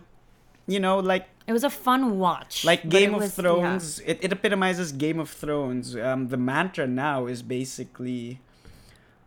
[0.74, 2.64] you know, like it was a fun watch.
[2.70, 3.42] like Game of was- yeah.
[3.42, 5.86] Thrones, it, it epitomizes Game of Thrones.
[5.96, 8.38] Um, the mantra now is basically,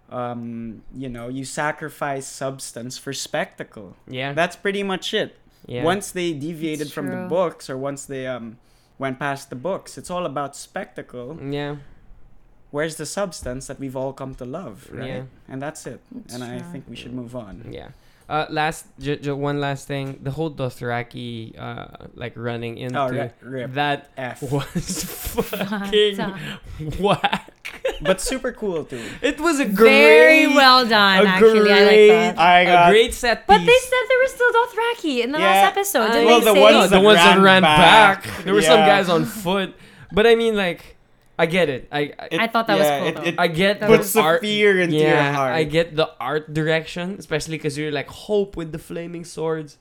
[0.09, 3.95] um, you know, you sacrifice substance for spectacle.
[4.07, 5.35] yeah, That's pretty much it.
[5.65, 5.83] yeah.
[5.83, 8.57] Once they deviated from the books, or once they um
[8.99, 11.37] went past the books, it's all about spectacle.
[11.59, 11.77] yeah,
[12.71, 15.23] Where's the substance that we've all come to love, Yeah.
[15.47, 15.99] And that's it.
[16.25, 17.55] It's and I think we should move on.
[17.71, 17.89] yeah.
[18.29, 23.09] Uh, last, j- j- one last thing, the whole Dothraki, uh, like running into Oh,
[23.09, 23.73] rip, rip.
[23.73, 24.41] that F.
[24.51, 26.17] was fucking
[26.99, 27.51] whack.
[28.01, 29.01] but super cool too.
[29.21, 31.71] It was a great, Very well done, a actually.
[31.71, 32.37] I like great- that.
[32.39, 35.45] I a got great set But they said there was still Dothraki in the Yeah,
[35.45, 36.07] last episode.
[36.07, 36.61] Did I- Well, they the say?
[36.61, 38.23] ones No, the that ones that ran ran back.
[38.23, 38.43] back.
[38.45, 39.75] There were some guys on foot,
[40.11, 40.92] but I mean, like,
[41.37, 41.87] I get it.
[41.91, 43.21] I I, It- I thought that was cool, it- though.
[43.23, 45.53] it I get That the puts the fear into your yeah, heart.
[45.55, 49.77] I get the art direction, especially because you're like hope with the flaming swords.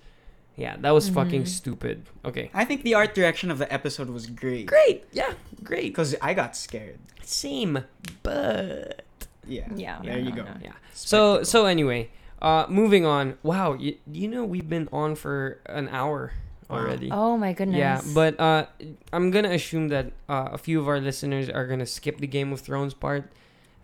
[0.56, 1.48] Yeah, that was fucking Mhm.
[1.48, 2.04] stupid.
[2.24, 4.66] Okay, I think the art direction of the episode was great.
[4.66, 5.04] great.
[5.12, 5.32] Yeah,
[5.64, 5.92] great.
[5.92, 6.98] Because I got scared.
[7.22, 7.84] Same,
[8.22, 9.02] but
[9.46, 9.66] Yeah.
[9.74, 9.98] Yeah.
[10.04, 10.44] There you go.
[10.62, 10.72] yeah.
[10.94, 13.36] So so anyway, uh, moving on.
[13.42, 16.32] Wow, you, you know we've been on for an hour
[16.70, 17.10] already.
[17.10, 17.78] Oh my goodness.
[17.78, 18.66] Yeah, but uh,
[19.12, 22.52] I'm gonna assume that uh, a few of our listeners are gonna skip the Game
[22.52, 23.30] of Thrones part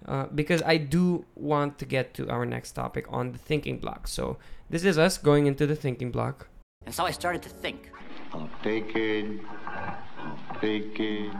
[0.07, 4.09] uh, because I do want to get to our next topic on the thinking block.
[4.09, 4.39] So
[4.71, 6.49] this is us going into the thinking block.
[6.87, 7.91] And so I started to think.
[8.33, 11.33] I'm thinking, I'm thinking.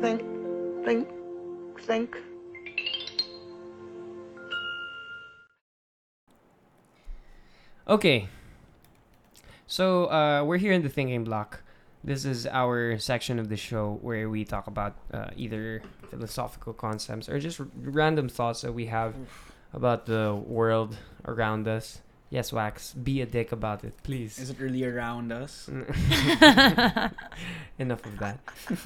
[0.00, 0.22] Think,
[0.84, 1.08] think,
[1.80, 2.16] think.
[7.88, 8.28] Okay.
[9.70, 11.62] So uh, we're here in the thinking block.
[12.02, 17.28] This is our section of the show where we talk about uh, either philosophical concepts
[17.28, 19.14] or just r- random thoughts that we have
[19.72, 22.00] about the world around us.
[22.30, 24.40] Yes, Wax, be a dick about it, please.
[24.40, 25.68] Is it really around us?
[27.78, 28.40] Enough of that.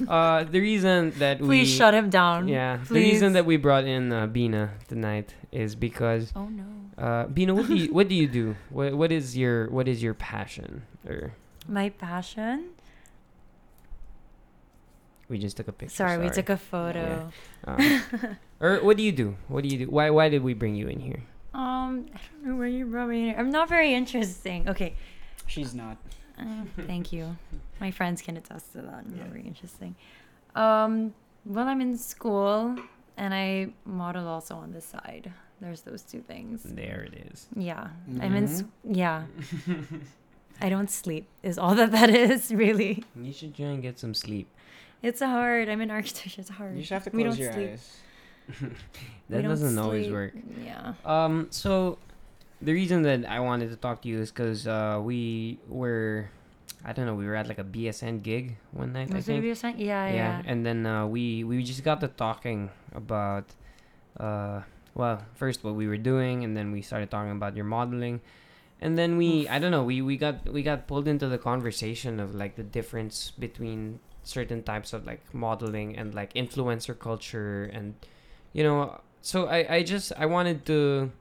[0.07, 2.47] Uh, the reason that we Please shut him down.
[2.47, 3.13] yeah, the Please.
[3.13, 6.63] reason that we brought in uh, Bina tonight is because Oh no.
[6.97, 8.55] Uh, Bina, what do you what do you do?
[8.69, 10.83] What what is your what is your passion?
[11.07, 11.33] Or
[11.67, 12.71] My passion.
[15.27, 15.95] we just took a picture.
[15.95, 17.31] Sorry, we took a photo.
[17.65, 17.99] Uh,
[18.59, 19.35] or what do you do?
[19.47, 19.91] What do you do?
[19.91, 21.23] Why why did we bring you in here?
[21.53, 23.35] Um, I don't know where you brought me here.
[23.37, 24.67] I'm not very interesting.
[24.67, 24.95] Okay.
[25.47, 25.97] She's not.
[26.37, 27.37] Uh, thank you.
[27.79, 29.03] My friends can attest to that.
[29.05, 29.95] I'm not very interesting.
[30.55, 31.13] Um,
[31.45, 32.75] well, I'm in school
[33.17, 35.31] and I model also on the side.
[35.61, 36.63] There's those two things.
[36.63, 37.47] There it is.
[37.55, 37.87] Yeah,
[38.21, 38.69] I'm in.
[38.83, 39.23] Yeah,
[40.61, 41.27] I don't sleep.
[41.43, 43.03] Is all that that is really.
[43.19, 44.47] You should try and get some sleep.
[45.01, 45.69] It's hard.
[45.69, 46.41] I'm in architecture.
[46.41, 46.77] It's hard.
[46.77, 47.69] You should have to We close don't your sleep.
[47.71, 47.97] eyes.
[48.61, 48.67] We
[49.29, 50.33] That don't doesn't always work.
[50.63, 50.93] Yeah.
[51.05, 51.47] Um.
[51.49, 51.97] So,
[52.61, 56.29] the reason that I wanted to talk to you is because uh, we were,
[56.85, 59.09] I don't know, we were at like a BSN gig one night.
[59.11, 59.45] I Was it think.
[59.45, 59.73] BSN?
[59.79, 60.41] Yeah, yeah.
[60.45, 63.45] and then uh, we we just got to talking about
[64.19, 64.61] uh
[64.95, 68.21] well first what we were doing and then we started talking about your modeling.
[68.81, 72.19] And then we i don't know we we got we got pulled into the conversation
[72.19, 77.95] of like the difference between certain types of like modeling and like influencer culture and
[78.53, 81.11] you know so i i just i wanted to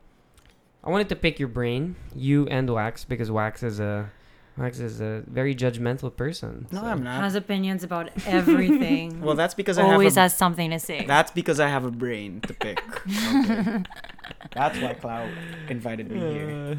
[0.83, 4.11] i wanted to pick your brain you and wax because wax is a
[4.57, 7.21] wax is a very judgmental person No, so- I'm not.
[7.23, 9.21] Has opinions about everything.
[9.25, 11.05] Well, that's because I always have a, has something to say.
[11.07, 12.81] That's because I have a brain to pick.
[13.45, 13.83] Okay.
[14.55, 15.31] that's why Cloud
[15.69, 16.51] invited me here.
[16.51, 16.75] Uh,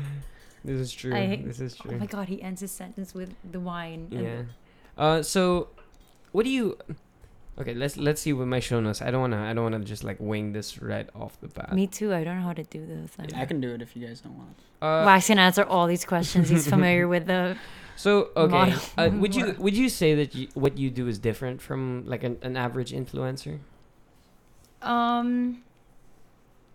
[0.63, 1.13] this is true.
[1.15, 1.91] I- this is true.
[1.95, 4.07] oh my god, he ends his sentence with the wine.
[4.11, 4.43] yeah.
[4.97, 5.67] Uh, so,
[6.31, 6.77] what do you?
[7.57, 9.01] Okay, let's let's see what my show notes.
[9.01, 11.71] I don't wanna I don't wanna just like wing this right off the bat.
[11.73, 12.13] Me too.
[12.13, 13.11] I don't know how to do this.
[13.33, 14.57] I can do it if you guys don't want.
[14.81, 16.49] Uh, Wax can answer all these questions.
[16.49, 17.57] He's familiar with the.
[17.97, 21.61] So okay, uh, would you would you say that you, what you do is different
[21.61, 23.59] from like an, an average influencer?
[24.81, 25.63] Um.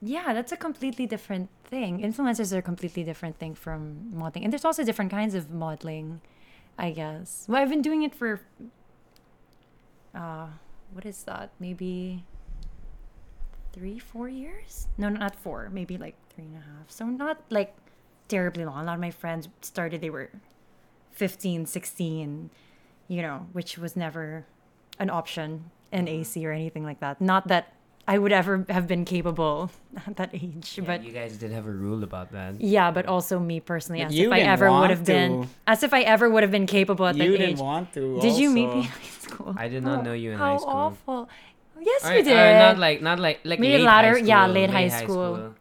[0.01, 2.01] Yeah, that's a completely different thing.
[2.01, 6.23] Influencers are a completely different thing from modeling, and there's also different kinds of modeling,
[6.79, 7.45] I guess.
[7.47, 8.41] Well, I've been doing it for.
[10.15, 10.47] Uh,
[10.93, 11.51] what is that?
[11.59, 12.25] Maybe.
[13.73, 14.89] Three, four years?
[14.99, 15.71] No, not four.
[15.73, 16.91] Maybe like three and a half.
[16.91, 17.75] So not like
[18.29, 18.81] terribly long.
[18.81, 20.01] A lot of my friends started.
[20.01, 20.31] They were
[21.13, 22.51] 15, 16,
[23.09, 24.47] you know, which was never
[24.99, 26.21] an option in mm-hmm.
[26.21, 27.21] AC or anything like that.
[27.21, 27.75] Not that
[28.13, 29.71] I would ever have been capable
[30.07, 32.61] at that age, but you guys did have a rule about that.
[32.61, 35.83] yeah, but also me personally, But as you if I ever would have been, as
[35.87, 37.41] if I ever would have been capable at you that age.
[37.41, 38.19] You didn't want to.
[38.21, 39.55] Did you meet me in high school?
[39.57, 40.73] I did not know you in How high school.
[40.73, 41.29] How awful!
[41.81, 42.59] Yes, Or- we or did.
[42.67, 45.31] not like not like like Maybe late latter- high school, yeah, late high school.
[45.37, 45.55] school.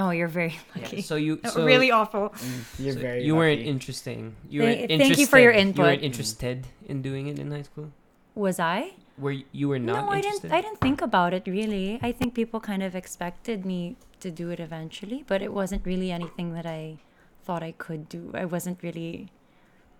[0.00, 1.02] oh, you're very Yeah, lucky.
[1.02, 2.30] So you Oh, so really awful.
[2.34, 3.20] Mm, You're so very.
[3.28, 4.34] you weren't interesting.
[4.48, 5.78] You Thank- weren't thank you for your interested.
[5.78, 6.10] You weren't input.
[6.10, 6.56] interested
[6.88, 7.92] in doing it in high school.
[8.34, 8.98] Was I?
[9.16, 10.42] Were you, were not no, I interested?
[10.42, 10.54] didn't.
[10.54, 12.00] I didn't think about it really.
[12.02, 16.10] I think people kind of expected me to do it eventually, but it wasn't really
[16.10, 16.98] anything that I
[17.44, 18.30] thought I could do.
[18.34, 19.28] I wasn't really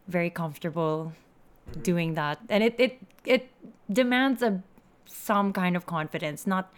[0.09, 1.13] very comfortable
[1.71, 1.81] Mm-hmm.
[1.81, 3.51] doing that, and it it it
[3.91, 4.63] demands a
[5.07, 6.71] some kind of confidence, not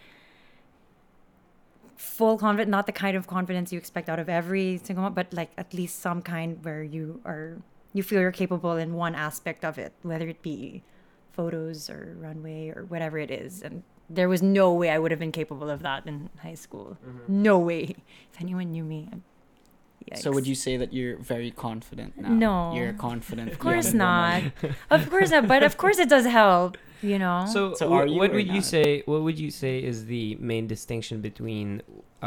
[1.95, 5.33] full confidence, not the kind of confidence you expect out of every single one, but
[5.33, 7.57] like at least some kind where you are
[7.93, 10.83] you feel you're capable in one aspect of it, whether it be
[11.37, 13.61] photos or runway or whatever it is.
[13.65, 16.97] And there was no way I would have been capable of that in high school.
[17.27, 17.83] No way.
[18.33, 22.29] If anyone knew me, I'd- So would you say that you're very confident now?
[22.45, 22.55] No.
[22.77, 23.51] You're confident.
[23.53, 24.41] Of course not.
[24.95, 25.43] of course not.
[25.53, 26.77] But of course it does help.
[27.11, 27.37] You know.
[27.55, 28.87] So, So wh- are you what or would you say?
[29.11, 31.67] What would you say is the main distinction between,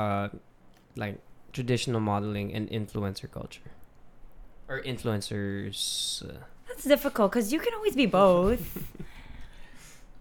[0.02, 0.28] uh,
[1.02, 1.16] like
[1.58, 3.70] traditional modeling and influencer culture,
[4.70, 5.78] or influencers?
[6.28, 6.38] Uh,
[6.80, 8.62] That's difficult because you can always be both.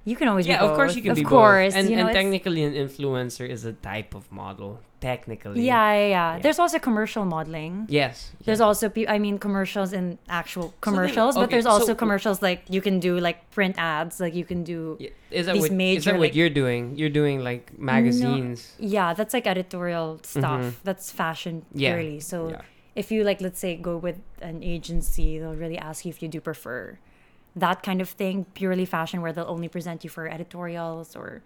[0.04, 0.72] you can always yeah, be both.
[0.72, 1.80] of course you can of be course, both.
[1.80, 4.82] And, you know, and technically, an influencer is a type of model.
[5.00, 5.62] Technically.
[5.62, 6.40] Yeah, yeah, yeah, Yeah.
[6.42, 7.86] There's also commercial modeling.
[7.88, 8.34] Yes.
[8.44, 8.66] There's yeah.
[8.66, 12.42] also, pe- I mean, commercials and actual then- commercials, but okay, there's also so- commercials
[12.42, 14.98] like you can do like print ads, like you can do.
[15.00, 15.72] Yeah, Is that these what?
[15.72, 16.98] is major, that what like- you're doing?
[16.98, 18.74] You're doing like magazines.
[18.78, 20.62] Yeah, that's like editorial stuff.
[20.62, 20.74] Mhm.
[20.84, 22.20] That's fashion Yeah, purely.
[22.20, 22.62] So yeah.
[23.00, 26.28] If you like, let's say, go with an agency, they'll really ask you if you
[26.28, 27.00] do prefer
[27.56, 31.42] that kind of thing, purely fashion, where they'll only present you for editorials or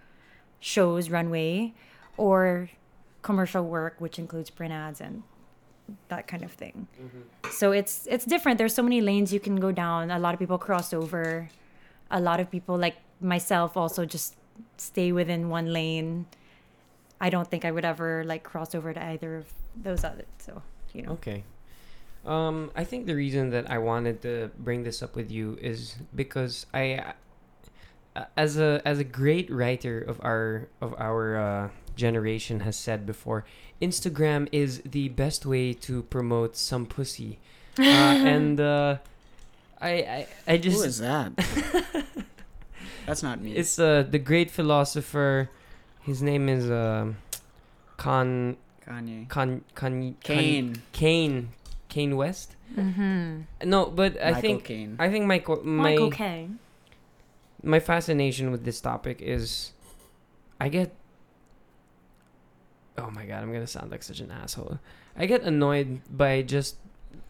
[0.60, 1.74] shows, runway,
[2.18, 2.70] or
[3.22, 5.22] commercial work, which includes print ads and
[6.08, 6.88] that kind of thing.
[7.00, 7.52] Mm-hmm.
[7.52, 8.58] So it's it's different.
[8.58, 10.10] There's so many lanes you can go down.
[10.10, 11.50] A lot of people cross over.
[12.10, 14.36] A lot of people like myself also just
[14.78, 16.26] stay within one lane.
[17.22, 20.26] I don't think I would ever like cross over to either of those other.
[20.40, 20.62] So
[20.94, 21.11] you know.
[21.14, 21.44] Okay.
[22.26, 25.95] Um, I think the reason that I wanted to bring this up with you is
[26.15, 27.14] because I,
[28.15, 33.06] uh, as a as a great writer of our of our uh, generation has said
[33.06, 33.44] before,
[33.82, 37.40] Instagram is the best way to promote some pussy,
[37.78, 38.98] uh, and uh,
[39.82, 41.34] I, I I just Who is that?
[43.06, 43.52] That's not me.
[43.53, 45.49] it's uh the great philosopher,
[46.02, 47.18] his name is um,
[47.98, 48.56] Con
[48.88, 49.30] Kanye.
[49.30, 50.76] Con Con Kane.
[50.91, 51.49] Kane
[51.89, 52.55] Kane West.
[52.76, 53.69] Mm-hmm.
[53.69, 54.95] No, but I Michael think Caine.
[54.99, 56.49] I think my my Michael K.
[57.61, 59.72] my fascination with this topic is
[60.60, 60.95] I get
[62.97, 64.80] Oh my god, I'm going to sound like such an asshole.
[65.18, 66.77] I get annoyed by just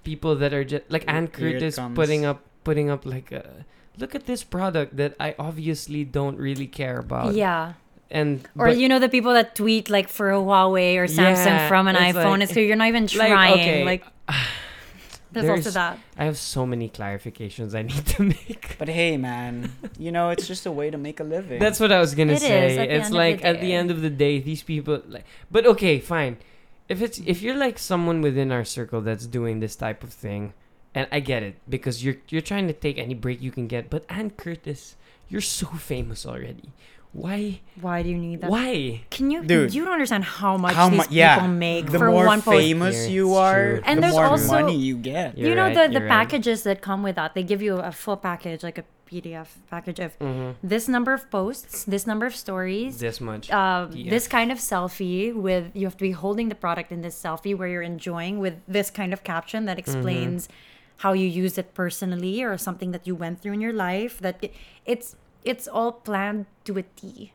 [0.03, 3.65] people that are just like Ann Here Curtis putting up putting up like a
[3.97, 7.35] look at this product that I obviously don't really care about.
[7.35, 7.73] Yeah.
[8.13, 11.45] And Or but- you know the people that tweet like for a Huawei or Samsung
[11.57, 12.31] Yeah, from an it's iPhone.
[12.37, 13.53] like- it's so you're not even like, trying.
[13.53, 14.05] okay, Like
[15.31, 15.97] there's, also that.
[16.15, 18.75] I have so many clarifications I need to make.
[18.77, 21.59] But hey, man, you know it's just a way to make a living.
[21.59, 22.77] That's what I was gonna It is, say.
[22.77, 25.01] at the It's end of like the at the end of the day, these people
[25.09, 25.25] like.
[25.49, 26.37] But okay, fine.
[26.89, 30.53] If it's if you're like someone within our circle that's doing this type of thing,
[30.93, 33.89] and I get it because you're you're trying to take any break you can get.
[33.89, 34.95] But Ann Curtis,
[35.29, 36.69] you're so famous already.
[37.13, 37.61] Why?
[37.79, 38.49] Why do you need that?
[38.49, 39.01] Why?
[39.11, 39.43] Can you?
[39.43, 39.73] Dude.
[39.73, 41.35] You don't understand how much How these mu- yeah.
[41.35, 42.57] people make the for more one post.
[42.57, 43.81] famous Here, you are, true.
[43.85, 45.37] And the there's more also- money you get.
[45.37, 46.09] You're you know right, the the you're right.
[46.09, 47.35] packages that come with that.
[47.35, 50.67] They give you a full package, like a PDF package of Mm-hmm.
[50.67, 53.51] this number of posts, this number of stories, This much.
[53.51, 54.09] uh, Yeah.
[54.09, 57.55] this kind of selfie with you have to be holding the product in this selfie
[57.55, 60.49] where you're enjoying with this kind of caption that explains
[60.97, 64.37] how you use it personally or something that you went through in your life that
[64.41, 64.53] it,
[64.85, 65.15] it's
[65.45, 67.33] it's all planned to a T.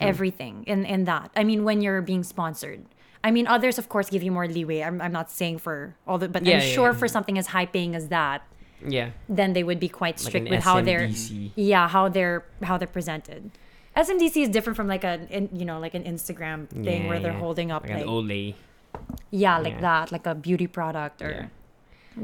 [0.00, 1.30] Everything in in that.
[1.34, 2.84] I mean, when you're being sponsored.
[3.24, 4.80] I mean, others of course give you more leeway.
[4.82, 6.98] I'm, I'm not saying for all the, but Yeah, I'm yeah, sure yeah.
[7.00, 8.42] for something as high paying as that,
[8.86, 9.10] Yeah.
[9.28, 11.10] then they would be quite strict an with how they're
[11.56, 13.50] yeah how they're how they're presented.
[13.96, 17.32] SMDC is different from like a in, you know like an Instagram thing where they're
[17.32, 18.54] holding up like, like, an Olay.
[19.32, 21.50] yeah like that like a beauty product or.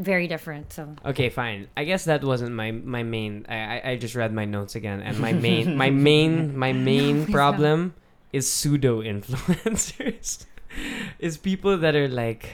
[0.02, 0.72] Very different.
[0.72, 1.68] So Okay, fine.
[1.76, 3.46] I guess that wasn't my my main.
[3.48, 7.26] I I, I just read my notes again, and my main my main my main
[7.26, 7.94] please problem
[8.32, 10.46] is pseudo influencers.
[11.18, 12.50] is people that are like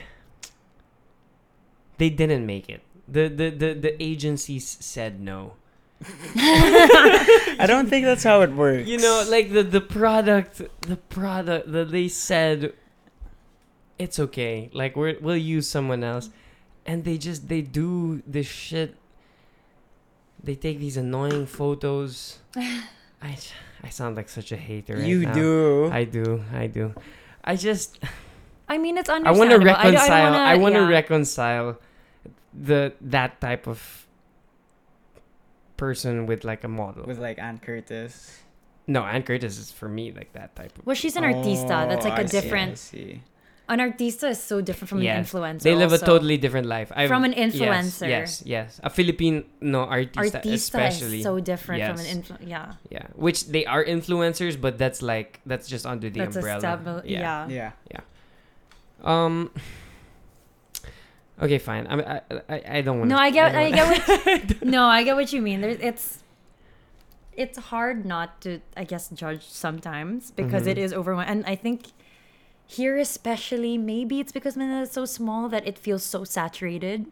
[1.97, 2.81] they didn't make it.
[3.07, 5.53] The the the the agencies said no.
[6.35, 8.87] I don't think that's how it works.
[8.87, 12.73] You know, like the the product the product that they said
[13.99, 14.69] it's okay.
[14.73, 16.29] Like we're we'll use someone else.
[16.85, 18.95] And they just they do this shit.
[20.43, 22.39] They take these annoying photos.
[22.55, 23.37] I
[23.83, 24.95] I sound like such a hater.
[24.95, 25.33] right you now.
[25.33, 25.89] do.
[25.91, 26.43] I do.
[26.53, 26.93] I do.
[27.43, 27.99] I just
[28.67, 29.35] I mean it's understandable.
[29.35, 29.79] I want to understandable.
[29.79, 30.33] I don't- reconcile.
[30.33, 30.87] I, I, want to yeah.
[30.89, 31.79] reconcile
[32.53, 34.07] the that type of
[35.77, 37.03] person with like a model.
[37.05, 38.39] with like Ann Curtis.
[38.87, 40.85] no, Ann Curtis is for me like that type of.
[40.85, 41.87] Well, she's an artista.
[41.89, 42.77] That's Oh, like I a see, I different.
[42.77, 43.21] see.
[43.71, 45.17] An artista is so different from Yeah.
[45.17, 45.61] an influencer.
[45.63, 46.03] They live also.
[46.05, 46.91] a totally different life.
[46.93, 48.09] I've, From an influencer.
[48.09, 49.43] Yes, yes, A Filipino
[49.87, 51.17] artista, Artista especially.
[51.19, 52.47] is so different from an influencer.
[52.55, 52.73] yeah.
[52.95, 56.59] Yeah, which they are influencers, but that's like that's just under the That's a umbrella.
[56.61, 57.01] stable.
[57.05, 57.47] Yeah.
[57.49, 57.71] Yeah.
[59.03, 59.51] Um.
[61.41, 61.87] Okay, fine.
[61.89, 63.09] I mean, I I, I don't want.
[63.09, 64.61] No, I get, I get what.
[64.77, 65.61] no, I get what you mean.
[65.61, 66.19] There, it's,
[67.33, 70.83] it's hard not to, I guess, judge sometimes because it Mhm.
[70.85, 71.31] is overwhelming.
[71.31, 71.87] And I think
[72.71, 77.11] here, especially, maybe it's because Manila is so small that it feels so saturated.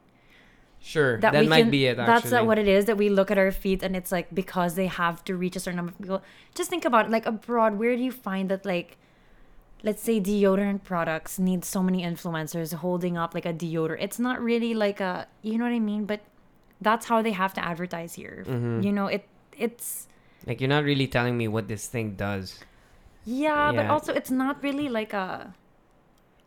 [0.82, 2.00] Sure, That, that, might can, be it.
[2.00, 2.86] Actually, That's what it is.
[2.86, 5.60] That we look at our feet and it's like because they have to reach a
[5.60, 6.22] certain number of people.
[6.56, 7.78] Just think about it, like abroad.
[7.78, 8.98] Where do you find that like?
[9.82, 14.02] Let's say deodorant products need so many influencers holding up like a deodorant.
[14.02, 16.04] It's not really like a, you know what I mean?
[16.06, 16.20] But
[16.82, 18.44] that's how they have to advertise here.
[18.48, 18.84] Mhm.
[18.84, 19.28] You know, it
[19.58, 20.08] it's
[20.48, 22.60] Like you're not really telling me what this thing does.
[23.46, 25.54] Yeah, but also it's not really like a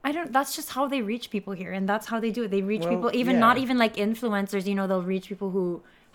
[0.04, 2.50] I don't that's just how they reach people here and that's how they do it.
[2.56, 5.66] They reach Well, people even not even like influencers, you know, they'll reach people who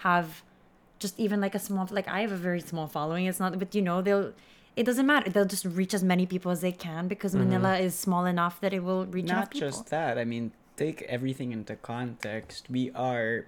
[0.07, 0.27] have
[1.03, 3.25] just even like a small like I have a very small following.
[3.29, 4.33] It's not but you know, they'll
[4.75, 5.29] it doesn't matter.
[5.33, 7.49] They'll just reach as many people as they can because Mm-hmm.
[7.49, 9.69] Manila is small enough that it will reach Not people.
[9.69, 10.17] just that.
[10.17, 12.61] I mean, take everything into context.
[12.69, 13.45] We are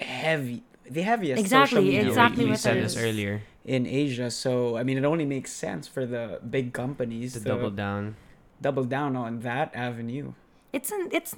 [0.00, 0.62] heavy,
[0.96, 3.42] the heaviest Exactly, social media You- exactly said this earlier.
[3.64, 4.30] In Asia.
[4.30, 8.16] So I mean, it only makes sense for the big companies To to double down.
[8.60, 10.32] double down on that avenue.
[10.72, 11.34] It's an it's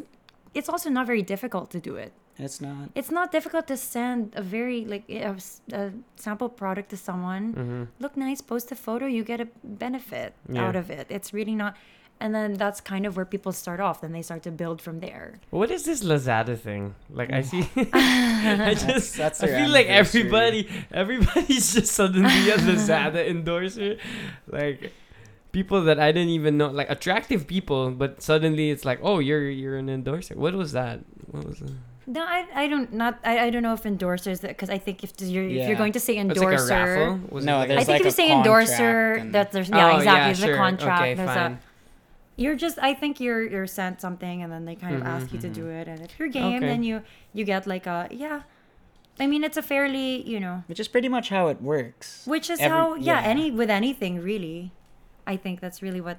[0.55, 2.12] it's also not very difficult to do it.
[2.39, 2.90] It's not.
[2.94, 5.36] It's not difficult to send a very like a,
[5.73, 7.55] a sample product to someone.
[7.55, 7.82] Mm-hmm.
[7.98, 10.69] Look nice, post a photo, you get a benefit Yeah.
[10.69, 11.07] out of it.
[11.09, 11.74] It's really not.
[12.18, 14.01] And then that's kind of where people start off.
[14.01, 15.34] Then they start to build from there.
[15.51, 16.94] What is this Lazada thing?
[17.10, 23.28] Like I see, I just that's I feel like everybody, everybody's just suddenly a Lazada
[23.28, 23.98] endorser.
[24.47, 24.93] Like
[25.52, 29.51] people that I didn't even know, like attractive people, but suddenly it's like, oh, you're
[29.51, 30.36] you're an endorser.
[30.36, 31.01] What was that?
[31.30, 31.72] What was that?
[32.09, 35.12] No, I, I don't not I, I don't know if endorsers because I think if
[35.20, 37.40] you're if you're going to say It's like a endorser, raffle.
[37.43, 39.93] No, like a- I there's think like if you say endorser, and- that there's yeah
[39.93, 40.55] Oh, exactly there's sure.
[40.55, 41.02] a contract.
[41.02, 41.52] Okay, there's fine.
[41.52, 41.60] a
[42.37, 45.33] you're just I think you're you're sent something and then they kind of Mhm, ask
[45.33, 45.55] you to mhm.
[45.55, 46.67] do it and if you're game Okay.
[46.67, 47.03] then you
[47.33, 48.43] you get like a yeah.
[49.19, 52.27] I mean it's a fairly you know Which is pretty much how it works.
[52.27, 53.27] which is Every- how yeah, yeah.
[53.27, 54.73] any with anything really.
[55.27, 56.19] I think that's really what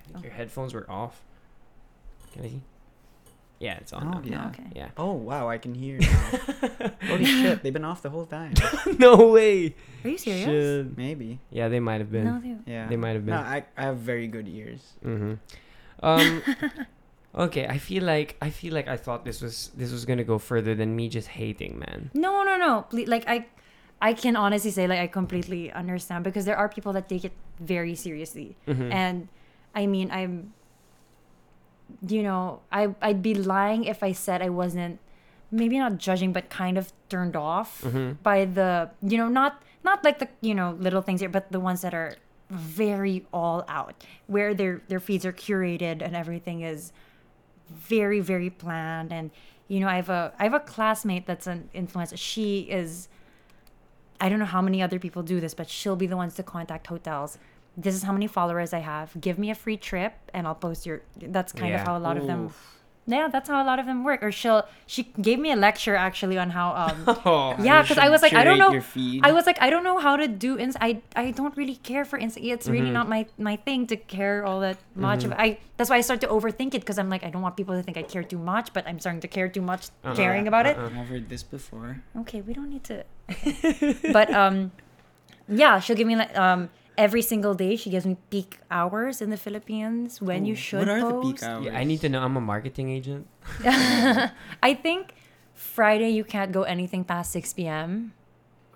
[0.00, 1.22] I think your headphones were off.
[2.32, 2.62] Can I see?
[3.60, 4.02] Yeah, it's on.
[4.14, 4.22] Oh, now.
[4.24, 4.46] yeah.
[4.48, 4.64] okay.
[4.74, 4.88] Yeah.
[4.96, 6.90] Oh wow, I can hear now.
[7.06, 8.54] Holy shit, they've been off the whole time.
[8.98, 9.74] no way.
[10.04, 10.44] Are you serious?
[10.44, 10.96] Shit.
[10.98, 11.38] Maybe.
[11.50, 12.24] Yeah, they might have been.
[12.24, 12.88] No, they, Yeah.
[12.88, 13.34] They might have been.
[13.34, 14.82] No, I, I have very good ears.
[15.04, 15.34] Mm-hmm.
[16.02, 16.42] Um,
[17.34, 20.38] okay, I feel like I feel like I thought this was this was gonna go
[20.38, 22.10] further than me just hating, man.
[22.14, 22.82] No, no, no.
[22.90, 23.46] Ple- Like I,
[24.00, 27.32] I can honestly say like I completely understand because there are people that take it
[27.60, 28.92] very seriously, Mhm.
[28.92, 29.28] and
[29.74, 30.52] I mean I'm.
[32.06, 34.98] You know, I I'd be lying if I said I wasn't,
[35.50, 38.16] maybe not judging, but kind of turned off Mhm.
[38.22, 41.60] by the you know not not like the you know little things here, but the
[41.60, 42.16] ones that are
[42.50, 46.92] very all out, where their their feeds are curated and everything is
[47.70, 49.12] very very planned.
[49.12, 49.30] And
[49.68, 52.18] you know i have a i have a classmate that's an influencer.
[52.18, 53.08] She is
[54.20, 56.42] i don't know how many other people do this but she'll be the ones to
[56.42, 57.38] contact hotels
[57.76, 60.86] this is how many followers i have give me a free trip and i'll post
[60.86, 62.52] your that's kind of how a lot of them
[63.06, 64.22] yeah, that's how a lot of them work.
[64.22, 68.08] Or she'll she gave me a lecture actually on how um Oh, yeah, because I
[68.08, 68.80] was like, I don't know.
[69.22, 70.78] I was like, I don't know how to do Insta.
[70.80, 72.38] I I don't really care for Insta.
[72.42, 72.92] It's really Mm-hmm.
[72.94, 75.24] not my my thing to care all that much.
[75.24, 77.58] Of I that's why I start to overthink it because I'm like, I don't want
[77.58, 80.14] people to think I care too much, but I'm starting to care too much, Uh-uh.
[80.16, 80.78] caring about it.
[80.78, 82.00] I've heard this before.
[82.20, 83.04] Okay, we don't need to.
[84.16, 84.72] but um,
[85.46, 87.76] yeah, she'll give me like um every single day.
[87.76, 91.14] She gives me peak hours in the Philippines when you should What are post.
[91.14, 91.64] the peak hours?
[91.66, 92.22] Yeah, I need to know.
[92.22, 93.26] I'm a marketing agent.
[93.64, 95.14] I think
[95.54, 98.12] Friday you can't go anything past six p.m.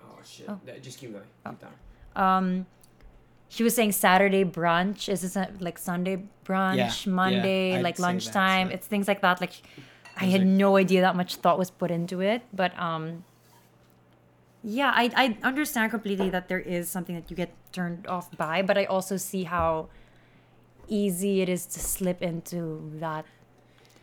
[0.03, 0.47] Oh shit!
[0.81, 1.23] Just keep going.
[1.45, 1.73] Keep down.
[2.15, 2.65] um
[3.49, 7.97] she was saying Saturday brunch is this like Sunday brunch, Yeah, yeah, Monday I'd like
[7.97, 8.69] say that's lunchtime.
[8.71, 9.41] It's things like that.
[9.41, 9.53] Like
[10.17, 13.23] I had are- no idea that much thought was put into it, but um
[14.63, 18.61] yeah, I I understand completely that there is something that you get turned off by,
[18.61, 19.89] but I also see how
[20.87, 23.25] easy it is to slip into that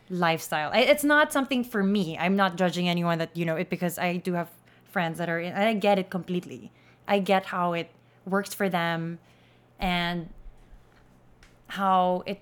[0.09, 0.71] lifestyle.
[0.73, 2.17] I- It's not something for me.
[2.17, 4.49] I'm not judging anyone that you know it because I do have
[4.85, 5.53] friends that are in.
[5.53, 6.71] I get it completely.
[7.07, 7.91] I get how it
[8.25, 9.19] works for them,
[9.79, 10.29] and
[11.67, 12.41] how it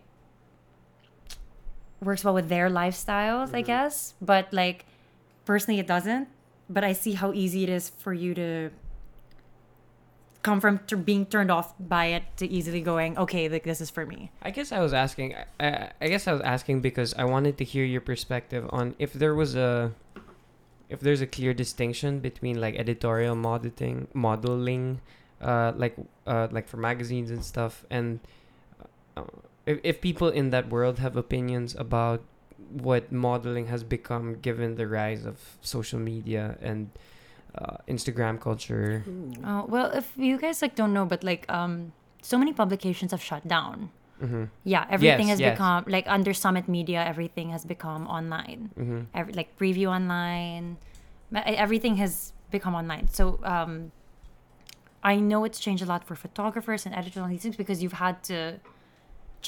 [2.01, 3.49] works well with their lifestyles.
[3.53, 3.67] I mm-hmm.
[3.67, 4.85] guess, but like
[5.43, 6.29] personally, it doesn't.
[6.69, 8.71] But I see how easy it is for you to
[10.45, 14.05] come from being turned off by it to easily going, okay, like this is for
[14.05, 14.29] me.
[14.43, 15.33] I guess I was asking.
[15.59, 19.11] I, I guess I was asking because I wanted to hear your perspective on if
[19.13, 19.91] there was a,
[20.87, 25.01] if there's a clear distinction between like editorial modeling, modeling,
[25.41, 25.97] uh, like
[26.27, 28.19] uh, like for magazines and stuff, and
[29.17, 29.23] uh,
[29.65, 32.21] if if people in that world have opinions about
[32.71, 36.89] what modeling has become given the rise of social media and
[37.57, 39.03] uh, Instagram culture.
[39.43, 43.21] Oh well, if you guys like don't know, but like um, so many publications have
[43.21, 43.91] shut down.
[44.21, 44.45] Mm-hmm.
[44.63, 45.53] Yeah, everything Yes, has yes.
[45.53, 47.03] become like under Summit Media.
[47.03, 48.71] Everything has become online.
[48.79, 48.99] Mm-hmm.
[49.13, 50.77] Every, like preview online,
[51.33, 53.07] everything has become online.
[53.09, 53.91] So um,
[55.03, 57.93] I know it's changed a lot for photographers and editors and these things because you've
[57.93, 58.59] had to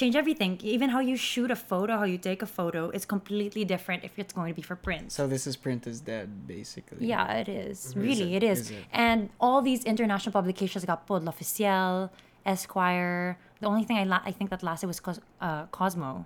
[0.00, 0.52] change everything.
[0.74, 4.12] Even how you shoot a photo, how you take a photo is completely different if
[4.22, 5.04] it's going to be for print.
[5.18, 7.06] So this is print is dead, basically.
[7.12, 7.76] Yeah, it is.
[7.96, 8.50] Really, Is it it?
[8.52, 8.58] is.
[8.60, 8.84] Is it?
[9.06, 11.24] And all these international publications got pulled.
[11.28, 12.10] L'Officiel,
[12.46, 13.38] Esquire.
[13.60, 16.24] The only thing I la- I think that lasted was Cos- uh, Cosmo.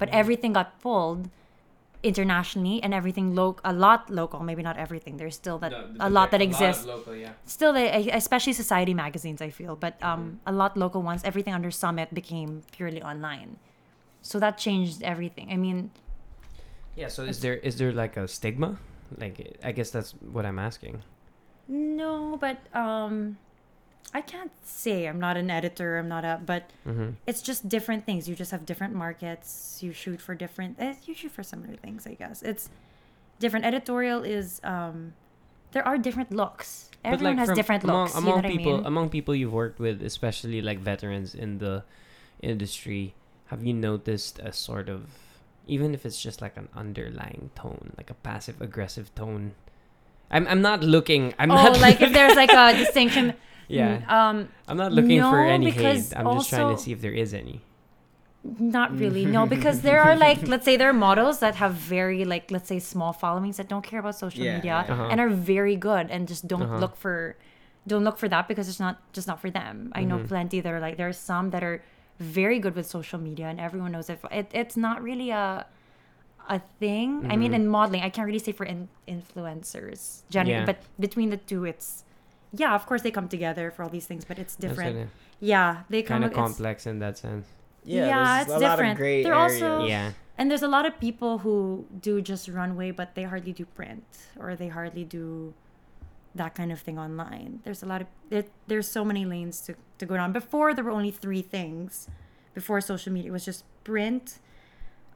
[0.00, 1.22] But everything got pulled
[2.02, 6.30] internationally and everything lo- a lot local maybe not everything there's still that a lot
[6.30, 7.32] that exists local, yeah.
[7.44, 11.70] still they, especially society magazines i feel but um, a lot local ones everything under
[11.70, 13.58] summit became purely online
[14.22, 15.90] so that changed everything i mean
[16.96, 18.78] Yeah, so is there is there like a stigma?
[19.16, 21.02] Like I guess that's what I'm asking.
[21.68, 23.38] No, but um
[24.12, 27.10] I can't say I'm not an editor, I'm not a but Mm-hmm.
[27.26, 28.28] it's just different things.
[28.28, 29.78] You just have different markets.
[29.82, 32.42] You shoot for different eh, you shoot for similar things, I guess.
[32.42, 32.68] It's
[33.38, 33.64] different.
[33.66, 35.12] Editorial is um
[35.72, 36.90] there are different looks.
[37.04, 38.14] Everyone has from- different among, looks.
[38.16, 38.86] Among you know what people, I mean?
[38.86, 41.84] among people you've worked with, especially like veterans in the
[42.42, 43.14] industry,
[43.46, 45.06] have you noticed a sort of,
[45.66, 49.52] even if it's just like an underlying tone, like a passive aggressive tone?
[50.30, 51.34] I'm I'm not looking.
[51.38, 53.34] I'm oh, not like if there's like a distinction.
[53.68, 54.02] yeah.
[54.08, 56.12] Um I'm not looking for any hate.
[56.16, 57.60] I'm just trying to see if there is any.
[58.42, 62.24] Not really, no, because there are like, let's say there are models that have very
[62.24, 64.92] like, let's say small followings that don't care about social Yeah, media yeah.
[64.94, 65.08] Uh-huh.
[65.10, 66.78] and are very good and just don't Uh-huh.
[66.78, 67.36] look for,
[67.86, 69.92] don't look for that because it's not just not for them.
[69.94, 70.28] I know Mhm.
[70.28, 71.82] plenty that are like there are some that are
[72.18, 74.18] very good with social media and everyone knows it.
[74.32, 75.66] it it's not really a
[76.50, 77.30] a thing.
[77.30, 77.54] I mean, Mhm.
[77.62, 80.66] in modeling, I can't really say for in, influencers generally, Yeah.
[80.66, 82.04] but between the two, it's
[82.52, 85.08] yeah, of course they come together for all these things, but it's That's different.
[85.38, 87.46] Yeah, they come Kind of complex in that sense.
[87.84, 88.92] Yeah, Yeah, there's it's a lot different.
[88.92, 89.62] of gray They're areas.
[89.62, 90.12] also- Yeah.
[90.36, 94.02] And there's a lot of people who do just runway, but they hardly do print
[94.38, 95.54] or they hardly do
[96.34, 97.60] that kind of thing online.
[97.64, 100.32] There's a lot of there, there's so many lanes to, to go down.
[100.32, 102.08] Before there were only three things.
[102.54, 104.40] Before social media, it was just print,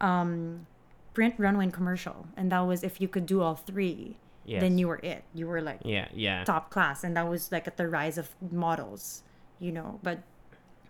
[0.01, 0.67] um,
[1.15, 4.17] print, runway, and commercial, and that was if you could do all three,
[4.47, 4.61] Yes.
[4.61, 5.25] then you were it.
[5.33, 6.09] You were like Yeah.
[6.13, 6.45] Yeah.
[6.45, 9.23] top class, and that was like at the rise of models,
[9.59, 10.01] you know.
[10.03, 10.19] But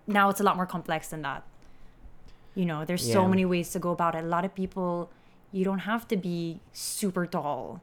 [0.09, 1.45] now it's a lot more complex than that.
[2.55, 4.25] You know, there's so many ways to go about it.
[4.25, 5.11] A lot of people,
[5.53, 7.81] you don't have to be super tall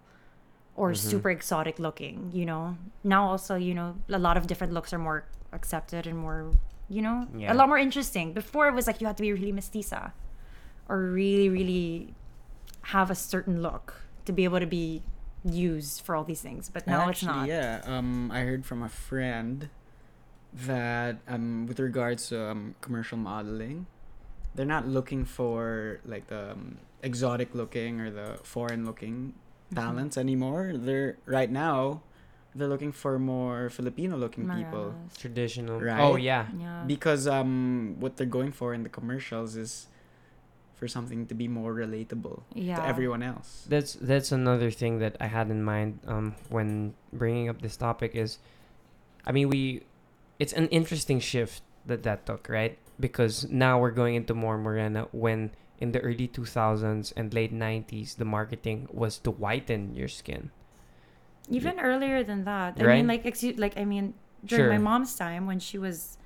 [0.75, 1.09] or Mm-hmm.
[1.09, 2.31] super exotic looking.
[2.33, 6.17] You know, now also, you know, a lot of different looks are more accepted and
[6.17, 6.51] more,
[6.89, 7.51] you know, Yeah.
[7.51, 8.33] a lot more interesting.
[8.33, 10.11] Before it was like you had to be really mestiza
[10.89, 12.13] or really, really
[12.83, 15.01] have a certain look to be able to be
[15.43, 16.69] used for all these things.
[16.69, 17.47] But now it's Actually, not.
[17.47, 17.81] yeah.
[17.85, 19.69] Um, I heard from a friend
[20.53, 23.85] that um, with regards to um, commercial modeling,
[24.55, 29.33] they're not looking for like the um, exotic looking or the foreign looking
[29.71, 29.83] Mm-hmm.
[29.87, 30.73] talents anymore.
[30.75, 32.01] They're right now
[32.53, 34.93] they're looking for more Filipino looking people.
[35.17, 35.79] Traditional.
[35.79, 36.01] Right.
[36.01, 36.47] Oh yeah.
[36.59, 36.83] Yeah.
[36.85, 39.87] Because um what they're going for in the commercials is
[40.81, 42.73] for something to be more relatable yeah.
[42.73, 43.69] to everyone else.
[43.69, 48.17] That's that's another thing that I had in mind um when bringing up this topic
[48.17, 48.41] is,
[49.21, 49.85] I mean we,
[50.41, 55.05] it's an interesting shift that that took right because now we're going into more morena
[55.13, 60.49] when in the early 2000s and late 90s the marketing was to whiten your skin.
[61.49, 62.77] Even earlier than that.
[62.79, 62.97] I Right?
[62.97, 64.13] mean, like, excuse, like I mean,
[64.45, 66.17] during my mom's time when she was,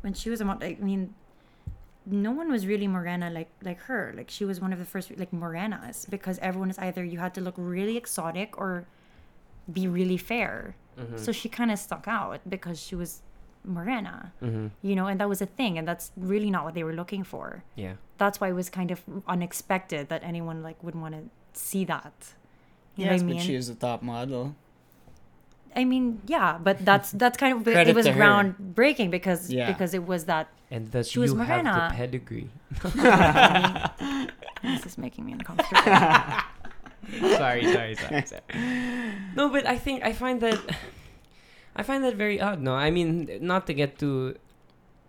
[0.00, 1.12] when she was a mom, I mean,
[2.10, 4.12] no one was really morena like like her.
[4.16, 7.34] Like she was one of the first like morenas because everyone is either you had
[7.34, 8.86] to look really exotic or
[9.72, 10.74] be really fair.
[10.98, 11.16] Mm-hmm.
[11.16, 13.22] So she kind of stuck out because she was
[13.64, 14.68] morena, Mm-hmm.
[14.82, 17.24] you know, and that was a thing, and that's really not what they were looking
[17.24, 17.62] for.
[17.76, 17.94] Yeah.
[18.18, 21.22] That's why it was kind of unexpected that anyone like would want to
[21.52, 22.12] see that.
[22.96, 23.36] You yes, what I mean?
[23.36, 24.54] but she is a top model.
[25.76, 29.70] I mean, yeah, but that's that's kind of it was groundbreaking because Yeah.
[29.70, 31.88] because it was that And that She was you have morena.
[31.90, 32.48] the pedigree.
[34.62, 35.82] this is making me uncomfortable.
[37.38, 38.42] sorry, sorry, sorry, sorry.
[39.34, 40.58] No, but I think I find that
[41.76, 42.60] I find that very odd.
[42.60, 44.36] No, I mean not to get too.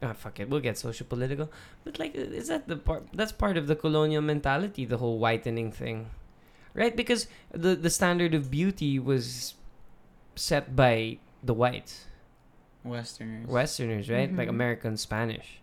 [0.01, 0.49] Ah, fuck it.
[0.49, 1.51] We'll get social political,
[1.83, 3.05] but like, is that the part?
[3.13, 6.09] That's part of the colonial mentality, the whole whitening thing,
[6.73, 6.95] right?
[6.95, 9.53] Because the the standard of beauty was
[10.35, 12.05] set by the whites,
[12.83, 13.47] Westerners.
[13.47, 14.33] Westerners, right?
[14.35, 14.57] Like Mhm.
[14.57, 15.61] American, Spanish,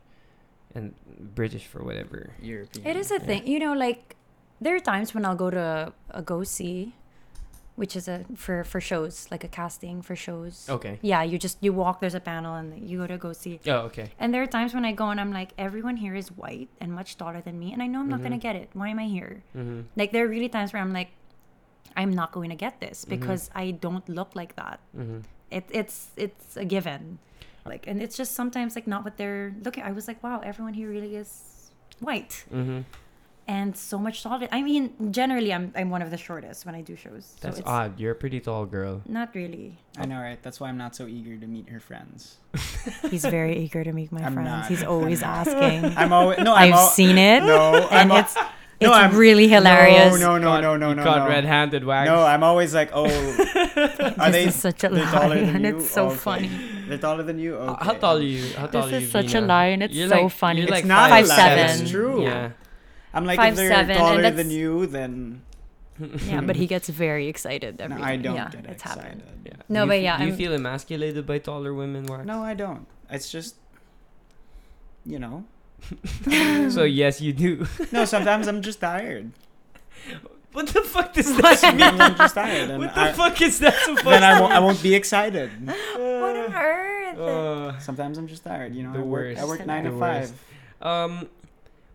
[0.74, 0.94] and
[1.34, 2.30] British for whatever.
[2.40, 2.86] European.
[2.86, 3.72] it is a thing, you know.
[3.74, 4.14] Like
[4.60, 6.94] there are times when I'll go to a go see,
[7.74, 10.68] which is a for for shows like a casting for shows.
[10.70, 10.98] Okay.
[11.02, 11.98] Yeah, you just you walk.
[12.00, 13.58] There's a panel and you go to go see.
[13.66, 14.12] Oh, okay.
[14.20, 16.92] And there are times when I go and I'm like, everyone here is white and
[16.92, 18.40] much taller than me, and I know I'm not gonna Mhm.
[18.48, 18.68] get it.
[18.74, 19.42] Why am I here?
[19.56, 19.80] Mm-hmm.
[19.96, 21.10] Like there are really times where I'm like,
[22.00, 23.10] I'm not going to get this Mhm.
[23.14, 24.78] because I don't look like that.
[24.96, 25.20] Mm-hmm.
[25.50, 27.18] It, it's it's a given.
[27.72, 29.82] Like and it's just sometimes like not what they're looking.
[29.90, 31.30] I was like, wow, everyone here really is
[32.00, 32.80] white Mm-hmm.
[33.48, 34.48] and so much taller.
[34.52, 37.24] I mean, generally I'm I'm one of the shortest when I do shows.
[37.40, 37.90] So That's it's odd.
[38.00, 39.00] You're a pretty tall girl.
[39.08, 39.76] Not really.
[40.00, 40.40] I know, right?
[40.44, 42.36] That's why I'm not so eager to meet her friends.
[43.12, 44.48] He's very eager to meet my I'm friends.
[44.48, 44.68] not.
[44.72, 45.80] He's always asking.
[46.00, 46.52] I'm always no.
[46.54, 47.40] I'm I've al- seen it.
[47.42, 48.48] No, and I'm al-
[48.80, 50.18] it's no, it's I'm- really hilarious.
[50.20, 51.28] No, no, Caught- no, no, no, caught no.
[51.28, 52.06] red-handed wax.
[52.08, 55.64] No, I'm always like, oh, are this they is such a lie, taller than and
[55.64, 55.76] you?
[55.78, 56.16] it's so Okay.
[56.16, 56.50] funny.
[56.88, 57.56] They're taller than you.
[57.56, 57.84] Okay.
[57.84, 58.52] How tall are you?
[58.54, 59.08] How tall This are is you?
[59.10, 60.60] such a lie, and it's You're so like- funny.
[60.60, 61.80] You're It's like not five a seven.
[61.82, 62.22] It's true.
[62.22, 62.50] Yeah.
[63.14, 65.42] I'm like, Five, if they're seven, taller that's- than you, then
[66.26, 69.02] Yeah, but he gets very excited every no, I don't yeah, get it's excited.
[69.02, 69.22] happened.
[69.44, 69.52] Yeah.
[69.68, 72.24] No, you but yeah, Do you I'm- feel emasculated by taller women, Wax?
[72.24, 72.86] No, I don't.
[73.10, 73.56] It's just,
[75.04, 75.44] you know.
[76.70, 77.66] So yes, you do.
[77.92, 79.30] No, sometimes I'm just tired.
[80.52, 82.00] what the fuck does that mean?
[82.00, 82.70] I'm just tired.
[82.70, 85.50] And What the I, fuck is that supposed Then I won't, I won't be excited.
[85.66, 87.18] What on earth?
[87.18, 88.74] Uh, Sometimes I'm just tired.
[88.74, 89.48] You know, The I work, I worst.
[89.60, 90.34] work nine The to worst.
[90.80, 90.86] five.
[90.86, 91.28] um,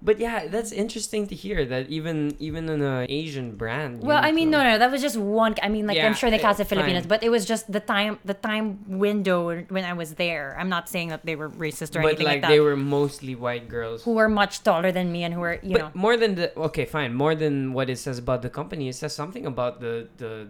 [0.04, 4.02] but yeah, that's interesting to hear that even even in a Asian brand.
[4.04, 5.56] Well, I mean, no, Uniqlo- no, that was just one.
[5.64, 7.80] I mean, like Yeah, I'm sure they eh, casted Filipinos, but it was just the
[7.80, 10.56] time, the time window when I was there.
[10.60, 12.50] I'm not saying that they were racist or But anything like like, that.
[12.50, 14.04] they were mostly white girls.
[14.04, 16.52] who were much taller than me and who were, you but know, more than the
[16.70, 17.14] okay, fine.
[17.14, 20.50] More than what it says about the company, it says something about the the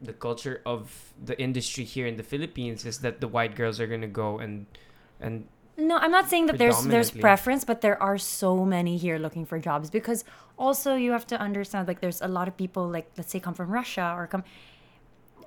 [0.00, 3.86] the culture of the industry here in the Philippines is that the white girls are
[3.86, 4.66] gonna go and
[5.20, 5.48] and
[5.78, 9.46] No, I'm not saying that there's there's preference, but there are so many here looking
[9.46, 10.24] for jobs because
[10.58, 13.54] also you have to understand like there's a lot of people like let's say come
[13.54, 14.42] from Russia or come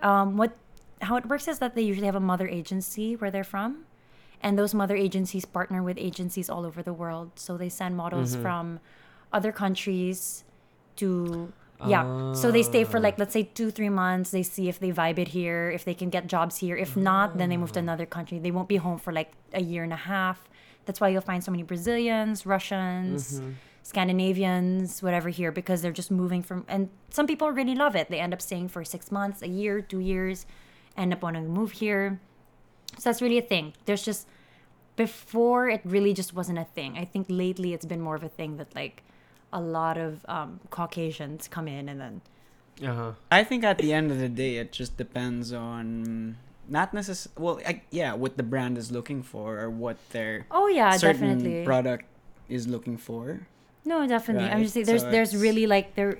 [0.02, 0.56] um what
[1.02, 3.84] how it works is that they usually have a mother agency where they're from
[4.42, 8.32] and those mother agencies partner with agencies all over the world so they send models
[8.34, 8.42] Mm-hmm.
[8.42, 8.80] from
[9.34, 10.44] other countries
[10.96, 11.52] to
[11.88, 12.34] yeah.
[12.34, 13.02] So they stay for Ah.
[13.08, 14.32] like let's say two three months.
[14.32, 16.76] They see if they vibe it here if they can get jobs here.
[16.78, 17.88] If not then they move to Ah.
[17.88, 18.40] another country.
[18.40, 20.48] They won't be home for like a year and a half.
[20.86, 23.52] That's why you'll find so many brazilians russians Mm-hmm.
[23.84, 28.10] scandinavians whatever here because they're just moving from and some people really love it.
[28.10, 30.46] They end up staying for six months a year two years
[30.98, 32.20] end up wanting to move here.
[32.98, 33.74] So that's really a thing.
[33.86, 34.28] There's just
[34.98, 36.98] before it really just wasn't a thing.
[36.98, 39.04] I think lately it's been more of a thing that like
[39.54, 42.22] a lot of um, Caucasians come in and then
[42.84, 43.12] uh huh.
[43.32, 46.38] I think at the end of the day, it just depends on
[46.70, 47.44] not necessarily.
[47.44, 51.38] Well, I, yeah, what the brand is looking for or what their oh yeah certain
[51.38, 52.06] definitely product
[52.50, 53.46] is looking for.
[53.86, 56.20] no definitely i'm just saying there's so there's really like there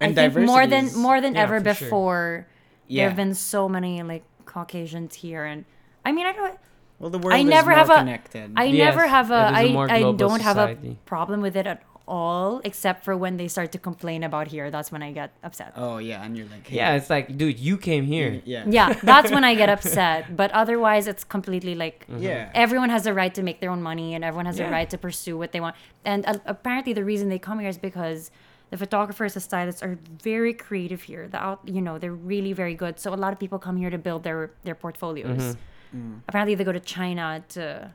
[0.00, 1.88] And I think more than is- more than Yeah, ever for sure.
[1.88, 2.46] before
[2.90, 5.64] there have been so many like Caucasians here and
[6.04, 6.58] I mean I don't
[6.98, 8.52] Well, the world I is never more have a- connected.
[8.56, 10.76] I Yes, never have a it is a I more I global don't have a
[11.06, 14.70] problem with it at all except for when they start to complain about here.
[14.70, 15.72] That's when I get upset.
[15.76, 18.42] Oh yeah, and you're like, hey, Yeah, it's like, dude, you came here.
[18.44, 20.36] yeah, Yeah, that's when I get upset.
[20.36, 22.50] But otherwise, it's completely like yeah.
[22.54, 24.66] everyone has the right to make their own money and everyone has Yeah.
[24.66, 25.76] the right to pursue what they want.
[26.04, 28.30] And uh, apparently, the reason they come here is because
[28.70, 31.26] the photographers, the stylists are very creative here.
[31.28, 32.98] The out, you know, they're really very good.
[33.00, 35.56] So a lot of people come here to build their their portfolios.
[35.94, 36.14] Mm-hmm.
[36.28, 37.90] Apparently, they go to China to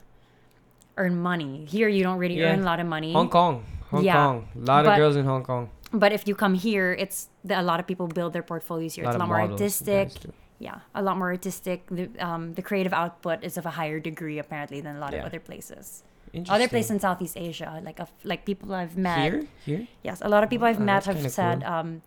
[0.98, 1.66] earn money.
[1.66, 2.54] Here, you don't really Yeah.
[2.54, 3.14] earn a lot of money.
[3.14, 3.64] Hong Kong.
[3.92, 4.48] Hong Yeah, Kong.
[4.56, 5.70] A lot of girls in Hong Kong.
[5.92, 9.06] But if you come here, it's the, a lot of people build their portfolios here.
[9.06, 10.12] A it's a lot more artistic.
[10.60, 11.88] Yeah, a lot more artistic.
[11.90, 15.20] The, um, the creative output is of a higher degree apparently than a lot Yeah.
[15.20, 16.04] of other places.
[16.48, 19.20] Other places in Southeast Asia, like of like people I've met.
[19.32, 19.48] Here?
[19.66, 19.88] Here?
[20.04, 21.74] Yes, a lot of people I've Oh, met have said, cool.
[21.74, 22.02] um,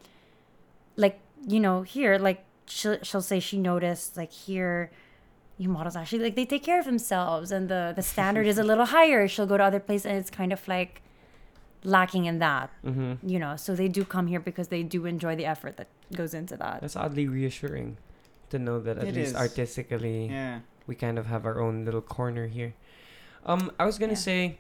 [0.96, 4.92] like you know, here, like she'll, she'll say she noticed, like here,
[5.58, 8.62] you models actually like they take care of themselves, and the the standard is a
[8.70, 9.26] little higher.
[9.26, 11.02] She'll go to other places, and it's kind of like
[11.84, 13.28] lacking in that, Mm-hmm.
[13.28, 13.56] you know.
[13.56, 16.80] So they do come here because they do enjoy the effort that goes into that.
[16.80, 17.96] That's oddly reassuring
[18.50, 19.36] to know that at It least is.
[19.36, 20.60] artistically yeah.
[20.86, 22.74] we kind of have our own little corner here.
[23.46, 24.18] Um, I was gonna Yeah.
[24.30, 24.58] say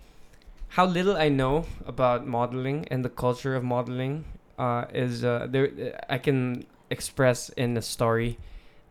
[0.68, 4.24] how little I know about modeling and the culture of modeling.
[4.58, 5.70] Uh, is uh, there?
[6.08, 8.38] I can express in a story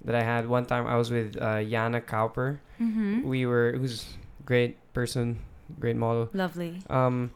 [0.03, 0.87] that I had one time.
[0.87, 2.59] I was with uh, Yana Cowper.
[2.79, 3.23] Mm-hmm.
[3.27, 5.39] We were who's a great person,
[5.79, 6.29] great model.
[6.33, 6.81] Lovely.
[6.89, 7.31] Um,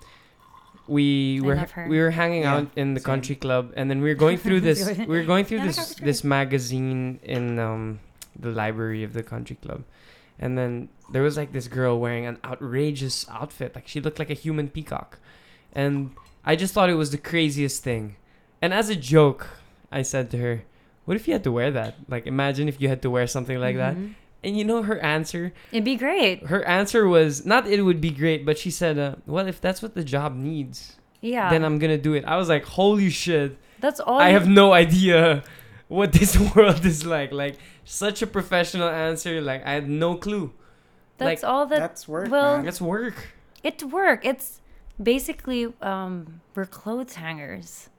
[0.87, 3.05] we I were we were hanging Yeah, out in the same.
[3.05, 4.85] country club, and then we were going through this.
[4.97, 7.99] we were going through this this magazine in um
[8.37, 9.83] the library of the country club,
[10.39, 14.29] and then there was like this girl wearing an outrageous outfit, like she looked like
[14.29, 15.19] a human peacock,
[15.73, 16.11] and
[16.43, 18.15] I just thought it was the craziest thing,
[18.61, 19.47] and as a joke,
[19.91, 20.63] I said to her.
[21.05, 21.93] What if you had to wear that?
[22.09, 23.95] Like, imagine if you had to wear something like that.
[24.45, 25.51] And you know her answer?
[25.71, 26.45] It'd be great.
[26.53, 29.81] her answer was not it would be great, but she said, uh, "Well, if that's
[29.81, 31.49] what the job needs, Yeah.
[31.49, 33.57] then I'm gonna do it." I was like, "Holy shit!
[33.79, 34.19] That's all.
[34.19, 35.43] I you- have no idea
[35.97, 39.41] what this world is like." Like such a professional answer.
[39.41, 40.53] Like I had no clue.
[41.17, 41.79] That's like, all that.
[41.79, 42.65] That's work, well, man.
[42.65, 43.33] That's work.
[43.63, 44.25] It work.
[44.25, 44.61] It's
[45.01, 47.89] basically um we're clothes hangers.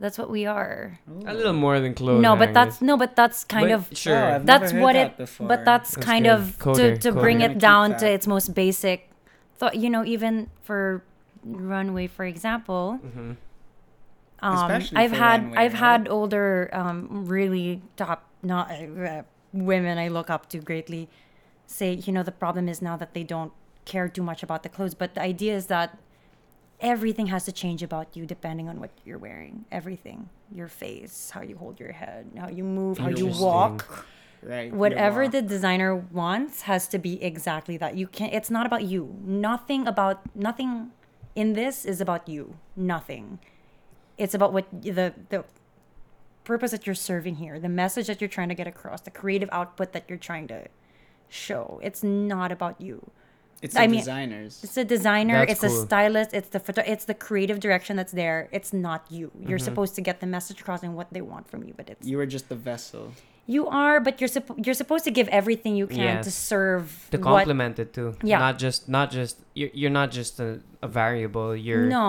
[0.00, 0.98] That's what we are.
[1.26, 2.20] A little more than clothes.
[2.22, 4.16] no, but that's no, but that's kind But of sure.
[4.16, 5.16] Oh, I've that's never heard what that it.
[5.16, 5.46] before.
[5.48, 6.32] But that's, That's kind good.
[6.32, 7.20] of Coder, to to coder.
[7.20, 9.08] bring it down to its most basic.
[9.56, 11.04] Thought you know even for
[11.44, 12.98] runway for example.
[13.04, 13.36] Mhm.
[14.40, 15.78] Um, Especially I've for had runway, I've right?
[15.78, 19.22] had older um really top not uh,
[19.52, 21.08] women I look up to greatly
[21.66, 23.52] say you know the problem is now that they don't
[23.86, 25.96] care too much about the clothes but the idea is that
[26.80, 29.64] everything has to change about you depending on what you're wearing.
[29.70, 30.28] Everything.
[30.52, 34.06] Your face how you hold your head how you move how you walk.
[34.42, 34.70] Right.
[34.70, 35.32] whatever walk.
[35.32, 37.96] the designer wants has to be exactly that.
[37.96, 39.16] You can't it's not about you.
[39.24, 40.90] Nothing about nothing
[41.34, 42.56] in this is about you.
[42.76, 43.38] Nothing.
[44.18, 45.44] It's about what the the
[46.44, 49.48] purpose that you're serving here the message that you're trying to get across the creative
[49.50, 50.66] output that you're trying to
[51.28, 51.80] show.
[51.82, 53.10] It's not about you
[53.64, 54.52] It's I mean- designers.
[54.66, 58.12] it's a designer That's it's a stylist it's the photo it's the creative direction that's
[58.22, 59.64] there it's not you you're Mm-hmm.
[59.70, 62.16] supposed to get the message across and what they want from you but it's You
[62.22, 63.04] are just the vessel.
[63.56, 67.18] you are, but you're suppo- you're supposed to give everything you can to serve To
[67.18, 68.08] what- complement it too.
[68.32, 68.38] Yeah.
[68.46, 70.48] Not just not just you're, you're not just a,
[70.86, 71.48] a variable.
[71.66, 72.08] You're no,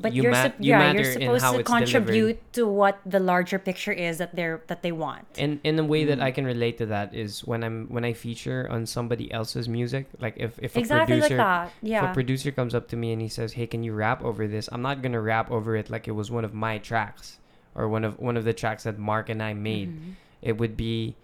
[0.00, 1.68] but you you are ma- sup- you yeah, matter you're in supposed how to it's
[1.70, 1.90] delivered.
[1.92, 5.26] contribute to what the larger picture is that they're that they want.
[5.38, 6.22] And in a way that Mm.
[6.22, 10.06] I can relate to that is when I'm when I feature on somebody else's music.
[10.20, 11.72] Like if if a exactly like producer that.
[11.82, 14.46] if a producer comes up to me and he says, "Hey, can you rap over
[14.46, 17.38] this?" I'm not gonna rap over it like it was one of my tracks
[17.74, 19.90] or one of one of the tracks that Mark and I made.
[19.90, 20.12] Mhm.
[20.42, 21.16] It would be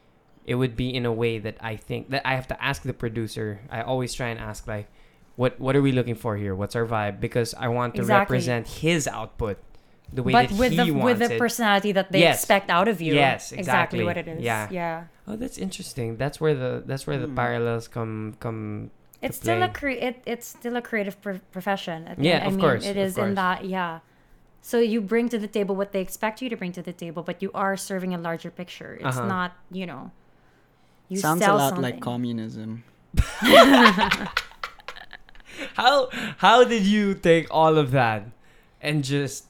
[0.47, 2.93] it would be in a way that I think that I have to ask the
[2.93, 3.61] producer.
[3.71, 4.89] I always try and ask like
[5.37, 6.55] what what are we looking for here?
[6.55, 7.21] What's our vibe?
[7.21, 8.35] Because I want to Exactly.
[8.37, 9.59] represent his output
[10.13, 11.39] the way But that with he the wants with the it.
[11.39, 12.39] personality that they Yes.
[12.39, 13.15] expect out of you.
[13.15, 14.05] Yes, exactly.
[14.05, 14.43] what it is.
[14.43, 14.69] Yeah.
[14.71, 15.05] Yeah.
[15.27, 16.17] Oh, that's interesting.
[16.17, 17.35] That's where the that's where the Hmm.
[17.35, 18.91] parallels come come.
[19.23, 22.07] It's still a cre- it, it's still a creative pro- profession.
[22.07, 22.43] at the Yeah, end.
[22.45, 24.01] I of mean, course, It of is in that yeah.
[24.61, 27.23] So you bring to the table what they expect you to bring to the table,
[27.23, 28.95] but you are serving a larger picture.
[29.01, 29.27] It's Uh-huh.
[29.27, 30.11] not, you know.
[31.09, 31.83] You Sounds a lot something.
[31.83, 32.85] like communism.
[35.75, 38.27] How how did you take all of that
[38.81, 39.47] and just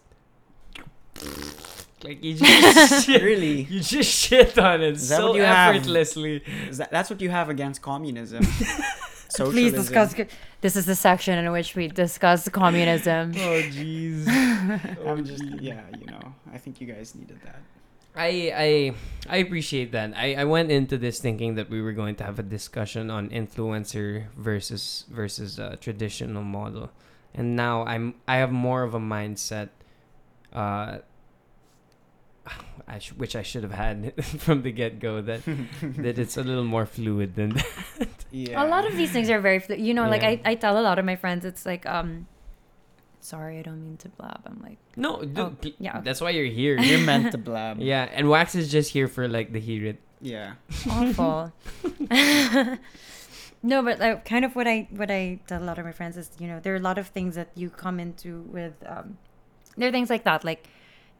[2.02, 3.62] like you just shit, Really?
[3.62, 5.74] you just shit on it Is that so what you have?
[5.74, 6.42] effortlessly.
[6.68, 8.44] Is that, that's what you have against communism.
[9.28, 9.52] Socialism.
[9.52, 10.14] Please discuss.
[10.60, 13.32] This is the section in which we discuss communism.
[13.34, 14.28] Oh jeez.
[14.28, 16.34] I'm oh, just yeah, you know.
[16.52, 17.60] I think you guys needed that.
[18.16, 18.94] I I
[19.28, 20.12] I appreciate that.
[20.16, 23.28] I, I went into this thinking that we were going to have a discussion on
[23.30, 26.90] influencer versus versus uh, traditional model,
[27.34, 29.70] and now I'm I have more of a mindset,
[30.52, 30.98] uh,
[32.86, 34.12] I sh- which I should have had
[34.44, 35.40] from the get go that
[35.82, 38.08] that it's a little more fluid than that.
[38.30, 38.62] Yeah.
[38.62, 40.28] A lot of these things are very, flu- you know, like Yeah.
[40.44, 42.26] I, I tell a lot of my friends, it's like, um,
[43.24, 44.42] sorry, I don't mean to blab.
[44.44, 46.04] I'm like, No, dude, Oh, pl- yeah, okay.
[46.04, 46.78] that's why you're here.
[46.78, 47.80] You're meant to blab.
[47.80, 49.98] yeah, and Wax is just here for like the hear it.
[50.20, 50.54] Yeah.
[50.88, 51.52] awful.
[53.62, 56.16] no, but like, kind of what I what I tell a lot of my friends
[56.16, 58.74] is, you know, there are a lot of things that you come into with.
[58.86, 59.18] Um,
[59.76, 60.68] there are things like that, like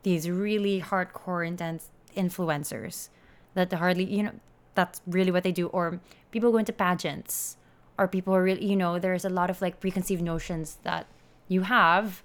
[0.02, 3.08] these really hardcore, intense influencers
[3.54, 4.32] that hardly, you know,
[4.74, 5.66] that's really what they do.
[5.68, 6.00] Or
[6.30, 7.56] people go into pageants,
[7.98, 11.06] or people are really, you know, there's a lot of like preconceived notions that
[11.48, 12.22] you have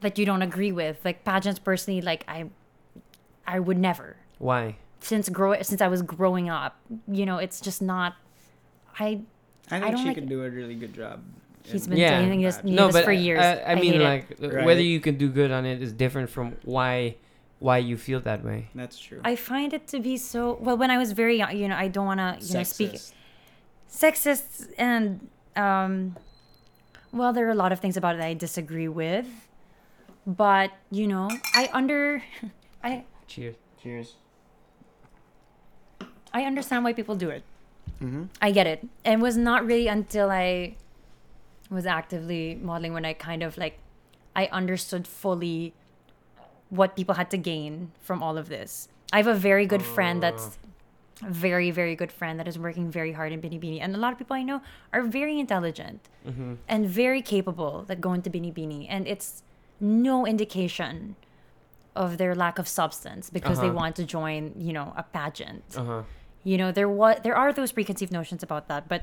[0.00, 1.04] that you don't agree with.
[1.04, 2.46] Like pageants, personally, like I,
[3.46, 4.76] I would never Why?
[5.00, 6.76] since grow since I was growing up.
[7.08, 8.14] You know, it's just not.
[8.98, 9.20] I
[9.70, 10.28] I I think don't she like could it.
[10.28, 11.22] do a really good job.
[11.64, 12.20] He's been Yeah.
[12.22, 13.40] doing this, No, no, this but for years.
[13.40, 14.66] I, I, I mean, hate like Right.
[14.66, 17.16] whether you can do good on it is different from why
[17.60, 18.68] why you feel that way.
[18.74, 19.20] That's true.
[19.24, 20.76] I find it to be so well.
[20.76, 23.12] When I was very young, you know, I don't want to you know speak Sexist.
[23.88, 26.16] sexist and um,
[27.14, 29.26] well, there are a lot of things about it that I disagree with,
[30.26, 32.22] but you know, I under
[32.84, 33.56] I Cheers.
[33.82, 34.14] Cheers.
[36.32, 37.42] I understand why people do it.
[38.02, 38.24] Mm-hmm.
[38.42, 38.86] I get it.
[39.04, 40.76] And it was not really until I
[41.70, 43.78] was actively modeling when I kind of like
[44.36, 45.74] I understood fully
[46.70, 48.88] what people had to gain from all of this.
[49.12, 50.50] I have a very good friend that's a
[51.22, 53.80] very, very good friend that is working very hard in Binibini.
[53.80, 54.60] And a lot of people I know
[54.92, 56.54] are very intelligent Mm-hmm.
[56.68, 58.86] and very capable that go into Binibini.
[58.88, 59.42] And it's
[59.80, 61.16] no indication
[61.94, 63.76] of their lack of substance because they Uh-huh.
[63.76, 66.02] want to join, you know, a pageant Uh huh.
[66.42, 69.02] you know there was there are those preconceived notions about that but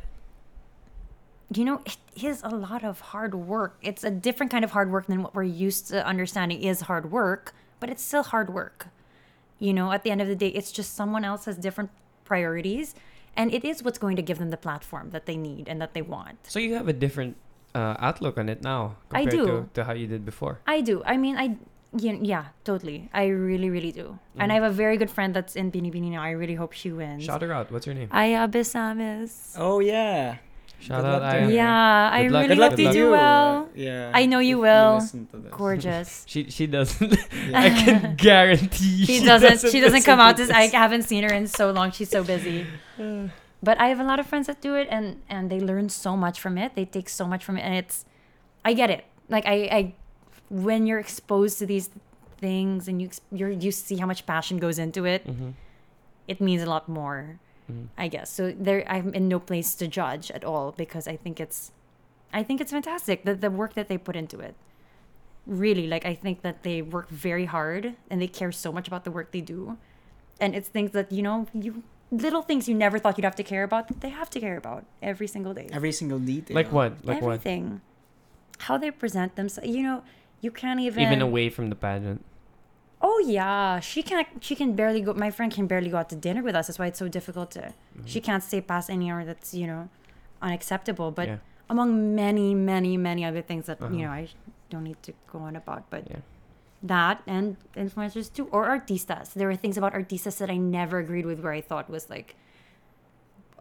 [1.53, 4.91] you know it is a lot of hard work it's a different kind of hard
[4.91, 8.87] work than what we're used to understanding is hard work but it's still hard work
[9.59, 11.89] you know at the end of the day it's just someone else has different
[12.31, 12.87] priorities
[13.39, 15.91] and it is what's going to give them the platform that they need and that
[15.95, 17.33] they want So you have a different
[17.73, 18.81] uh, outlook on it now
[19.11, 19.45] I compared do.
[19.45, 20.59] To, to how you did before.
[20.75, 20.95] I do.
[21.13, 21.57] I mean, I
[21.97, 23.09] yeah, yeah totally.
[23.13, 24.17] I really, really do.
[24.37, 26.21] And I have a very good friend that's in Binibini now.
[26.23, 27.23] I really hope she wins.
[27.23, 27.71] Shout her out.
[27.71, 28.07] What's her name?
[28.11, 29.55] Aya Bisamis.
[29.57, 30.37] Oh yeah.
[30.81, 31.21] Shout out.
[31.21, 31.49] luck to Aya.
[31.49, 32.93] Yeah, I luck- really good hope to you you.
[32.93, 33.69] do well.
[33.75, 34.11] Yeah.
[34.13, 34.95] I know you will.
[34.95, 35.51] listen to this.
[35.53, 36.25] Gorgeous.
[36.31, 37.13] She she doesn't.
[37.53, 39.71] I can guarantee She doesn't.
[39.71, 40.37] She doesn't come out.
[40.37, 41.91] listen This, I haven't seen her in so long.
[41.91, 42.65] She's so busy.
[43.63, 46.17] But I have a lot of friends that do it, and and they learn so
[46.17, 46.73] much from it.
[46.73, 48.05] They take so much from it, and it's.
[48.65, 49.05] I get it.
[49.29, 49.93] Like I, I
[50.49, 51.91] when you're exposed to these
[52.39, 55.51] things and you you're you see how much passion goes into it, mm-hmm.
[56.27, 57.39] it means a lot more.
[57.71, 57.87] Mhm.
[57.97, 58.51] I guess so.
[58.51, 61.71] There, I'm in no place to judge at all because I think it's,
[62.33, 64.55] I think it's fantastic the the work that they put into it.
[65.47, 69.03] Really, like I think that they work very hard and they care so much about
[69.05, 69.77] the work they do,
[70.39, 71.81] and it's things that you know you
[72.11, 74.01] little things you never thought you'd have to care about.
[74.01, 75.67] They have to care about every single day.
[75.71, 76.55] Every single detail.
[76.55, 77.03] Like what?
[77.03, 77.33] Like what?
[77.41, 77.81] Everything,
[78.59, 79.67] how they present themselves.
[79.69, 80.03] You know,
[80.41, 82.23] you can't even Even away from the pageant.
[83.01, 84.27] Oh yeah, she can't.
[84.41, 85.13] She can barely go.
[85.13, 86.67] My friend can barely go out to dinner with us.
[86.67, 87.73] That's why it's so difficult to.
[88.05, 89.89] She can't stay past any hour that's you know,
[90.41, 91.11] unacceptable.
[91.11, 91.37] But Yeah.
[91.69, 93.93] among many, many, many other things that Uh-huh.
[93.95, 94.27] you know I
[94.69, 95.89] don't need to go on about.
[95.89, 96.21] But Yeah.
[96.83, 99.33] that and influencers too, or artistas.
[99.33, 102.35] There were things about artistas that I never agreed with, where I thought was like,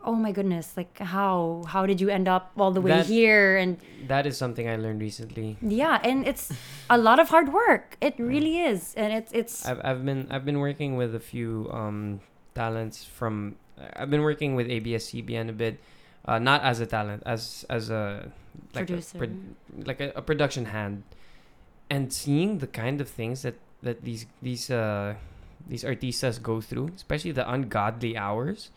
[0.05, 3.57] oh my goodness, like how how did you end up all the way That- here
[3.57, 3.77] and
[4.09, 5.57] That is something I learned recently.
[5.61, 6.53] yeah, and it's
[6.89, 7.97] a lot of hard work.
[8.01, 11.69] It really is, and it's it's I've I've been I've been working with a few
[11.73, 12.21] um
[12.55, 13.57] talents from
[13.97, 15.81] I've been working with ABS CBN a bit,
[16.29, 18.29] uh, not as a talent as as a
[18.75, 19.17] like Producer.
[19.17, 21.03] a, pro- like a, a production hand,
[21.89, 25.15] and seeing the kind of things that that these these uh
[25.69, 28.71] these artistas go through, especially the ungodly hours.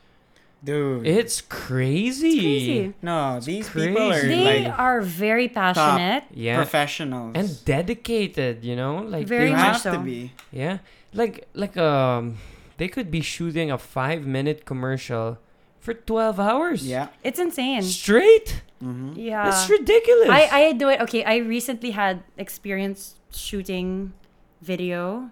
[0.64, 1.06] Dude.
[1.06, 2.40] It's crazy.
[2.40, 2.94] crazy.
[3.02, 4.27] no, these people are crazy.
[4.27, 6.23] They like are very passionate.
[6.31, 6.56] Yeah.
[6.56, 7.34] professionals.
[7.35, 10.31] And dedicated, you know, like Very they much have to be.
[10.52, 10.77] Yeah,
[11.14, 12.38] like like um,
[12.77, 15.38] they could be shooting a five minute commercial
[15.80, 16.88] for twelve hours.
[16.88, 17.10] Yeah.
[17.23, 17.84] It's insane.
[17.84, 18.64] straight.
[18.81, 19.19] Mm-hmm.
[19.19, 19.49] Yeah.
[19.49, 20.30] It's ridiculous.
[20.30, 21.02] I, I do it.
[21.02, 24.14] Okay, I recently had experience shooting
[24.61, 25.30] video,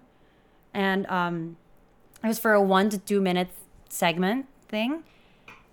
[0.74, 1.56] and um,
[2.22, 3.48] it was for a one to two minute
[3.88, 5.04] segment thing.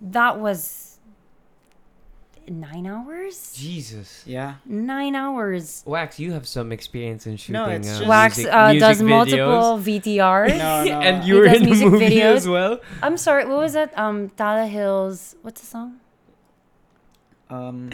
[0.02, 0.98] That was
[2.48, 3.54] nine hours.
[3.56, 4.24] Jesus.
[4.26, 4.56] Yeah.
[4.66, 5.84] Nine hours.
[5.86, 7.54] Wax, you have some experience in shooting.
[7.54, 9.08] No, it's uh, Wax music, uh, music does videos.
[9.10, 10.58] multiple VTRs.
[10.58, 11.00] No, no.
[11.02, 12.36] and you were does in the music movie videos.
[12.38, 12.80] as well.
[13.04, 13.46] I'm sorry.
[13.46, 13.96] What was that?
[13.98, 15.36] Um, Tala Hills.
[15.44, 16.00] What's the song?
[17.52, 17.90] Um,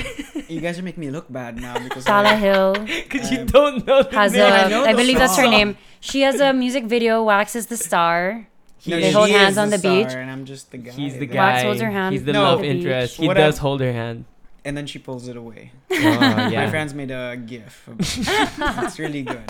[0.49, 3.45] you guys are making me look bad now because Tala I, Hill Because you Um,
[3.48, 4.41] don't know the has name.
[4.41, 5.77] a, I know I the believe that's her name.
[6.02, 8.48] She has a music video, Wax is the Star.
[8.88, 10.07] No, They hold hands on the beach.
[10.10, 10.91] and I'm just the guy.
[10.91, 11.53] He's the guy.
[11.53, 12.44] Wax holds her hand He's the No.
[12.44, 13.18] love the interest.
[13.18, 14.26] He What does I- hold her hand.
[14.64, 15.72] And then she pulls it away.
[15.91, 16.70] Oh, My yeah.
[16.70, 17.88] friends made a gif.
[17.99, 19.44] It's really good.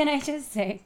[0.00, 0.80] Can I just say,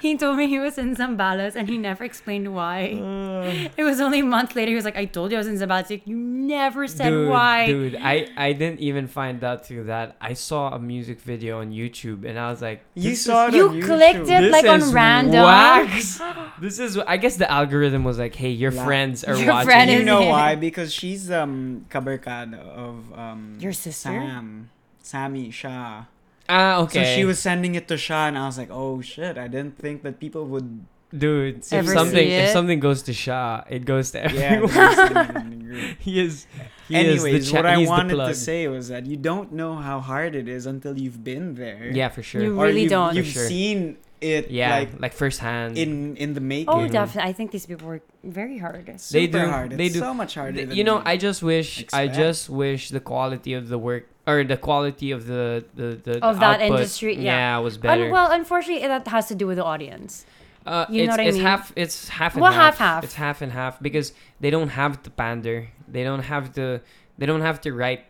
[0.00, 2.92] he told me he was in Zambales and he never explained why.
[2.92, 3.68] Uh.
[3.76, 4.70] it was only a month later.
[4.70, 5.90] He was like, I told you I was in Zambales.
[5.90, 7.66] Like, you never said dude, why.
[7.66, 10.14] dude, I, I didn't even find out through that.
[10.20, 13.70] I saw a music video on YouTube and I was like, You saw it You
[13.70, 14.38] on clicked YouTube.
[14.38, 15.42] it this like on is random.
[15.42, 16.20] wax.
[16.60, 19.66] this is I guess the algorithm was like, hey, your La- friends are Your watching.
[19.66, 20.28] friend You know it.
[20.28, 20.54] why?
[20.54, 24.10] Because she's um kabarkada of um Your sister?
[24.10, 24.70] Sam,
[25.02, 26.04] Sammy Shah.
[26.48, 27.04] Ah, okay.
[27.04, 29.36] So she was sending it to Shah, and I was like, oh shit!
[29.38, 30.86] I didn't think that people would.
[31.16, 31.58] dude.
[31.58, 34.60] If Ever something if something goes to Shah, it goes to Yeah.
[34.62, 34.72] everyone.
[34.74, 35.96] they were sending it in the group.
[36.00, 36.46] he is.
[36.88, 39.74] He is Anyways, the cha- what I wanted to say was that you don't know
[39.76, 41.90] how hard it is until you've been there.
[41.92, 42.42] Yeah, for sure.
[42.42, 43.14] You Or really you've, don't.
[43.16, 43.46] You've sure.
[43.48, 44.50] seen it.
[44.50, 45.76] yeah, Like like, firsthand.
[45.78, 46.68] in in the making.
[46.68, 47.30] Oh, definitely.
[47.30, 48.86] I think these people were very hard.
[48.86, 49.70] They Super do, Hard.
[49.72, 50.00] they It's do.
[50.00, 50.52] so much harder.
[50.56, 54.08] Th- than you know, I just wish, I just wish the quality of the work
[54.26, 57.58] or the quality of the the, the Of that output, industry, yeah.
[57.58, 58.10] was Un- better.
[58.10, 60.24] well, unfortunately, that has to do with the audience.
[60.66, 61.46] uh, you know it's, what I it's mean?
[61.46, 61.72] half.
[61.76, 62.78] It's half and Well, half.
[62.78, 63.04] half-half.
[63.04, 65.68] It's half and half because they don't have to pander.
[65.86, 66.80] They don't have to.
[67.18, 68.02] They don't have to write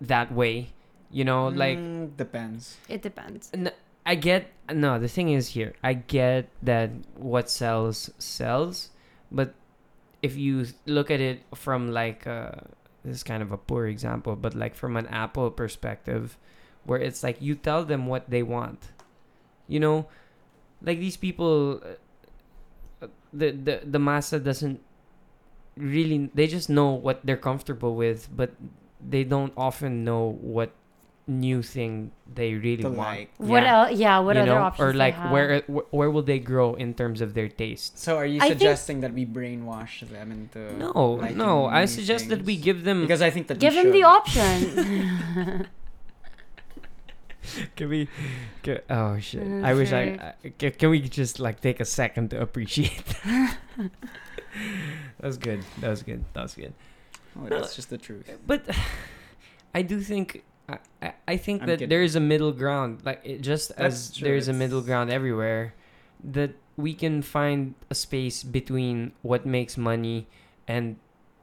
[0.00, 0.70] that way.
[1.12, 2.76] You know, like Mm, depends.
[2.88, 3.50] It depends.
[3.52, 3.72] N-
[4.04, 4.98] I get no.
[4.98, 8.90] The thing is here, I get that what sells sells,
[9.30, 9.54] but
[10.22, 12.52] if you look at it from like uh,
[13.04, 16.36] this is kind of a poor example, but like from an Apple perspective,
[16.84, 18.92] where it's like you tell them what they want,
[19.68, 20.06] you know,
[20.82, 21.82] like these people,
[23.02, 24.80] uh, the the the massa doesn't
[25.76, 26.30] really.
[26.34, 28.52] They just know what they're comfortable with, but
[29.00, 30.72] they don't often know what
[31.26, 32.98] new thing they really To want.
[32.98, 33.30] like.
[33.38, 33.76] What Yeah.
[33.86, 33.92] else?
[33.98, 34.18] Yeah.
[34.18, 34.62] What you other know?
[34.62, 34.88] options?
[34.88, 35.30] or they like have?
[35.30, 38.48] where where where will they grow in terms of their taste So are you I
[38.48, 42.82] think- suggesting that we brainwash them into no no i new suggest that we give
[42.84, 44.16] them because I think that Give them the should.
[44.18, 45.68] option.
[47.76, 48.08] can we
[48.62, 49.92] can, oh shit Mm, i wish.
[49.92, 53.56] I, I can, can we just like take a second to appreciate that
[55.22, 56.74] was good that was good that was good
[57.38, 58.26] Oh, that's just the truth.
[58.46, 58.66] but
[59.74, 61.88] i do think I, I- I think I'm that kidding.
[61.90, 65.74] there is a middle ground like it, just as true, there's a middle ground everywhere
[66.22, 70.26] that we can find a space between what makes money
[70.68, 70.96] and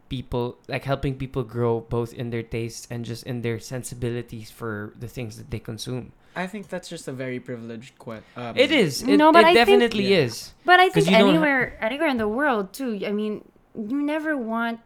[0.09, 4.93] people like helping people grow both in their tastes and just in their sensibilities for
[4.99, 8.71] the things that they consume I think that's just a very privileged que- um, it
[8.71, 10.29] is it, No, but it I think- definitely Yeah.
[10.29, 13.01] is but I think you don't ha- anywhere, anywhere in the world too.
[13.05, 13.43] I mean,
[13.75, 14.79] you never want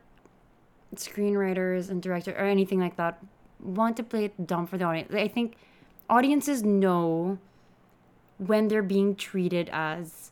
[0.95, 3.19] screenwriters and director or anything like that
[3.63, 5.13] want to play it dumb for the audience.
[5.13, 5.55] I think
[6.09, 7.38] audiences know
[8.38, 10.31] when they're being treated as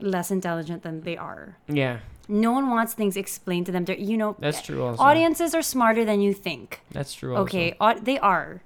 [0.00, 1.56] less intelligent than they are.
[1.68, 3.84] yeah No one wants things explained to them.
[3.84, 6.80] They're, you know, that's true also audiences are smarter than you think.
[6.90, 7.42] that's true also.
[7.44, 8.62] Okay, au- they are.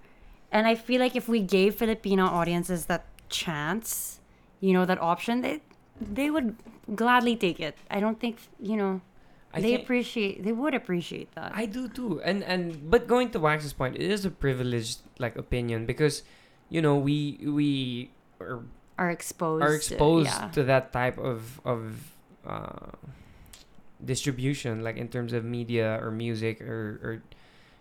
[0.53, 4.21] And I feel like if we gave Filipino audiences that chance,
[4.61, 5.61] you know, that option, they
[6.01, 6.55] they would
[6.95, 7.75] gladly take it.
[7.91, 9.01] I don't think, you know,
[9.53, 11.53] I they appreciate they would appreciate that.
[11.55, 15.37] I do too, and and but going to Wax's point, it is a privileged like
[15.37, 16.23] opinion because,
[16.69, 18.11] you know, we we
[18.41, 18.61] are,
[18.99, 20.49] are exposed are to- exposed yeah.
[20.53, 22.13] to that type of of
[22.47, 22.93] uh,
[24.05, 27.23] distribution, like in terms of media or music or or,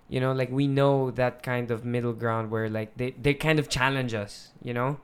[0.07, 3.59] you know, like we know that kind of middle ground where like they they kind
[3.59, 4.99] of challenge us, you know,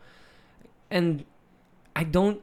[0.90, 1.26] and
[1.94, 2.42] I don't,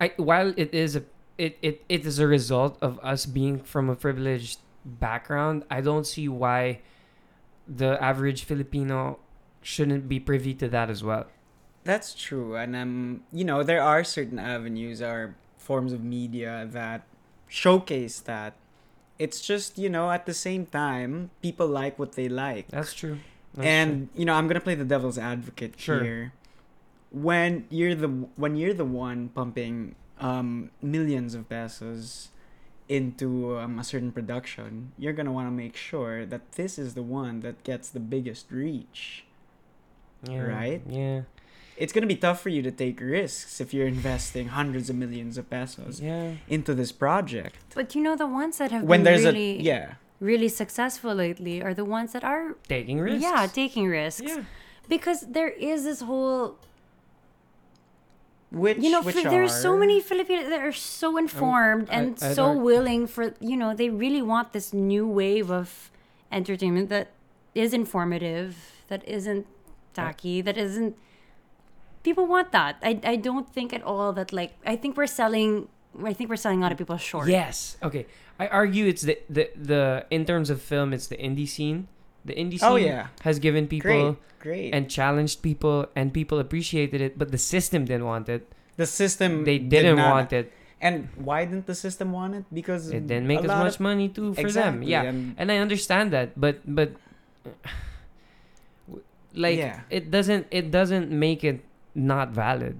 [0.00, 1.02] I while it is a
[1.38, 5.64] it, it, it is a result of us being from a privileged background.
[5.70, 6.80] I don't see why
[7.66, 9.18] the average Filipino
[9.62, 11.26] shouldn't be privy to that as well.
[11.84, 17.02] That's true, and um, you know, there are certain avenues or forms of media that
[17.48, 18.54] showcase that.
[19.18, 23.18] It's just you know, at the same time, people like what they like, That's true.
[23.54, 26.02] That's and you know, I'm gonna play the devil's advocate Sure.
[26.02, 26.32] here.
[27.12, 29.94] When you're the when you're the one pumping
[30.24, 32.30] um, millions of pesos
[32.88, 37.02] into um, a certain production, you're gonna want to make sure that this is the
[37.02, 39.24] one that gets the biggest reach.
[40.28, 40.82] yeah, right?
[40.88, 41.22] Yeah.
[41.76, 45.36] It's gonna be tough for you to take risks if you're investing hundreds of millions
[45.36, 46.34] of pesos Yeah.
[46.48, 47.56] into this project.
[47.74, 49.86] But you know the ones that have When been there's really a yeah,
[50.20, 53.22] really successful lately are the ones that are Taking risks.
[53.22, 54.22] yeah, taking risks.
[54.24, 54.44] Yeah.
[54.88, 56.56] Because there is this whole
[58.54, 62.18] which you know which Fi- there's so many Filipinos that are so informed I- and
[62.22, 65.90] I so willing for you know they really want this new wave of
[66.30, 67.08] entertainment that
[67.54, 69.46] is informative, that isn't
[69.94, 70.96] tacky, that isn't.
[72.02, 72.76] People want that.
[72.82, 75.68] I, I don't think at all that like I think we're selling.
[76.04, 77.28] I think we're selling a lot of people short.
[77.28, 77.76] Yes.
[77.82, 78.06] Okay.
[78.38, 81.88] I argue it's the the the in terms of film, it's the indie scene.
[82.24, 83.08] The indie scene Oh, yeah.
[83.20, 84.70] has given people Great, great.
[84.74, 88.48] and challenged people, and people appreciated it, but the system didn't want it.
[88.76, 90.50] the system They did didn't not- want it.
[90.80, 92.44] And why didn't the system want it?
[92.52, 94.82] Because It didn't make as much of- money too for them.
[94.82, 96.90] Yeah, and- and I understand that, but but
[99.34, 99.80] like Yeah.
[99.90, 101.60] it doesn't it doesn't make it
[101.94, 102.76] not valid.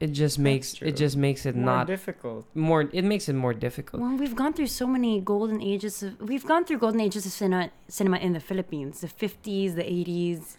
[0.00, 0.86] It just makes true.
[0.88, 2.46] it just makes it more not difficult.
[2.54, 2.88] more.
[2.92, 4.00] It makes it more difficult.
[4.02, 7.32] Well, we've gone through so many golden ages of we've gone through golden ages of
[7.32, 10.56] cinema cinema in the Philippines, the 50s, the 80s.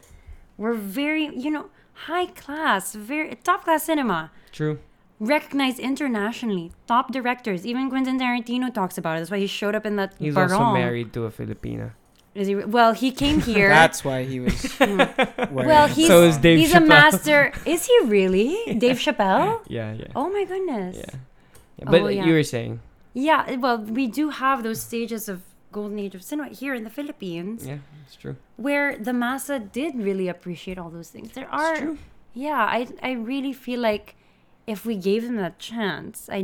[0.58, 4.32] We're very, you know, high class, very top class cinema.
[4.52, 4.80] True.
[5.22, 7.66] Recognized internationally, top directors.
[7.66, 9.20] Even Quentin Tarantino talks about it.
[9.20, 10.52] That's why he showed up in that He's Barong.
[10.52, 11.92] also married to a Filipina.
[12.40, 12.56] Is he?
[12.56, 13.70] Well, he came here.
[13.70, 14.56] That's why he was.
[15.52, 17.52] well, he's So is Dave he's a master.
[17.74, 18.54] Is he really
[18.86, 19.60] Dave Chappelle?
[19.68, 20.96] Yeah, yeah, Oh my goodness.
[21.04, 21.16] yeah.
[21.80, 22.26] Yeah, But Oh, yeah.
[22.26, 22.80] you were saying,
[23.14, 25.38] Yeah, well, we do have those stages of
[25.78, 27.68] golden age of cinema here in the Philippines.
[27.68, 28.36] yeah, it's true.
[28.68, 31.28] where the massa did really appreciate all those things.
[31.38, 31.98] There are, true.
[32.34, 34.16] yeah, I I really feel like
[34.74, 36.40] if we gave them that chance, I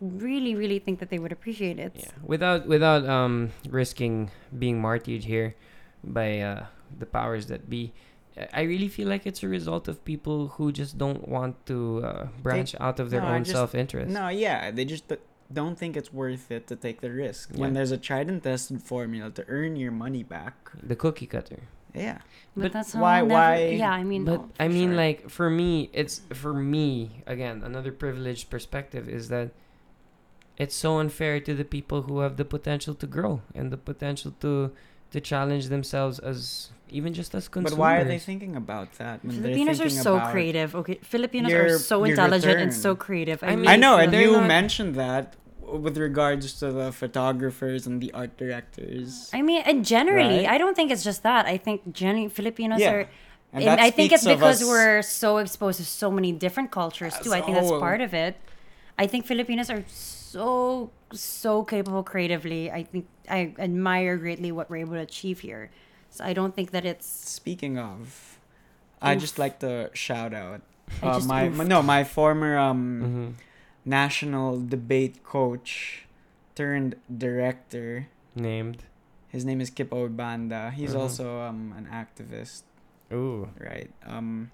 [0.00, 1.92] really really think that they would appreciate it.
[1.94, 5.54] Yeah, without without um risking being martyred here
[6.02, 6.66] by uh,
[6.98, 7.92] the powers that be.
[8.54, 12.26] I really feel like it's a result of people who just don't want to uh,
[12.42, 14.08] branch out of their No, own just- self-interest.
[14.08, 15.16] No, yeah, they just d-
[15.52, 18.80] don't think it's worth it to take the risk when there's a tried and tested
[18.82, 20.70] formula to earn your money back.
[20.82, 21.58] The cookie cutter.
[21.92, 22.18] Yeah,
[22.54, 24.96] But, But that's why- never, why- Yeah, I mean, But oh, I mean, sure.
[24.96, 27.62] like for me, it's for me again.
[27.62, 29.50] Another privileged perspective is that
[30.62, 34.30] it's so unfair to the people who have the potential to grow and the potential
[34.44, 34.52] to
[35.14, 37.72] to challenge themselves as even just as consumers.
[37.72, 39.16] but why are they thinking about that?
[39.24, 40.68] when Filipinos are so creative.
[40.80, 43.38] Okay, Filipinos your- are so your intelligent and so creative.
[43.42, 45.24] I I, mean, mean, I know, and you not- mentioned that
[45.86, 49.30] with regards to the photographers and the art directors.
[49.38, 50.54] I mean, and generally, Right?
[50.54, 51.42] I don't think it's just that.
[51.54, 52.92] I think generally Filipinos Yeah.
[52.94, 53.04] are.
[53.52, 56.70] And And that I think it's because us- we're so exposed to so many different
[56.80, 57.32] cultures too.
[57.38, 58.34] I think that's So- part of it.
[59.02, 62.70] I think Filipinos are so so so capable creatively.
[62.70, 65.70] I think I admire greatly what we're able to achieve here.
[66.10, 68.38] So I don't think that it's Speaking of,
[69.02, 70.62] I just like to shout out
[71.02, 73.28] uh, just my, my no my former um Mhm.
[73.84, 76.06] national debate coach
[76.54, 78.06] turned director.
[78.36, 78.84] named?
[79.28, 80.70] His name is Kip Oebanda.
[80.72, 81.00] He's Mhm.
[81.02, 82.62] also um an activist,
[83.12, 83.48] Ooh.
[83.58, 83.90] right?
[84.06, 84.50] Um,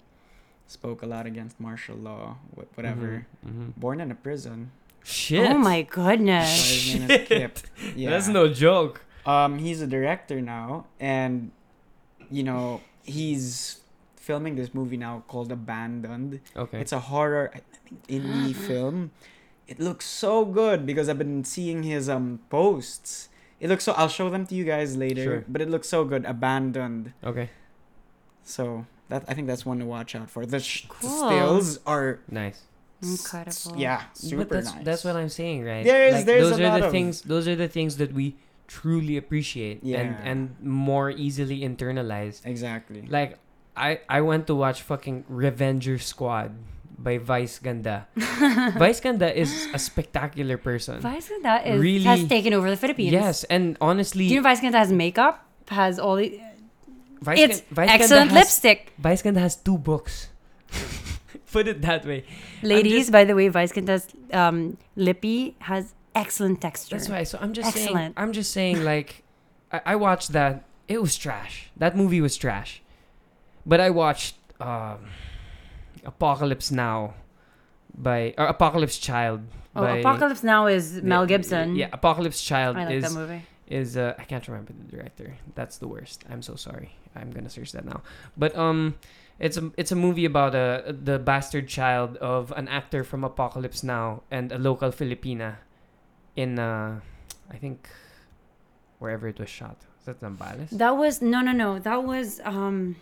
[0.65, 3.25] spoke a lot against martial law, wh- whatever.
[3.45, 3.73] Mhm.
[3.77, 4.71] Born in a prison.
[5.07, 5.49] Shit.
[5.49, 6.49] oh my So goodness.
[6.91, 7.59] his name is Kip.
[7.95, 8.09] Yeah.
[8.11, 9.05] That's no joke.
[9.25, 11.51] Um, he's a director now, and
[12.29, 13.79] you know he's
[14.15, 16.41] filming this movie now called Abandoned.
[16.55, 16.79] Okay.
[16.81, 19.11] It's a horror I think, indie film.
[19.67, 23.29] It looks so good because I've been seeing his um posts.
[23.59, 23.93] It looks so.
[23.93, 25.23] I'll show them to you guys later.
[25.23, 25.43] Sure.
[25.47, 26.25] But it looks so good.
[26.25, 27.13] Abandoned.
[27.23, 27.49] okay.
[28.43, 30.45] So that I think that's one to watch out for.
[30.45, 32.61] The, sh- the stills are Nice.
[33.01, 33.77] Incredible.
[33.77, 34.83] yeah super but that's nice.
[34.85, 35.85] that's what I'm saying, right?
[35.85, 37.21] There is- like, there's those a are lot the of- things.
[37.21, 38.35] Those are the things that we
[38.67, 40.29] truly appreciate and Yeah.
[40.29, 42.41] and more easily internalize.
[42.43, 43.05] exactly.
[43.07, 43.37] Like
[43.77, 46.51] I I went to watch fucking Revenger Squad
[46.97, 48.07] by Vice Ganda.
[48.75, 50.97] Vice Ganda is a spectacular person.
[50.99, 53.13] Vice Ganda is, Really- has taken over the Philippines.
[53.13, 55.45] Yes, and honestly, Do you know Vice Ganda has makeup?
[55.69, 56.41] Has all the.
[57.21, 58.93] Vice it's Gan- Vice excellent Ganda has, lipstick.
[58.97, 60.29] Vice Ganda has two books.
[61.51, 62.25] Put it that way.
[62.61, 66.95] Ladies, just- by the way, Vice Ganda's um, lippy has excellent texture.
[66.97, 67.23] That's why.
[67.23, 67.85] So I'm just saying.
[67.87, 68.13] Excellent.
[68.17, 68.83] I'm just saying.
[68.83, 69.23] Like,
[69.71, 70.63] I, I watched that.
[70.87, 71.69] It was trash.
[71.77, 72.81] That movie was trash.
[73.65, 75.07] But I watched um,
[76.05, 77.13] Apocalypse Now
[77.97, 79.41] by or Apocalypse Child.
[79.75, 81.75] Oh, Apocalypse Now is Mel Gibson.
[81.75, 83.41] Yeah, Apocalypse Child I like is that movie.
[83.67, 85.35] is uh, I can't remember the director.
[85.55, 86.23] That's the worst.
[86.29, 86.95] I'm so sorry.
[87.15, 88.01] I'm gonna search that now.
[88.37, 88.95] But um,
[89.39, 93.83] it's a it's a movie about a the bastard child of an actor from Apocalypse
[93.83, 95.57] Now and a local Filipina,
[96.35, 96.99] in uh,
[97.51, 97.87] I think,
[98.99, 99.77] wherever it was shot.
[99.99, 100.69] Is that Zambales?
[100.71, 101.79] That was no, no, no.
[101.79, 102.95] That was um,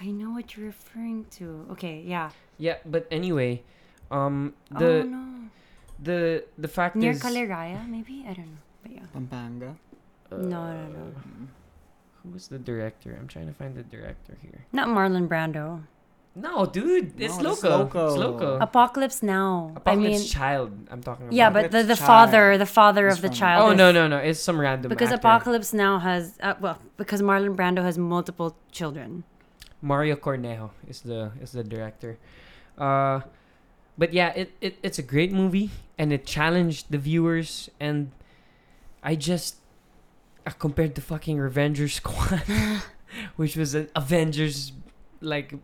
[0.00, 1.66] I know what you're referring to.
[1.72, 2.30] Okay, yeah.
[2.58, 3.62] yeah, but anyway,
[4.10, 5.24] um, oh the no,
[6.02, 8.62] the the fact near is Caliraya, maybe I don't know.
[8.82, 9.76] But yeah, Pampanga.
[10.32, 11.12] uh, no, no, no.
[12.34, 13.16] Who was the director?
[13.16, 14.66] I'm trying to find the director here.
[14.72, 15.84] not Marlon Brando.
[16.34, 18.08] No, dude, it's No, it's local.
[18.08, 18.48] It's local.
[18.48, 18.60] local.
[18.60, 19.70] Apocalypse Now.
[19.70, 20.72] I Apocalypse mean, Child.
[20.90, 21.32] I'm talking about.
[21.36, 23.68] yeah, but the, the Apocalypse father, Child the father is of the from- child.
[23.68, 24.16] Oh is- no no no!
[24.18, 24.88] It's some random.
[24.88, 25.20] Because actor.
[25.28, 29.22] Apocalypse Now has uh, well, because Marlon Brando has multiple children.
[29.80, 32.18] Mario Cornejo is the is the director.
[32.76, 33.20] Uh,
[33.96, 38.10] but yeah, it, it it's a great movie and it challenged the viewers and
[39.04, 39.54] I just
[40.52, 42.42] compared to fucking Revengers Squad,
[43.36, 44.72] which was an Avengers
[45.20, 45.54] like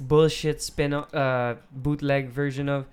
[0.00, 2.86] bullshit spin uh bootleg version of.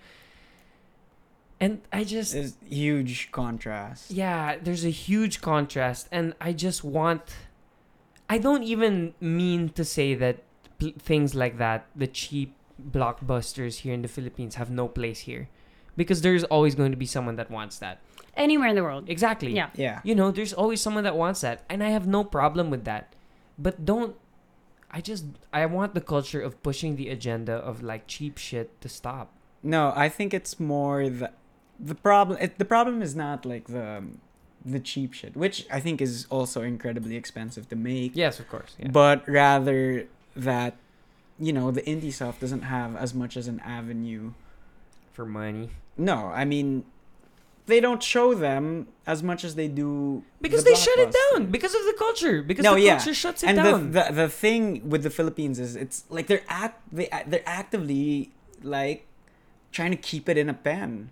[1.59, 4.11] And I just It's huge contrast.
[4.11, 7.21] yeah, there's a huge contrast, and I just want.
[8.29, 10.43] I don't even mean to say that
[10.79, 12.55] pl- things like that, the cheap
[12.91, 15.47] blockbusters here in the Philippines, have no place here,
[15.95, 18.01] because there's always going to be someone that wants that.
[18.35, 19.09] Anywhere in the world.
[19.09, 19.53] Exactly.
[19.53, 19.69] Yeah.
[19.75, 20.01] Yeah.
[20.03, 23.13] You know, there's always someone that wants that, and I have no problem with that.
[23.57, 24.15] But don't.
[24.91, 28.89] I just I want the culture of pushing the agenda of like cheap shit to
[28.89, 29.33] stop.
[29.63, 31.31] No, I think it's more the
[31.79, 32.37] the problem.
[32.41, 34.19] It, the problem is not like the um,
[34.65, 38.11] the cheap shit, which I think is also incredibly expensive to make.
[38.15, 38.75] Yes, of course.
[38.79, 38.89] Yeah.
[38.89, 40.75] But rather that
[41.39, 44.33] you know the indie stuff doesn't have as much as an avenue.
[45.13, 45.69] For money.
[45.97, 46.85] No, I mean
[47.67, 51.47] they don't show them as much as they do Because the they shut it down
[51.47, 52.43] because of the culture.
[52.43, 52.97] Because no, the yeah.
[52.97, 53.91] culture shuts it and down.
[53.91, 57.47] The, the the thing with the Philippines is it's like they're act they uh, they're
[57.47, 58.31] actively
[58.61, 59.07] like
[59.71, 61.11] trying to keep it in a pen.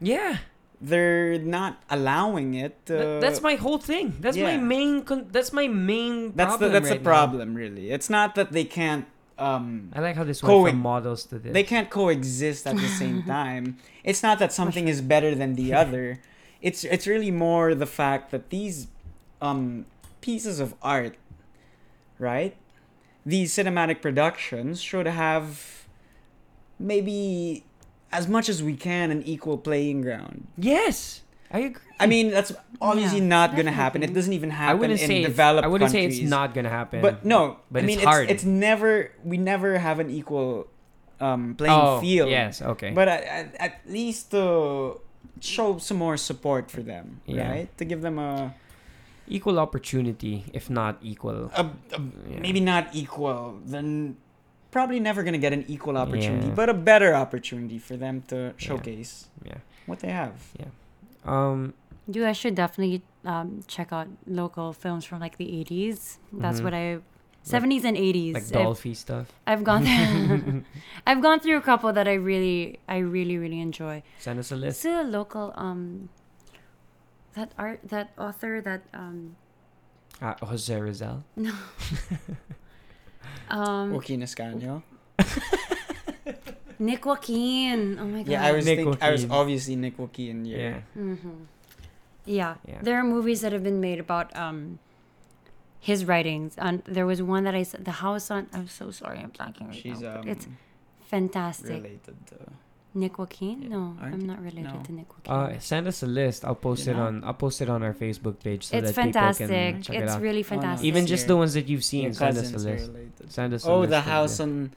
[0.00, 0.38] yeah,
[0.82, 2.74] They're not allowing it.
[2.86, 4.16] To, uh, that's my whole thing.
[4.18, 5.04] That's my main.
[5.06, 6.32] Con- that's my main.
[6.34, 7.10] that's the that's right the now.
[7.14, 7.90] problem really.
[7.94, 9.06] It's not that they can't
[9.38, 11.52] um I like how this Co- went from models to this.
[11.52, 13.78] they can't coexist at the same time.
[14.04, 16.20] It's not that something is better than the other.
[16.60, 18.86] It's it's really more the fact that these
[19.40, 19.86] um
[20.20, 21.16] pieces of art,
[22.18, 22.54] right?
[23.26, 25.86] These cinematic productions should have
[26.78, 27.64] maybe
[28.10, 30.46] as much as we can an equal playing ground.
[30.58, 31.22] yes,
[31.52, 31.82] I agree.
[32.00, 34.02] I mean, that's obviously Yeah, not gonna happen.
[34.02, 36.16] It doesn't even I happen wouldn't in say developed I wouldn't countries.
[36.16, 37.02] say it's not gonna happen.
[37.02, 38.30] But no, But I it's mean, hard.
[38.30, 40.66] it's never we never have an equal
[41.20, 42.30] um playing oh, field.
[42.30, 42.62] Yes.
[42.62, 42.90] Okay.
[42.90, 44.98] But at, at, at least to
[45.40, 47.50] show some more support for them, Yeah.
[47.50, 47.78] right?
[47.78, 48.54] To give them a,
[49.28, 51.50] equal opportunity, if not equal.
[51.56, 51.68] Yeah.
[52.40, 54.16] maybe not equal, then
[54.70, 56.54] probably never gonna get an equal opportunity, Yeah.
[56.54, 59.58] but a better opportunity for them to showcase Yeah.
[59.86, 60.32] what they have.
[61.24, 61.74] Um.
[62.08, 66.18] You guys should definitely um, check out local films from like the 80s.
[66.32, 66.64] That's Mhm.
[66.64, 66.98] what I
[67.46, 68.34] 70s and 80s.
[68.34, 69.30] Like I've- Dolphy stuff.
[69.46, 70.64] I've gone through
[71.06, 74.02] I've gone through a couple that I really I really really enjoy.
[74.18, 74.84] Send us a Is list.
[74.84, 76.08] it a local um
[77.34, 79.36] that art that author that um
[80.20, 81.22] Uh, Jose Rizal.
[81.36, 81.54] No.
[83.50, 84.82] um Joaquin Escanio.
[86.88, 87.98] Nick Joaquin.
[88.00, 88.30] Oh my god.
[88.32, 90.44] Yeah, I was Nick think I was obviously Nick Joaquin.
[90.44, 90.56] Yeah.
[90.58, 90.80] Yeah.
[90.98, 91.30] Mm-hmm.
[92.24, 92.54] Yeah.
[92.66, 92.78] Yeah.
[92.82, 94.78] There are movies that have been made about um
[95.80, 96.54] his writings.
[96.58, 99.66] And there was one that I said the house on I'm so sorry, I'm blanking
[99.68, 100.20] right She's now.
[100.20, 100.46] um it's
[101.14, 101.82] fantastic.
[101.82, 102.36] related to.
[102.94, 103.62] Nick Joaquin?
[103.62, 103.68] Yeah.
[103.74, 104.82] No, Aren't I'm not related No.
[104.84, 105.54] to Nick Joaquin.
[105.56, 106.44] Uh, send us a list.
[106.44, 107.06] I'll post You're it not?
[107.08, 107.24] on.
[107.24, 109.96] I'll post it on our Facebook page so it's that people can check It's it
[109.96, 110.02] out.
[110.16, 110.84] It's really Oh, no, fantastic.
[110.90, 112.88] Even It's just the ones that you've seen, Your send us a list.
[112.88, 113.32] related.
[113.32, 113.64] Send us.
[113.64, 114.72] A Oh, list the of house the on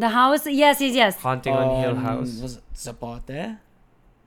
[0.00, 1.14] the house yes, yes, yes.
[1.26, 2.32] haunting on Hill on- House.
[2.44, 3.58] Was it Zapote?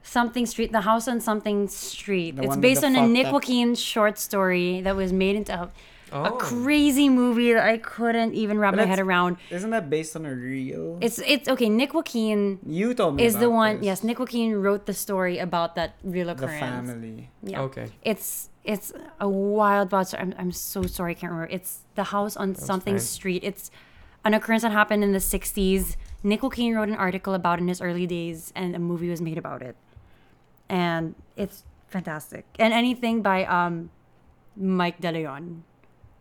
[0.06, 2.32] Something Street, the house on something street.
[2.36, 4.96] The it's one with based the on a fucked Nick up- Joaquin short story that
[4.98, 5.64] was made into a,
[6.12, 6.38] a Oh.
[6.38, 9.38] crazy movie that I couldn't even wrap But my that's- head around.
[9.50, 10.98] Isn't that based on a real?
[11.02, 11.70] It's it's okay.
[11.70, 13.76] Nick Joaquin you told me is the about one.
[13.78, 13.86] this.
[13.90, 16.60] Yes, Nick Joaquin wrote the story about that real The occurrence.
[16.90, 17.30] family.
[17.42, 17.62] Yeah.
[17.68, 17.88] Okay.
[18.04, 18.92] It's it's
[19.22, 20.22] a wild wild story.
[20.24, 21.52] I'm, I'm so sorry, I can't remember.
[21.58, 23.00] It's the house on something fine.
[23.16, 23.42] street.
[23.44, 23.72] It's
[24.26, 25.96] an occurrence that happened in the 60s.
[26.24, 29.38] Nick Joaquin wrote an article about in his early days, and a movie was made
[29.38, 29.76] about it.
[30.70, 32.46] And it's fantastic.
[32.58, 33.90] And anything by um,
[34.56, 35.64] Mike De Leon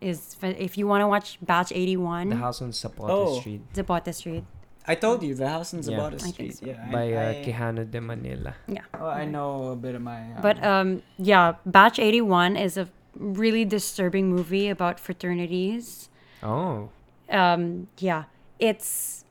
[0.01, 3.39] is fa- if you want to watch Batch 81, The house on Zapote Oh.
[3.39, 4.43] Street Zapote Street.
[4.85, 5.83] I told you the house in Yeah.
[5.95, 6.55] Zapata I think Street.
[6.57, 6.65] so.
[6.65, 8.53] Yeah, I- by uh, I, Quijano de Manila.
[8.67, 8.81] Yeah.
[8.99, 10.19] oh, I know a bit of my.
[10.35, 16.09] Um, But um, yeah, Batch 81 is a really disturbing movie about fraternities.
[16.43, 16.89] Oh.
[17.33, 18.23] Um, yeah,
[18.59, 19.25] it's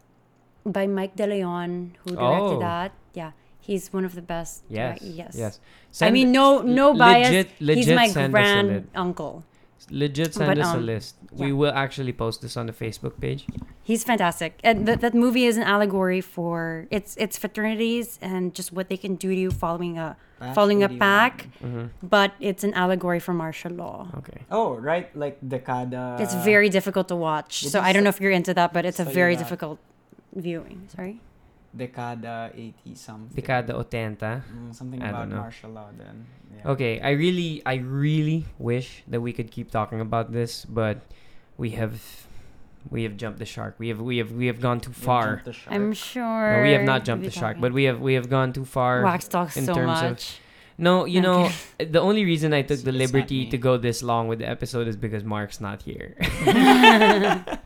[0.67, 2.61] by Mike De Leon who directed Oh.
[2.61, 2.93] that.
[3.15, 4.65] Yeah, he's one of the best.
[4.69, 4.99] Yes.
[5.01, 5.35] direct- yes.
[5.39, 5.61] Yes.
[6.01, 7.29] I mean, no, no bias.
[7.29, 9.45] Legit, legit he's my grand us a li- uncle.
[9.91, 11.17] Legit send but, us a um, list.
[11.33, 13.47] We will actually post this on the Facebook page.
[13.83, 18.73] He's fantastic, and that that movie is an allegory for it's it's fraternities and just
[18.73, 21.49] what they can do to you following a Batch following a pack.
[21.63, 21.87] Mm-hmm.
[22.03, 24.09] But it's an allegory for martial law.
[24.19, 24.43] Okay.
[24.51, 26.21] Oh, right, like Decada.
[26.21, 27.63] It's very difficult to watch.
[27.63, 29.43] did So I don't sa- know if you're into that, but it's a very that?
[29.43, 29.79] difficult
[30.35, 30.89] viewing.
[30.95, 31.21] Sorry.
[31.77, 33.43] Decada 80 something.
[33.43, 34.43] Decada 80.
[34.53, 35.37] Mm, something I about don't know.
[35.37, 36.27] martial law then.
[36.57, 36.71] Yeah.
[36.73, 41.01] Okay, I really, I really wish that we could keep talking about this, but
[41.57, 42.03] we have,
[42.91, 43.77] we have jumped the shark.
[43.79, 45.27] We have, we have, we have gone too far.
[45.37, 45.75] jumped the shark.
[45.75, 46.57] I'm sure.
[46.59, 49.03] No, we have not jumped the shark, but we have, we have gone too far.
[49.03, 50.39] Wax talks in so terms of- much.
[50.79, 54.03] No, you know, the only reason I took the It's- it's liberty to go this
[54.03, 56.17] long with the episode is because Mark's not here.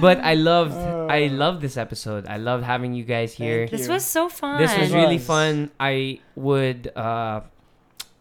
[0.00, 0.76] but I loved,
[1.10, 2.26] I loved this episode.
[2.26, 3.66] I loved having you guys here.
[3.66, 4.60] Thank This was so fun.
[4.60, 5.70] This was It really fun.
[5.80, 7.40] I would, uh,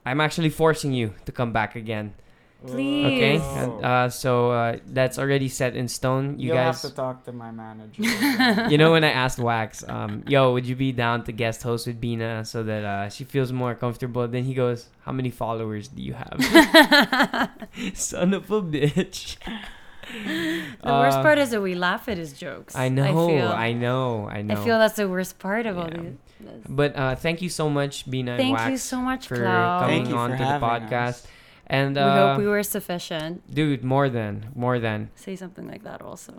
[0.06, 2.14] I'm actually forcing you to come back again.
[2.66, 3.42] Okay, Please.
[3.58, 6.40] And, uh, so uh, that's already set in stone.
[6.40, 8.04] You You'll guys, have to talk to my manager.
[8.70, 11.88] you know, when I asked Wax, um, yo, would you be down to guest host
[11.88, 14.26] with Bina so that uh, she feels more comfortable?
[14.30, 16.40] Then he goes, how many followers do you have?
[17.94, 19.36] Son of a bitch.
[20.12, 22.76] The worst Uh, part is that we laugh at his jokes.
[22.76, 24.54] I know, feel, I know, I know.
[24.54, 26.12] I feel that's the worst part of all Yeah.
[26.40, 26.64] this.
[26.68, 29.80] But uh, thank you so much, Bina and Thank Wax, you so much, for Clau.
[29.80, 31.24] coming Thank you on to the podcast.
[31.24, 31.28] us.
[31.68, 33.42] And we uh, hope we were sufficient.
[33.54, 35.10] dude, more than, more than.
[35.16, 36.34] Say something like that also.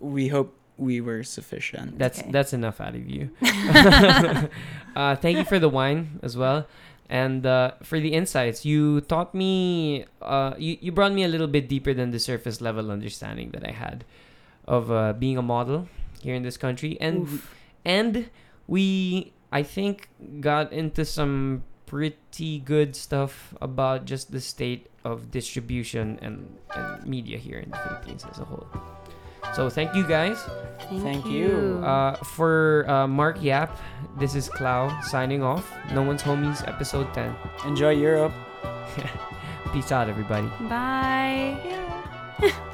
[0.00, 1.98] We hope we were sufficient.
[1.98, 2.30] That's Okay.
[2.32, 3.28] that's enough out of you.
[4.96, 6.66] uh, thank you for the wine as well,
[7.10, 8.64] and uh, for the insights.
[8.64, 10.06] You taught me.
[10.22, 13.66] Uh, you you brought me a little bit deeper than the surface level understanding that
[13.66, 14.06] I had
[14.64, 15.88] of uh, being a model
[16.22, 17.42] here in this country, and
[17.84, 18.30] and
[18.66, 20.08] we I think
[20.38, 27.36] got into some pretty good stuff about just the state of distribution and, and media
[27.36, 28.68] here in the Philippines as a whole.
[29.54, 30.38] So thank you guys.
[30.88, 31.78] Thank, Thank you.
[31.78, 31.84] you.
[31.84, 33.78] Uh, for uh, Mark Yap,
[34.18, 35.70] this is Clow signing off.
[35.92, 37.34] No One's Homies, episode 10.
[37.66, 38.32] Enjoy Europe.
[39.72, 40.48] Peace out, everybody.
[40.68, 41.54] Bye.